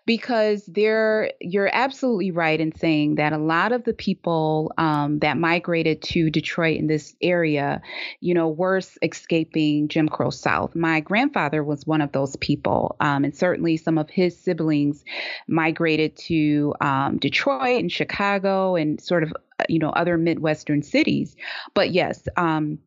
Because 0.07 0.65
there 0.67 1.33
you're 1.41 1.71
absolutely 1.73 2.31
right 2.31 2.61
in 2.61 2.75
saying 2.75 3.15
that 3.17 3.33
a 3.33 3.39
lot 3.39 3.73
of 3.73 3.85
the 3.85 3.93
people 3.93 4.73
um, 4.77 5.21
that 5.21 5.39
migrated 5.39 6.03
to 6.03 6.31
Detroit 6.31 6.79
in 6.79 6.87
this 6.87 7.15
area, 7.23 7.81
you 8.21 8.35
know, 8.35 8.49
were 8.49 8.81
escaping 9.03 9.89
Jim 9.89 10.09
Crow 10.09 10.31
South. 10.31 10.75
My 10.75 11.01
grandfather 11.01 11.63
was 11.63 11.87
one 11.87 12.01
of 12.01 12.13
those 12.13 12.37
people, 12.37 12.97
um, 13.01 13.25
and 13.25 13.37
certainly 13.37 13.77
some 13.77 13.99
of 13.99 14.11
his 14.11 14.39
siblings 14.39 15.05
migrated 15.47 16.17
to 16.17 16.75
um, 16.81 17.19
Detroit 17.19 17.81
and 17.81 17.93
Chicago 17.93 18.77
and 18.77 19.01
sort 19.01 19.23
of 19.23 19.33
you 19.69 19.79
know 19.79 19.91
other 19.91 20.17
midwestern 20.17 20.83
cities. 20.83 21.37
But 21.75 21.91
yes 21.93 22.27
um, 22.37 22.79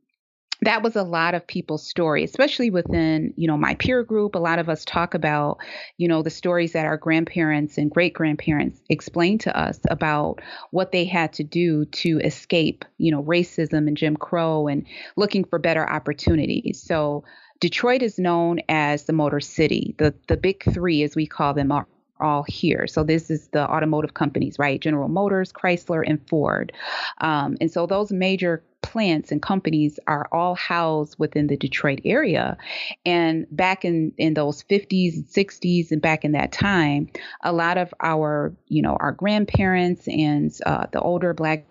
that 0.61 0.81
was 0.81 0.95
a 0.95 1.03
lot 1.03 1.33
of 1.33 1.45
people's 1.45 1.85
story 1.85 2.23
especially 2.23 2.69
within 2.69 3.33
you 3.35 3.47
know 3.47 3.57
my 3.57 3.75
peer 3.75 4.03
group. 4.03 4.35
A 4.35 4.39
lot 4.39 4.59
of 4.59 4.69
us 4.69 4.85
talk 4.85 5.13
about 5.13 5.57
you 5.97 6.07
know 6.07 6.21
the 6.21 6.29
stories 6.29 6.73
that 6.73 6.85
our 6.85 6.97
grandparents 6.97 7.77
and 7.77 7.91
great 7.91 8.13
grandparents 8.13 8.81
explained 8.89 9.41
to 9.41 9.57
us 9.57 9.79
about 9.89 10.41
what 10.71 10.91
they 10.91 11.05
had 11.05 11.33
to 11.33 11.43
do 11.43 11.85
to 11.85 12.19
escape 12.19 12.85
you 12.97 13.11
know 13.11 13.23
racism 13.23 13.87
and 13.87 13.97
jim 13.97 14.15
crow 14.15 14.67
and 14.67 14.85
looking 15.15 15.43
for 15.43 15.59
better 15.59 15.87
opportunities. 15.89 16.81
So 16.81 17.23
Detroit 17.59 18.01
is 18.01 18.19
known 18.19 18.59
as 18.67 19.05
the 19.05 19.13
Motor 19.13 19.39
City. 19.39 19.95
The 19.97 20.13
the 20.27 20.35
big 20.35 20.63
three, 20.73 21.03
as 21.03 21.15
we 21.15 21.25
call 21.25 21.53
them, 21.53 21.71
are 21.71 21.87
all 22.23 22.43
here. 22.47 22.87
So 22.87 23.03
this 23.03 23.29
is 23.29 23.49
the 23.49 23.69
automotive 23.69 24.13
companies, 24.13 24.57
right? 24.57 24.79
General 24.79 25.09
Motors, 25.09 25.51
Chrysler, 25.51 26.03
and 26.05 26.19
Ford. 26.27 26.71
Um, 27.19 27.57
and 27.61 27.71
so 27.71 27.85
those 27.85 28.11
major 28.11 28.63
plants 28.81 29.31
and 29.31 29.41
companies 29.41 29.99
are 30.07 30.27
all 30.31 30.55
housed 30.55 31.17
within 31.17 31.47
the 31.47 31.57
Detroit 31.57 32.01
area. 32.05 32.57
And 33.05 33.47
back 33.49 33.85
in, 33.85 34.13
in 34.17 34.35
those 34.35 34.63
50s 34.63 35.15
and 35.15 35.25
60s 35.25 35.91
and 35.91 36.01
back 36.01 36.23
in 36.23 36.33
that 36.33 36.51
time, 36.51 37.09
a 37.43 37.53
lot 37.53 37.77
of 37.77 37.93
our, 38.01 38.53
you 38.67 38.81
know, 38.81 38.97
our 38.99 39.13
grandparents 39.13 40.07
and 40.07 40.53
uh, 40.65 40.87
the 40.91 40.99
older 40.99 41.33
black 41.33 41.65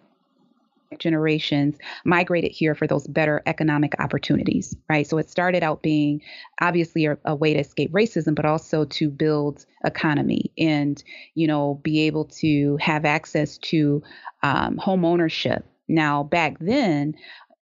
generations 0.99 1.77
migrated 2.05 2.53
here 2.53 2.75
for 2.75 2.87
those 2.87 3.07
better 3.07 3.43
economic 3.47 3.95
opportunities, 3.99 4.77
right? 4.89 5.07
So 5.07 5.19
it 5.19 5.31
started 5.31 5.63
out 5.63 5.83
being 5.83 6.21
obviously 6.61 7.07
a, 7.07 7.19
a, 7.25 7.35
way 7.35 7.55
to 7.55 7.61
escape 7.61 7.93
racism, 7.93 8.35
but 8.35 8.45
also 8.45 8.85
to 8.85 9.11
build 9.11 9.65
economy 9.85 10.53
and, 10.59 11.03
you 11.35 11.47
know, 11.47 11.81
be 11.83 12.03
able 12.03 12.27
to 12.27 12.77
have 12.81 13.05
access 13.05 13.59
to 13.59 14.03
um, 14.43 14.77
home 14.77 15.05
ownership. 15.05 15.65
Now, 15.89 16.23
back 16.23 16.59
then, 16.59 17.15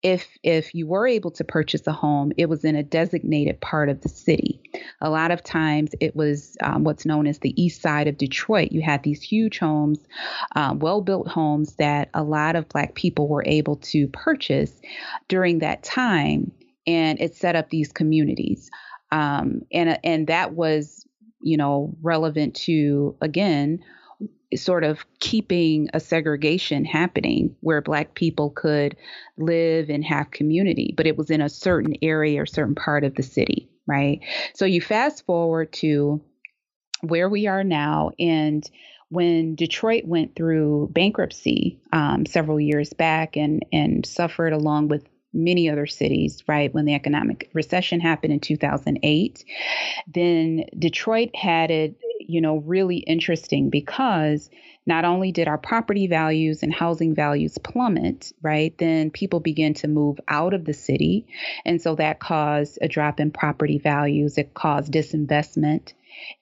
if 0.01 0.27
if 0.43 0.73
you 0.73 0.87
were 0.87 1.07
able 1.07 1.31
to 1.31 1.43
purchase 1.43 1.85
a 1.85 1.91
home, 1.91 2.31
it 2.37 2.47
was 2.47 2.63
in 2.63 2.75
a 2.75 2.83
designated 2.83 3.59
part 3.59 3.89
of 3.89 4.01
the 4.01 4.09
city. 4.09 4.61
A 5.01 5.09
lot 5.09 5.31
of 5.31 5.43
times, 5.43 5.91
it 5.99 6.15
was 6.15 6.55
um, 6.63 6.83
what's 6.83 7.05
known 7.05 7.27
as 7.27 7.39
the 7.39 7.61
east 7.61 7.81
side 7.81 8.07
of 8.07 8.17
Detroit. 8.17 8.71
You 8.71 8.81
had 8.81 9.03
these 9.03 9.21
huge 9.21 9.59
homes, 9.59 9.99
um, 10.55 10.79
well-built 10.79 11.27
homes 11.27 11.75
that 11.75 12.09
a 12.13 12.23
lot 12.23 12.55
of 12.55 12.69
Black 12.69 12.95
people 12.95 13.27
were 13.27 13.43
able 13.45 13.75
to 13.77 14.07
purchase 14.07 14.71
during 15.27 15.59
that 15.59 15.83
time, 15.83 16.51
and 16.87 17.19
it 17.19 17.35
set 17.35 17.55
up 17.55 17.69
these 17.69 17.91
communities. 17.91 18.69
Um, 19.11 19.63
and 19.73 19.99
and 20.03 20.27
that 20.27 20.53
was, 20.53 21.05
you 21.41 21.57
know, 21.57 21.93
relevant 22.01 22.55
to 22.55 23.17
again 23.21 23.79
sort 24.55 24.83
of 24.83 25.05
keeping 25.19 25.89
a 25.93 25.99
segregation 25.99 26.85
happening 26.85 27.55
where 27.61 27.81
black 27.81 28.15
people 28.15 28.49
could 28.49 28.95
live 29.37 29.89
and 29.89 30.03
have 30.03 30.31
community 30.31 30.93
but 30.97 31.07
it 31.07 31.17
was 31.17 31.29
in 31.29 31.41
a 31.41 31.49
certain 31.49 31.93
area 32.01 32.41
or 32.41 32.45
certain 32.45 32.75
part 32.75 33.03
of 33.03 33.15
the 33.15 33.23
city 33.23 33.69
right? 33.89 34.21
So 34.53 34.65
you 34.65 34.79
fast 34.79 35.25
forward 35.25 35.73
to 35.73 36.21
where 37.01 37.27
we 37.27 37.47
are 37.47 37.63
now 37.63 38.11
and 38.19 38.69
when 39.09 39.55
Detroit 39.55 40.05
went 40.05 40.35
through 40.35 40.89
bankruptcy 40.91 41.79
um, 41.91 42.27
several 42.27 42.59
years 42.59 42.93
back 42.93 43.35
and 43.35 43.65
and 43.73 44.05
suffered 44.05 44.53
along 44.53 44.89
with 44.89 45.03
many 45.33 45.69
other 45.69 45.87
cities, 45.87 46.43
right, 46.47 46.73
when 46.73 46.85
the 46.85 46.93
economic 46.93 47.49
recession 47.53 47.99
happened 47.99 48.33
in 48.33 48.39
2008, 48.39 49.45
then 50.07 50.65
Detroit 50.77 51.35
had 51.35 51.71
it 51.71 51.95
you 52.29 52.41
know, 52.41 52.57
really 52.57 52.97
interesting 52.97 53.71
because 53.71 54.51
not 54.85 55.03
only 55.03 55.31
did 55.31 55.47
our 55.47 55.57
property 55.57 56.05
values 56.05 56.61
and 56.61 56.71
housing 56.71 57.15
values 57.15 57.57
plummet, 57.57 58.31
right, 58.43 58.77
then 58.77 59.09
people 59.09 59.39
began 59.39 59.73
to 59.73 59.87
move 59.87 60.19
out 60.27 60.53
of 60.53 60.65
the 60.65 60.73
city. 60.73 61.25
And 61.65 61.81
so 61.81 61.95
that 61.95 62.19
caused 62.19 62.77
a 62.81 62.87
drop 62.87 63.19
in 63.19 63.31
property 63.31 63.79
values, 63.79 64.37
it 64.37 64.53
caused 64.53 64.93
disinvestment. 64.93 65.93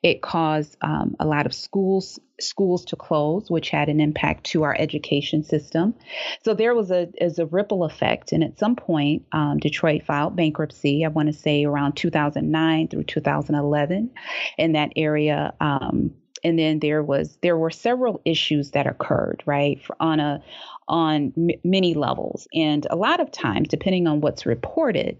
It 0.04 0.22
caused 0.22 0.78
um, 0.82 1.16
a 1.20 1.26
lot 1.26 1.46
of 1.46 1.54
schools 1.54 2.20
schools 2.40 2.86
to 2.86 2.96
close, 2.96 3.50
which 3.50 3.70
had 3.70 3.90
an 3.90 4.00
impact 4.00 4.44
to 4.44 4.62
our 4.62 4.76
education 4.78 5.44
system. 5.44 5.96
So 6.44 6.54
there 6.54 6.76
was 6.76 6.92
a 6.92 7.10
as 7.20 7.40
a 7.40 7.46
ripple 7.46 7.84
effect, 7.84 8.32
and 8.32 8.44
at 8.44 8.60
some 8.60 8.76
point, 8.76 9.26
um, 9.32 9.58
Detroit 9.58 10.04
filed 10.04 10.36
bankruptcy. 10.36 11.04
I 11.04 11.10
want 11.10 11.28
to 11.28 11.34
say 11.34 11.64
around 11.64 11.94
2009 11.94 12.88
through 12.88 13.04
2011, 13.04 14.12
in 14.58 14.72
that 14.74 14.92
area. 14.96 15.54
Um, 15.60 16.14
and 16.44 16.58
then 16.58 16.80
there 16.80 17.04
was 17.04 17.38
there 17.42 17.58
were 17.58 17.70
several 17.70 18.22
issues 18.26 18.72
that 18.72 18.88
occurred 18.88 19.44
right 19.46 19.82
on 20.00 20.20
a 20.20 20.42
on 20.88 21.34
m- 21.38 21.60
many 21.64 21.94
levels 21.94 22.48
and 22.54 22.86
a 22.90 22.96
lot 22.96 23.20
of 23.20 23.32
times 23.32 23.68
depending 23.68 24.08
on 24.08 24.22
what's 24.22 24.46
reported 24.46 25.18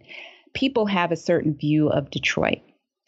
people 0.54 0.86
have 0.86 1.12
a 1.12 1.16
certain 1.16 1.56
view 1.56 1.90
of 1.90 2.10
detroit 2.10 2.62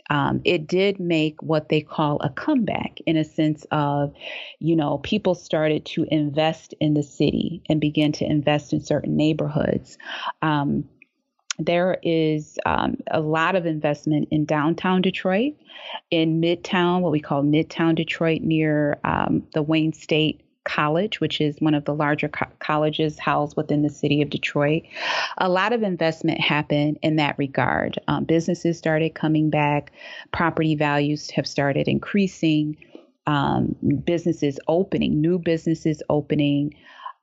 um, 0.10 0.41
it 0.43 0.68
did 0.68 0.99
make 0.99 1.41
what 1.41 1.70
they 1.70 1.82
call 1.82 2.20
a 2.22 2.30
comeback 2.30 2.99
in 3.05 3.16
a 3.16 3.24
sense 3.24 3.66
of, 3.72 4.14
you 4.60 4.76
know, 4.76 4.97
people 4.99 5.36
started 5.36 5.86
to 5.86 6.05
invest 6.10 6.74
in 6.80 6.93
the 6.93 7.03
city 7.03 7.62
and 7.70 7.80
begin 7.80 8.12
to 8.14 8.26
invest 8.26 8.74
in 8.74 8.82
certain 8.82 9.16
neighborhoods. 9.16 9.97
Um, 10.41 10.88
there 11.60 11.97
is 12.03 12.57
um, 12.66 12.95
a 13.12 13.20
lot 13.20 13.55
of 13.55 13.66
investment 13.66 14.30
in 14.32 14.45
downtown 14.45 15.01
Detroit, 15.01 15.53
in 16.10 16.41
Midtown, 16.41 17.01
what 17.01 17.12
we 17.12 17.20
call 17.20 17.43
Midtown 17.43 17.95
Detroit, 17.95 18.41
near 18.41 18.97
um, 19.03 19.43
the 19.53 19.62
Wayne 19.62 19.93
State 19.93 20.41
College, 20.66 21.20
which 21.20 21.41
is 21.41 21.55
one 21.60 21.74
of 21.74 21.86
the 21.86 21.93
larger 21.93 22.28
co- 22.28 22.47
colleges 22.60 23.18
housed 23.18 23.57
within 23.57 23.82
the 23.82 23.89
city 23.89 24.22
of 24.22 24.30
Detroit. 24.30 24.84
A 25.38 25.49
lot 25.49 25.74
of 25.74 25.84
investment 25.84 26.39
happened 26.39 26.99
in 27.01 27.16
that 27.16 27.38
regard. 27.38 27.99
Um, 28.07 28.26
businesses 28.26 28.78
started 28.78 29.16
coming 29.16 29.49
back, 29.49 29.91
property 30.32 30.76
values 30.76 31.30
have 31.32 31.47
started 31.47 31.88
increasing, 31.88 32.78
um, 33.28 33.76
businesses 34.03 34.60
opening, 34.68 35.22
new 35.22 35.39
businesses 35.39 36.01
opening. 36.10 36.74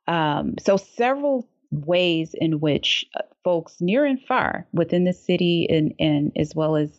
Um, 0.07 0.55
so, 0.59 0.77
several 0.77 1.49
ways 1.71 2.35
in 2.35 2.61
which 2.61 3.05
uh, 3.17 3.23
folks 3.45 3.77
near 3.81 4.05
and 4.05 4.21
far 4.23 4.67
within 4.73 5.05
the 5.05 5.13
city 5.13 5.67
and, 5.69 5.95
and 5.99 6.33
as 6.37 6.55
well 6.55 6.77
as 6.77 6.91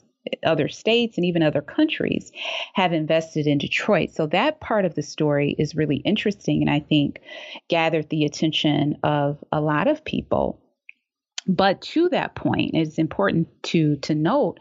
other 0.43 0.67
states 0.67 1.17
and 1.17 1.25
even 1.25 1.43
other 1.43 1.61
countries 1.61 2.31
have 2.73 2.93
invested 2.93 3.47
in 3.47 3.57
Detroit. 3.57 4.11
So 4.11 4.27
that 4.27 4.59
part 4.59 4.85
of 4.85 4.95
the 4.95 5.03
story 5.03 5.55
is 5.57 5.75
really 5.75 5.97
interesting 5.97 6.61
and 6.61 6.69
I 6.69 6.79
think 6.79 7.21
gathered 7.67 8.09
the 8.09 8.25
attention 8.25 8.97
of 9.03 9.43
a 9.51 9.61
lot 9.61 9.87
of 9.87 10.03
people. 10.05 10.61
But 11.47 11.81
to 11.93 12.09
that 12.09 12.35
point, 12.35 12.71
it's 12.73 12.97
important 12.97 13.47
to 13.63 13.95
to 13.97 14.13
note 14.13 14.59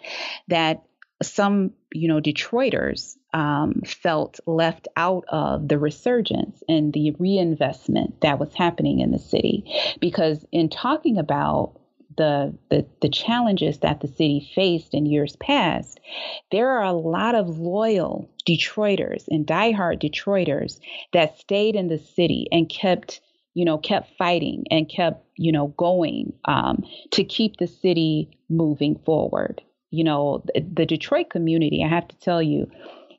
that 0.48 0.84
some, 1.22 1.72
you 1.92 2.08
know, 2.08 2.20
Detroiters 2.20 3.16
um, 3.32 3.82
felt 3.86 4.38
left 4.46 4.88
out 4.96 5.24
of 5.28 5.68
the 5.68 5.78
resurgence 5.78 6.62
and 6.68 6.92
the 6.92 7.12
reinvestment 7.18 8.20
that 8.20 8.38
was 8.38 8.54
happening 8.54 9.00
in 9.00 9.10
the 9.10 9.18
city. 9.18 9.64
Because 10.00 10.44
in 10.52 10.68
talking 10.68 11.18
about 11.18 11.80
the, 12.16 12.56
the, 12.70 12.86
the 13.02 13.08
challenges 13.08 13.78
that 13.78 14.00
the 14.00 14.08
city 14.08 14.50
faced 14.54 14.94
in 14.94 15.06
years 15.06 15.36
past, 15.36 16.00
there 16.50 16.70
are 16.70 16.84
a 16.84 16.92
lot 16.92 17.34
of 17.34 17.58
loyal 17.58 18.30
Detroiters 18.48 19.24
and 19.28 19.46
diehard 19.46 20.00
Detroiters 20.00 20.78
that 21.12 21.38
stayed 21.38 21.74
in 21.74 21.88
the 21.88 21.98
city 21.98 22.46
and 22.52 22.68
kept 22.68 23.20
you 23.56 23.64
know, 23.64 23.78
kept 23.78 24.14
fighting 24.18 24.64
and 24.70 24.86
kept, 24.86 25.24
you 25.36 25.50
know, 25.50 25.68
going 25.78 26.34
um, 26.44 26.84
to 27.10 27.24
keep 27.24 27.56
the 27.56 27.66
city 27.66 28.28
moving 28.50 29.00
forward. 29.06 29.62
You 29.90 30.04
know, 30.04 30.44
the, 30.54 30.60
the 30.60 30.84
Detroit 30.84 31.30
community, 31.30 31.82
I 31.82 31.88
have 31.88 32.06
to 32.08 32.18
tell 32.18 32.42
you, 32.42 32.70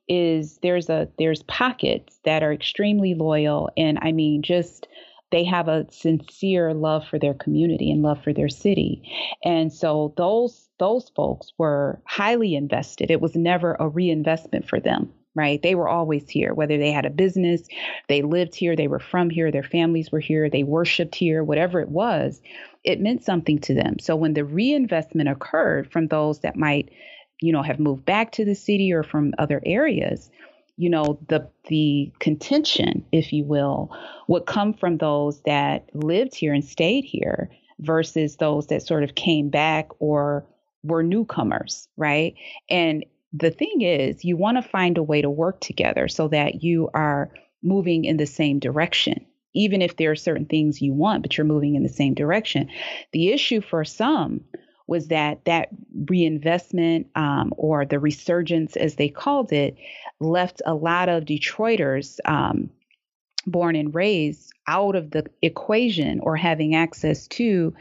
is 0.07 0.59
there's 0.61 0.89
a 0.89 1.09
there's 1.17 1.41
pockets 1.43 2.19
that 2.23 2.43
are 2.43 2.53
extremely 2.53 3.13
loyal 3.13 3.69
and 3.75 3.97
I 4.01 4.11
mean 4.11 4.41
just 4.41 4.87
they 5.31 5.43
have 5.43 5.67
a 5.67 5.85
sincere 5.91 6.73
love 6.73 7.05
for 7.07 7.19
their 7.19 7.33
community 7.33 7.91
and 7.91 8.01
love 8.01 8.23
for 8.23 8.33
their 8.33 8.49
city. 8.49 9.01
And 9.43 9.71
so 9.71 10.13
those 10.17 10.69
those 10.79 11.09
folks 11.15 11.51
were 11.57 12.01
highly 12.05 12.55
invested. 12.55 13.09
It 13.09 13.21
was 13.21 13.35
never 13.35 13.75
a 13.79 13.87
reinvestment 13.87 14.69
for 14.69 14.79
them, 14.79 15.11
right? 15.33 15.61
They 15.61 15.73
were 15.73 15.89
always 15.89 16.29
here, 16.29 16.53
whether 16.53 16.77
they 16.77 16.91
had 16.91 17.05
a 17.05 17.09
business, 17.09 17.67
they 18.07 18.21
lived 18.21 18.53
here, 18.53 18.75
they 18.75 18.87
were 18.87 18.99
from 18.99 19.29
here, 19.29 19.51
their 19.51 19.63
families 19.63 20.11
were 20.11 20.19
here, 20.19 20.49
they 20.49 20.63
worshiped 20.63 21.15
here, 21.15 21.43
whatever 21.43 21.79
it 21.81 21.89
was, 21.89 22.41
it 22.83 23.01
meant 23.01 23.23
something 23.23 23.59
to 23.61 23.73
them. 23.73 23.97
So 23.99 24.15
when 24.15 24.35
the 24.35 24.45
reinvestment 24.45 25.29
occurred 25.29 25.91
from 25.91 26.07
those 26.07 26.41
that 26.41 26.55
might 26.55 26.91
you 27.41 27.51
know, 27.51 27.61
have 27.61 27.79
moved 27.79 28.05
back 28.05 28.31
to 28.33 28.45
the 28.45 28.55
city 28.55 28.91
or 28.91 29.03
from 29.03 29.33
other 29.37 29.61
areas, 29.65 30.29
you 30.77 30.89
know, 30.89 31.19
the 31.27 31.49
the 31.67 32.11
contention, 32.19 33.05
if 33.11 33.33
you 33.33 33.43
will, 33.43 33.95
would 34.27 34.45
come 34.45 34.73
from 34.73 34.97
those 34.97 35.41
that 35.41 35.89
lived 35.93 36.35
here 36.35 36.53
and 36.53 36.63
stayed 36.63 37.03
here 37.03 37.49
versus 37.79 38.37
those 38.37 38.67
that 38.67 38.81
sort 38.81 39.03
of 39.03 39.15
came 39.15 39.49
back 39.49 39.89
or 39.99 40.45
were 40.83 41.03
newcomers, 41.03 41.87
right? 41.97 42.35
And 42.69 43.05
the 43.33 43.51
thing 43.51 43.81
is, 43.81 44.23
you 44.23 44.37
want 44.37 44.57
to 44.57 44.69
find 44.69 44.97
a 44.97 45.03
way 45.03 45.21
to 45.21 45.29
work 45.29 45.59
together 45.59 46.07
so 46.07 46.27
that 46.29 46.63
you 46.63 46.89
are 46.93 47.31
moving 47.61 48.05
in 48.05 48.17
the 48.17 48.25
same 48.25 48.59
direction. 48.59 49.25
Even 49.53 49.81
if 49.81 49.97
there 49.97 50.11
are 50.11 50.15
certain 50.15 50.45
things 50.45 50.81
you 50.81 50.93
want, 50.93 51.23
but 51.23 51.37
you're 51.37 51.45
moving 51.45 51.75
in 51.75 51.83
the 51.83 51.89
same 51.89 52.13
direction. 52.13 52.69
The 53.11 53.29
issue 53.31 53.61
for 53.61 53.83
some 53.83 54.41
was 54.87 55.09
that 55.09 55.43
that 55.45 55.69
reinvestment 56.09 57.07
um, 57.15 57.53
or 57.57 57.85
the 57.85 57.99
resurgence, 57.99 58.75
as 58.75 58.95
they 58.95 59.09
called 59.09 59.51
it, 59.51 59.75
left 60.19 60.61
a 60.65 60.73
lot 60.73 61.09
of 61.09 61.25
Detroiters 61.25 62.19
um, 62.25 62.69
born 63.45 63.75
and 63.75 63.93
raised 63.93 64.53
out 64.67 64.95
of 64.95 65.11
the 65.11 65.25
equation 65.41 66.19
or 66.21 66.35
having 66.35 66.75
access 66.75 67.27
to 67.27 67.73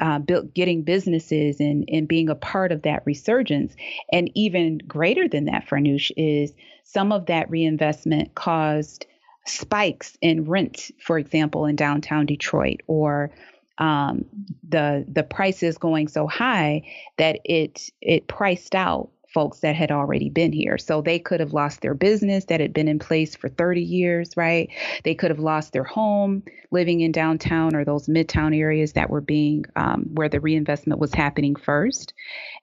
uh, 0.00 0.18
built, 0.18 0.52
getting 0.52 0.82
businesses 0.82 1.60
and, 1.60 1.88
and 1.88 2.08
being 2.08 2.28
a 2.28 2.34
part 2.34 2.72
of 2.72 2.82
that 2.82 3.02
resurgence. 3.06 3.74
And 4.12 4.30
even 4.34 4.78
greater 4.78 5.28
than 5.28 5.46
that, 5.46 5.66
Farnoosh, 5.68 6.10
is 6.16 6.52
some 6.84 7.12
of 7.12 7.26
that 7.26 7.50
reinvestment 7.50 8.34
caused 8.34 9.06
spikes 9.46 10.18
in 10.20 10.44
rent, 10.44 10.90
for 11.00 11.18
example, 11.18 11.66
in 11.66 11.76
downtown 11.76 12.26
Detroit, 12.26 12.80
or 12.86 13.30
um, 13.78 14.24
the 14.68 15.04
the 15.08 15.22
prices 15.22 15.78
going 15.78 16.08
so 16.08 16.26
high 16.26 16.82
that 17.18 17.40
it 17.44 17.90
it 18.00 18.26
priced 18.28 18.74
out 18.74 19.10
folks 19.36 19.60
that 19.60 19.76
had 19.76 19.90
already 19.90 20.30
been 20.30 20.50
here. 20.50 20.78
So 20.78 21.02
they 21.02 21.18
could 21.18 21.40
have 21.40 21.52
lost 21.52 21.82
their 21.82 21.92
business 21.92 22.46
that 22.46 22.58
had 22.58 22.72
been 22.72 22.88
in 22.88 22.98
place 22.98 23.36
for 23.36 23.50
30 23.50 23.82
years, 23.82 24.34
right? 24.34 24.70
They 25.04 25.14
could 25.14 25.30
have 25.30 25.38
lost 25.38 25.74
their 25.74 25.84
home 25.84 26.42
living 26.70 27.02
in 27.02 27.12
downtown 27.12 27.76
or 27.76 27.84
those 27.84 28.06
midtown 28.06 28.56
areas 28.56 28.94
that 28.94 29.10
were 29.10 29.20
being 29.20 29.66
um, 29.76 30.06
where 30.14 30.30
the 30.30 30.40
reinvestment 30.40 31.00
was 31.00 31.12
happening 31.12 31.54
first. 31.54 32.14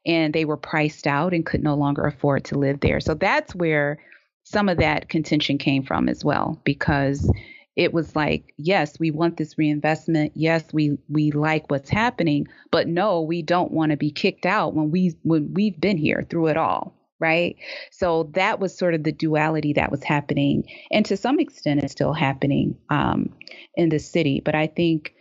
And 0.03 0.33
they 0.33 0.45
were 0.45 0.57
priced 0.57 1.05
out 1.05 1.31
and 1.31 1.45
could 1.45 1.61
no 1.61 1.75
longer 1.75 2.07
afford 2.07 2.45
to 2.45 2.57
live 2.57 2.79
there. 2.79 2.99
So 2.99 3.13
that's 3.13 3.53
where 3.53 3.99
some 4.43 4.67
of 4.67 4.79
that 4.79 5.09
contention 5.09 5.59
came 5.59 5.83
from 5.83 6.09
as 6.09 6.25
well, 6.25 6.59
because 6.63 7.31
it 7.75 7.93
was 7.93 8.15
like, 8.15 8.53
yes, 8.57 8.99
we 8.99 9.09
want 9.09 9.37
this 9.37 9.57
reinvestment. 9.57 10.33
Yes, 10.35 10.63
we 10.71 10.97
we 11.09 11.31
like 11.31 11.71
what's 11.71 11.89
happening, 11.89 12.47
but 12.71 12.87
no, 12.87 13.21
we 13.21 13.41
don't 13.41 13.71
want 13.71 13.91
to 13.91 13.97
be 13.97 14.11
kicked 14.11 14.45
out 14.45 14.75
when 14.75 14.91
we 14.91 15.15
when 15.23 15.53
we've 15.53 15.79
been 15.79 15.97
here 15.97 16.25
through 16.29 16.47
it 16.47 16.57
all, 16.57 16.93
right? 17.19 17.55
So 17.91 18.29
that 18.35 18.59
was 18.59 18.77
sort 18.77 18.93
of 18.93 19.03
the 19.03 19.11
duality 19.11 19.73
that 19.73 19.89
was 19.89 20.03
happening, 20.03 20.65
and 20.91 21.03
to 21.07 21.17
some 21.17 21.39
extent, 21.39 21.83
it's 21.83 21.93
still 21.93 22.13
happening 22.13 22.77
um, 22.89 23.33
in 23.75 23.89
the 23.89 23.99
city. 23.99 24.39
But 24.43 24.53
I 24.53 24.67
think, 24.67 25.15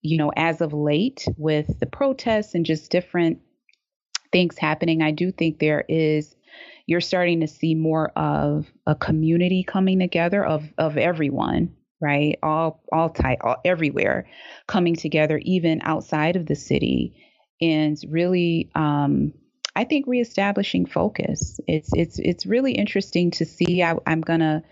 you 0.00 0.18
know, 0.18 0.32
as 0.36 0.60
of 0.60 0.72
late, 0.72 1.24
with 1.36 1.78
the 1.78 1.86
protests 1.86 2.56
and 2.56 2.66
just 2.66 2.90
different 2.90 3.38
things 4.32 4.58
happening, 4.58 5.02
I 5.02 5.12
do 5.12 5.30
think 5.30 5.60
there 5.60 5.84
is 5.88 6.34
you're 6.86 7.00
starting 7.00 7.40
to 7.40 7.46
see 7.46 7.76
more 7.76 8.08
of 8.16 8.66
a 8.88 8.96
community 8.96 9.62
coming 9.62 10.00
together 10.00 10.44
of 10.44 10.64
of 10.78 10.96
everyone 10.96 11.76
right? 12.02 12.38
All 12.42 12.82
all 12.92 13.08
type, 13.08 13.38
all, 13.42 13.56
everywhere, 13.64 14.26
coming 14.66 14.96
together, 14.96 15.40
even 15.42 15.80
outside 15.82 16.36
of 16.36 16.44
the 16.44 16.56
city, 16.56 17.14
and 17.60 17.96
really, 18.08 18.70
um, 18.74 19.32
I 19.74 19.84
think 19.84 20.06
reestablishing 20.06 20.86
focus. 20.86 21.60
It's 21.66 21.90
it's 21.94 22.18
it's 22.18 22.44
really 22.44 22.72
interesting 22.72 23.30
to 23.32 23.46
see. 23.46 23.82
I, 23.82 23.96
I'm 24.06 24.20
gonna 24.20 24.64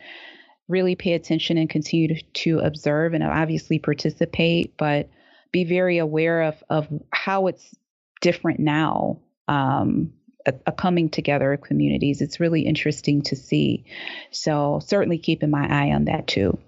really 0.68 0.96
pay 0.96 1.14
attention 1.14 1.56
and 1.56 1.70
continue 1.70 2.08
to, 2.08 2.22
to 2.32 2.58
observe 2.58 3.14
and 3.14 3.24
obviously 3.24 3.78
participate, 3.78 4.76
but 4.76 5.08
be 5.52 5.64
very 5.64 5.98
aware 5.98 6.42
of 6.42 6.62
of 6.68 6.88
how 7.12 7.46
it's 7.46 7.74
different 8.20 8.58
now. 8.60 9.20
Um, 9.48 10.12
a, 10.46 10.54
a, 10.66 10.72
coming 10.72 11.10
together 11.10 11.52
of 11.52 11.60
communities. 11.60 12.22
It's 12.22 12.40
really 12.40 12.62
interesting 12.62 13.20
to 13.22 13.36
see. 13.36 13.84
So 14.30 14.80
certainly 14.82 15.18
keeping 15.18 15.50
my 15.50 15.66
eye 15.68 15.92
on 15.92 16.06
that 16.06 16.26
too. 16.26 16.58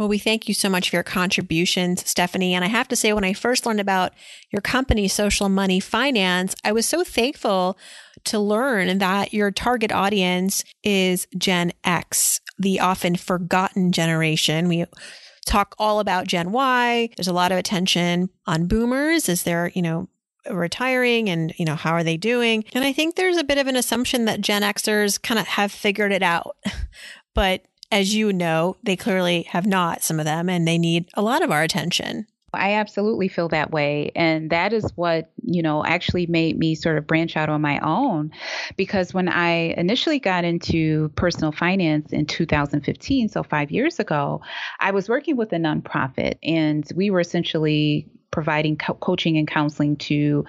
Well, 0.00 0.08
we 0.08 0.16
thank 0.16 0.48
you 0.48 0.54
so 0.54 0.70
much 0.70 0.88
for 0.88 0.96
your 0.96 1.02
contributions, 1.02 2.08
Stephanie. 2.08 2.54
And 2.54 2.64
I 2.64 2.68
have 2.68 2.88
to 2.88 2.96
say, 2.96 3.12
when 3.12 3.22
I 3.22 3.34
first 3.34 3.66
learned 3.66 3.80
about 3.80 4.14
your 4.50 4.62
company, 4.62 5.08
Social 5.08 5.50
Money 5.50 5.78
Finance, 5.78 6.54
I 6.64 6.72
was 6.72 6.86
so 6.86 7.04
thankful 7.04 7.76
to 8.24 8.38
learn 8.38 8.96
that 8.96 9.34
your 9.34 9.50
target 9.50 9.92
audience 9.92 10.64
is 10.82 11.26
Gen 11.36 11.74
X, 11.84 12.40
the 12.58 12.80
often 12.80 13.14
forgotten 13.14 13.92
generation. 13.92 14.68
We 14.68 14.86
talk 15.44 15.74
all 15.78 16.00
about 16.00 16.26
Gen 16.26 16.50
Y. 16.50 17.10
There's 17.18 17.28
a 17.28 17.34
lot 17.34 17.52
of 17.52 17.58
attention 17.58 18.30
on 18.46 18.68
boomers 18.68 19.28
as 19.28 19.42
they're, 19.42 19.70
you 19.74 19.82
know, 19.82 20.08
retiring 20.50 21.28
and 21.28 21.52
you 21.58 21.66
know 21.66 21.76
how 21.76 21.92
are 21.92 22.02
they 22.02 22.16
doing 22.16 22.64
and 22.72 22.82
i 22.82 22.94
think 22.94 23.14
there's 23.14 23.36
a 23.36 23.44
bit 23.44 23.58
of 23.58 23.66
an 23.66 23.76
assumption 23.76 24.24
that 24.24 24.40
gen 24.40 24.62
xers 24.62 25.20
kind 25.20 25.38
of 25.38 25.46
have 25.46 25.70
figured 25.70 26.10
it 26.10 26.22
out 26.22 26.56
but 27.34 27.66
as 27.90 28.14
you 28.14 28.32
know, 28.32 28.76
they 28.82 28.96
clearly 28.96 29.42
have 29.44 29.66
not, 29.66 30.02
some 30.02 30.18
of 30.18 30.24
them, 30.24 30.48
and 30.48 30.66
they 30.66 30.78
need 30.78 31.08
a 31.14 31.22
lot 31.22 31.42
of 31.42 31.50
our 31.50 31.62
attention. 31.62 32.26
I 32.52 32.74
absolutely 32.74 33.28
feel 33.28 33.48
that 33.48 33.70
way. 33.70 34.10
And 34.16 34.50
that 34.50 34.72
is 34.72 34.90
what, 34.96 35.30
you 35.42 35.62
know, 35.62 35.84
actually 35.84 36.26
made 36.26 36.58
me 36.58 36.74
sort 36.74 36.98
of 36.98 37.06
branch 37.06 37.36
out 37.36 37.48
on 37.48 37.60
my 37.60 37.78
own. 37.80 38.32
Because 38.76 39.14
when 39.14 39.28
I 39.28 39.74
initially 39.76 40.18
got 40.18 40.44
into 40.44 41.10
personal 41.10 41.52
finance 41.52 42.12
in 42.12 42.26
2015, 42.26 43.28
so 43.28 43.42
five 43.42 43.70
years 43.70 44.00
ago, 44.00 44.40
I 44.80 44.90
was 44.90 45.08
working 45.08 45.36
with 45.36 45.52
a 45.52 45.56
nonprofit 45.56 46.38
and 46.42 46.84
we 46.96 47.10
were 47.10 47.20
essentially 47.20 48.08
providing 48.30 48.76
co- 48.76 48.94
coaching 48.94 49.36
and 49.36 49.48
counseling 49.48 49.96
to 49.96 50.44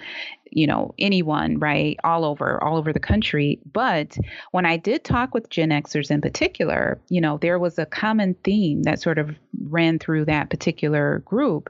you 0.51 0.67
know, 0.67 0.93
anyone, 0.99 1.57
right, 1.59 1.97
all 2.03 2.25
over, 2.25 2.61
all 2.63 2.77
over 2.77 2.93
the 2.93 2.99
country. 2.99 3.59
But 3.71 4.17
when 4.51 4.65
I 4.65 4.77
did 4.77 5.03
talk 5.03 5.33
with 5.33 5.49
Gen 5.49 5.69
Xers 5.69 6.11
in 6.11 6.21
particular, 6.21 6.99
you 7.09 7.21
know, 7.21 7.37
there 7.37 7.57
was 7.57 7.79
a 7.79 7.85
common 7.85 8.35
theme 8.43 8.83
that 8.83 9.01
sort 9.01 9.17
of 9.17 9.35
ran 9.63 9.97
through 9.97 10.25
that 10.25 10.49
particular 10.49 11.19
group. 11.19 11.69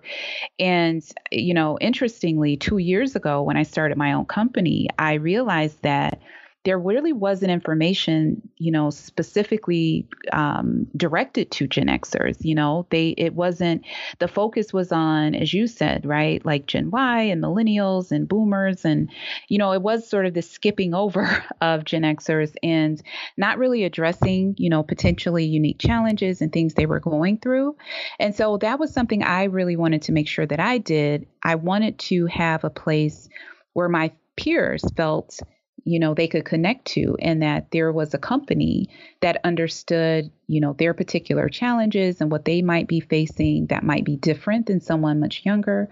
And, 0.59 1.03
you 1.31 1.53
know, 1.53 1.77
interestingly, 1.79 2.57
two 2.57 2.79
years 2.79 3.15
ago 3.15 3.43
when 3.43 3.57
I 3.57 3.63
started 3.63 3.97
my 3.97 4.13
own 4.13 4.25
company, 4.25 4.89
I 4.97 5.13
realized 5.13 5.81
that 5.83 6.19
there 6.63 6.77
really 6.77 7.11
wasn't 7.11 7.51
information, 7.51 8.47
you 8.57 8.71
know, 8.71 8.91
specifically 8.91 10.07
um, 10.31 10.85
directed 10.95 11.49
to 11.51 11.67
Gen 11.67 11.87
Xers. 11.87 12.37
You 12.41 12.53
know, 12.53 12.85
they 12.91 13.09
it 13.17 13.33
wasn't 13.33 13.83
the 14.19 14.27
focus 14.27 14.71
was 14.71 14.91
on, 14.91 15.33
as 15.33 15.53
you 15.53 15.65
said, 15.65 16.05
right, 16.05 16.45
like 16.45 16.67
Gen 16.67 16.91
Y 16.91 17.21
and 17.23 17.41
Millennials 17.41 18.11
and 18.11 18.27
Boomers, 18.27 18.85
and 18.85 19.09
you 19.47 19.57
know, 19.57 19.71
it 19.71 19.81
was 19.81 20.07
sort 20.07 20.27
of 20.27 20.35
the 20.35 20.43
skipping 20.43 20.93
over 20.93 21.43
of 21.61 21.83
Gen 21.83 22.03
Xers 22.03 22.53
and 22.61 23.01
not 23.37 23.57
really 23.57 23.83
addressing, 23.83 24.53
you 24.57 24.69
know, 24.69 24.83
potentially 24.83 25.45
unique 25.45 25.79
challenges 25.79 26.41
and 26.41 26.53
things 26.53 26.75
they 26.75 26.85
were 26.85 26.99
going 26.99 27.39
through. 27.39 27.75
And 28.19 28.35
so 28.35 28.57
that 28.57 28.79
was 28.79 28.93
something 28.93 29.23
I 29.23 29.45
really 29.45 29.77
wanted 29.77 30.03
to 30.03 30.11
make 30.11 30.27
sure 30.27 30.45
that 30.45 30.59
I 30.59 30.77
did. 30.77 31.25
I 31.43 31.55
wanted 31.55 31.97
to 31.99 32.27
have 32.27 32.63
a 32.63 32.69
place 32.69 33.29
where 33.73 33.89
my 33.89 34.11
peers 34.35 34.83
felt 34.95 35.39
you 35.83 35.99
know 35.99 36.13
they 36.13 36.27
could 36.27 36.45
connect 36.45 36.85
to 36.85 37.15
and 37.19 37.41
that 37.41 37.71
there 37.71 37.91
was 37.91 38.13
a 38.13 38.19
company 38.19 38.89
that 39.21 39.41
understood 39.43 40.31
you 40.47 40.61
know 40.61 40.73
their 40.73 40.93
particular 40.93 41.49
challenges 41.49 42.21
and 42.21 42.31
what 42.31 42.45
they 42.45 42.61
might 42.61 42.87
be 42.87 42.99
facing 42.99 43.65
that 43.67 43.83
might 43.83 44.05
be 44.05 44.15
different 44.15 44.65
than 44.67 44.79
someone 44.79 45.19
much 45.19 45.41
younger 45.43 45.89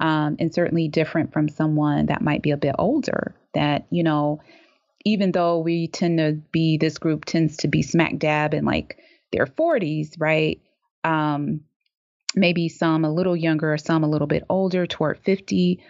um, 0.00 0.36
and 0.38 0.54
certainly 0.54 0.88
different 0.88 1.32
from 1.32 1.48
someone 1.48 2.06
that 2.06 2.22
might 2.22 2.42
be 2.42 2.50
a 2.50 2.56
bit 2.56 2.74
older 2.78 3.34
that 3.54 3.86
you 3.90 4.02
know 4.02 4.40
even 5.04 5.32
though 5.32 5.58
we 5.58 5.88
tend 5.88 6.18
to 6.18 6.32
be 6.52 6.76
this 6.76 6.98
group 6.98 7.24
tends 7.24 7.56
to 7.58 7.68
be 7.68 7.82
smack 7.82 8.18
dab 8.18 8.54
in 8.54 8.64
like 8.64 8.98
their 9.32 9.46
40s 9.46 10.14
right 10.18 10.60
um, 11.04 11.60
maybe 12.36 12.68
some 12.68 13.04
a 13.04 13.12
little 13.12 13.36
younger 13.36 13.76
some 13.76 14.04
a 14.04 14.08
little 14.08 14.28
bit 14.28 14.44
older 14.48 14.86
toward 14.86 15.18
50 15.24 15.82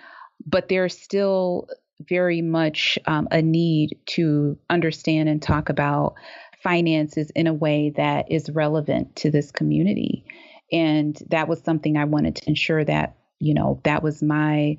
but 0.44 0.68
there's 0.68 0.98
still 0.98 1.68
very 2.08 2.42
much 2.42 2.98
um, 3.06 3.28
a 3.30 3.42
need 3.42 3.98
to 4.06 4.58
understand 4.70 5.28
and 5.28 5.42
talk 5.42 5.68
about 5.68 6.14
finances 6.62 7.30
in 7.34 7.46
a 7.46 7.54
way 7.54 7.92
that 7.96 8.30
is 8.30 8.50
relevant 8.50 9.16
to 9.16 9.30
this 9.30 9.50
community. 9.50 10.24
And 10.70 11.18
that 11.30 11.48
was 11.48 11.60
something 11.62 11.96
I 11.96 12.04
wanted 12.04 12.36
to 12.36 12.48
ensure 12.48 12.84
that, 12.84 13.16
you 13.40 13.54
know, 13.54 13.80
that 13.84 14.02
was 14.02 14.22
my 14.22 14.76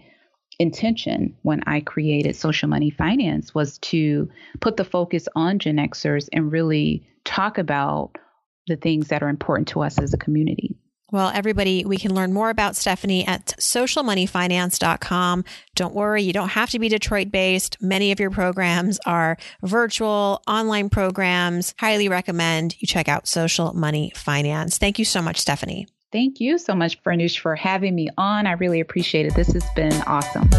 intention 0.60 1.36
when 1.42 1.64
I 1.66 1.82
created 1.82 2.36
Social 2.36 2.70
Money 2.70 2.90
Finance 2.90 3.54
was 3.54 3.78
to 3.80 4.30
put 4.62 4.78
the 4.78 4.86
focus 4.86 5.28
on 5.36 5.60
Gen 5.60 5.78
Xers 5.78 6.30
and 6.32 6.52
really 6.52 7.08
talk 7.26 7.58
about 7.58 8.18
the 8.68 8.76
things 8.76 9.10
that 9.10 9.24
are 9.24 9.30
important 9.30 9.68
to 9.70 9.82
us 9.82 10.00
as 10.00 10.14
a 10.14 10.18
community. 10.18 10.78
Well, 11.14 11.32
everybody, 11.32 11.86
we 11.86 11.98
can 11.98 12.16
learn 12.16 12.34
more 12.34 12.50
about 12.50 12.76
Stephanie 12.76 13.24
at 13.28 13.54
socialmoneyfinance.com. 13.60 15.46
Don't 15.76 15.94
worry, 15.94 16.24
you 16.24 16.34
don't 16.34 16.50
have 16.50 16.72
to 16.72 16.80
be 16.80 16.90
Detroit 16.90 17.30
based. 17.30 17.78
Many 17.80 18.12
of 18.12 18.20
your 18.20 18.32
programs 18.32 19.00
are 19.06 19.38
virtual, 19.62 20.42
online 20.48 20.90
programs. 20.90 21.76
Highly 21.78 22.10
recommend 22.10 22.82
you 22.82 22.88
check 22.88 23.08
out 23.08 23.28
Social 23.28 23.74
Money 23.74 24.12
Finance. 24.16 24.80
Thank 24.80 24.98
you 24.98 25.06
so 25.06 25.22
much, 25.22 25.38
Stephanie. 25.38 25.88
Thank 26.12 26.40
you 26.40 26.58
so 26.58 26.74
much, 26.74 27.02
Farnoosh, 27.04 27.38
for 27.38 27.56
having 27.56 27.94
me 27.94 28.10
on. 28.18 28.48
I 28.48 28.54
really 28.54 28.80
appreciate 28.80 29.28
it. 29.28 29.36
This 29.36 29.54
has 29.54 29.66
been 29.76 29.94
awesome. 30.08 30.50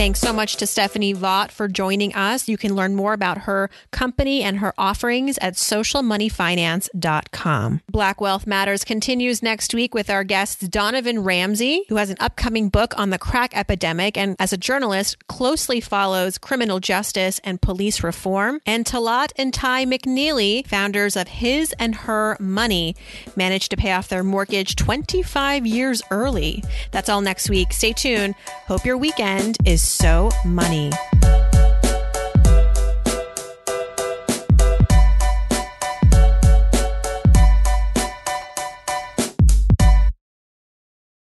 Thanks 0.00 0.20
so 0.20 0.32
much 0.32 0.56
to 0.56 0.66
Stephanie 0.66 1.12
Vaught 1.12 1.50
for 1.50 1.68
joining 1.68 2.14
us. 2.14 2.48
You 2.48 2.56
can 2.56 2.74
learn 2.74 2.94
more 2.94 3.12
about 3.12 3.42
her 3.42 3.68
company 3.90 4.42
and 4.42 4.60
her 4.60 4.72
offerings 4.78 5.36
at 5.42 5.56
socialmoneyfinance.com. 5.56 7.82
Black 7.86 8.18
Wealth 8.18 8.46
Matters 8.46 8.82
continues 8.82 9.42
next 9.42 9.74
week 9.74 9.92
with 9.92 10.08
our 10.08 10.24
guest 10.24 10.70
Donovan 10.70 11.22
Ramsey, 11.22 11.84
who 11.90 11.96
has 11.96 12.08
an 12.08 12.16
upcoming 12.18 12.70
book 12.70 12.98
on 12.98 13.10
the 13.10 13.18
crack 13.18 13.54
epidemic 13.54 14.16
and 14.16 14.36
as 14.38 14.54
a 14.54 14.56
journalist 14.56 15.28
closely 15.28 15.82
follows 15.82 16.38
criminal 16.38 16.80
justice 16.80 17.38
and 17.44 17.60
police 17.60 18.02
reform. 18.02 18.62
And 18.64 18.86
Talaat 18.86 19.32
and 19.36 19.52
Tai 19.52 19.84
McNeely, 19.84 20.66
founders 20.66 21.14
of 21.14 21.28
His 21.28 21.74
and 21.78 21.94
Her 21.94 22.38
Money, 22.40 22.96
managed 23.36 23.70
to 23.72 23.76
pay 23.76 23.92
off 23.92 24.08
their 24.08 24.24
mortgage 24.24 24.76
25 24.76 25.66
years 25.66 26.00
early. 26.10 26.64
That's 26.90 27.10
all 27.10 27.20
next 27.20 27.50
week. 27.50 27.74
Stay 27.74 27.92
tuned. 27.92 28.34
Hope 28.66 28.86
your 28.86 28.96
weekend 28.96 29.58
is 29.66 29.89
so 29.90 30.30
money. 30.44 30.90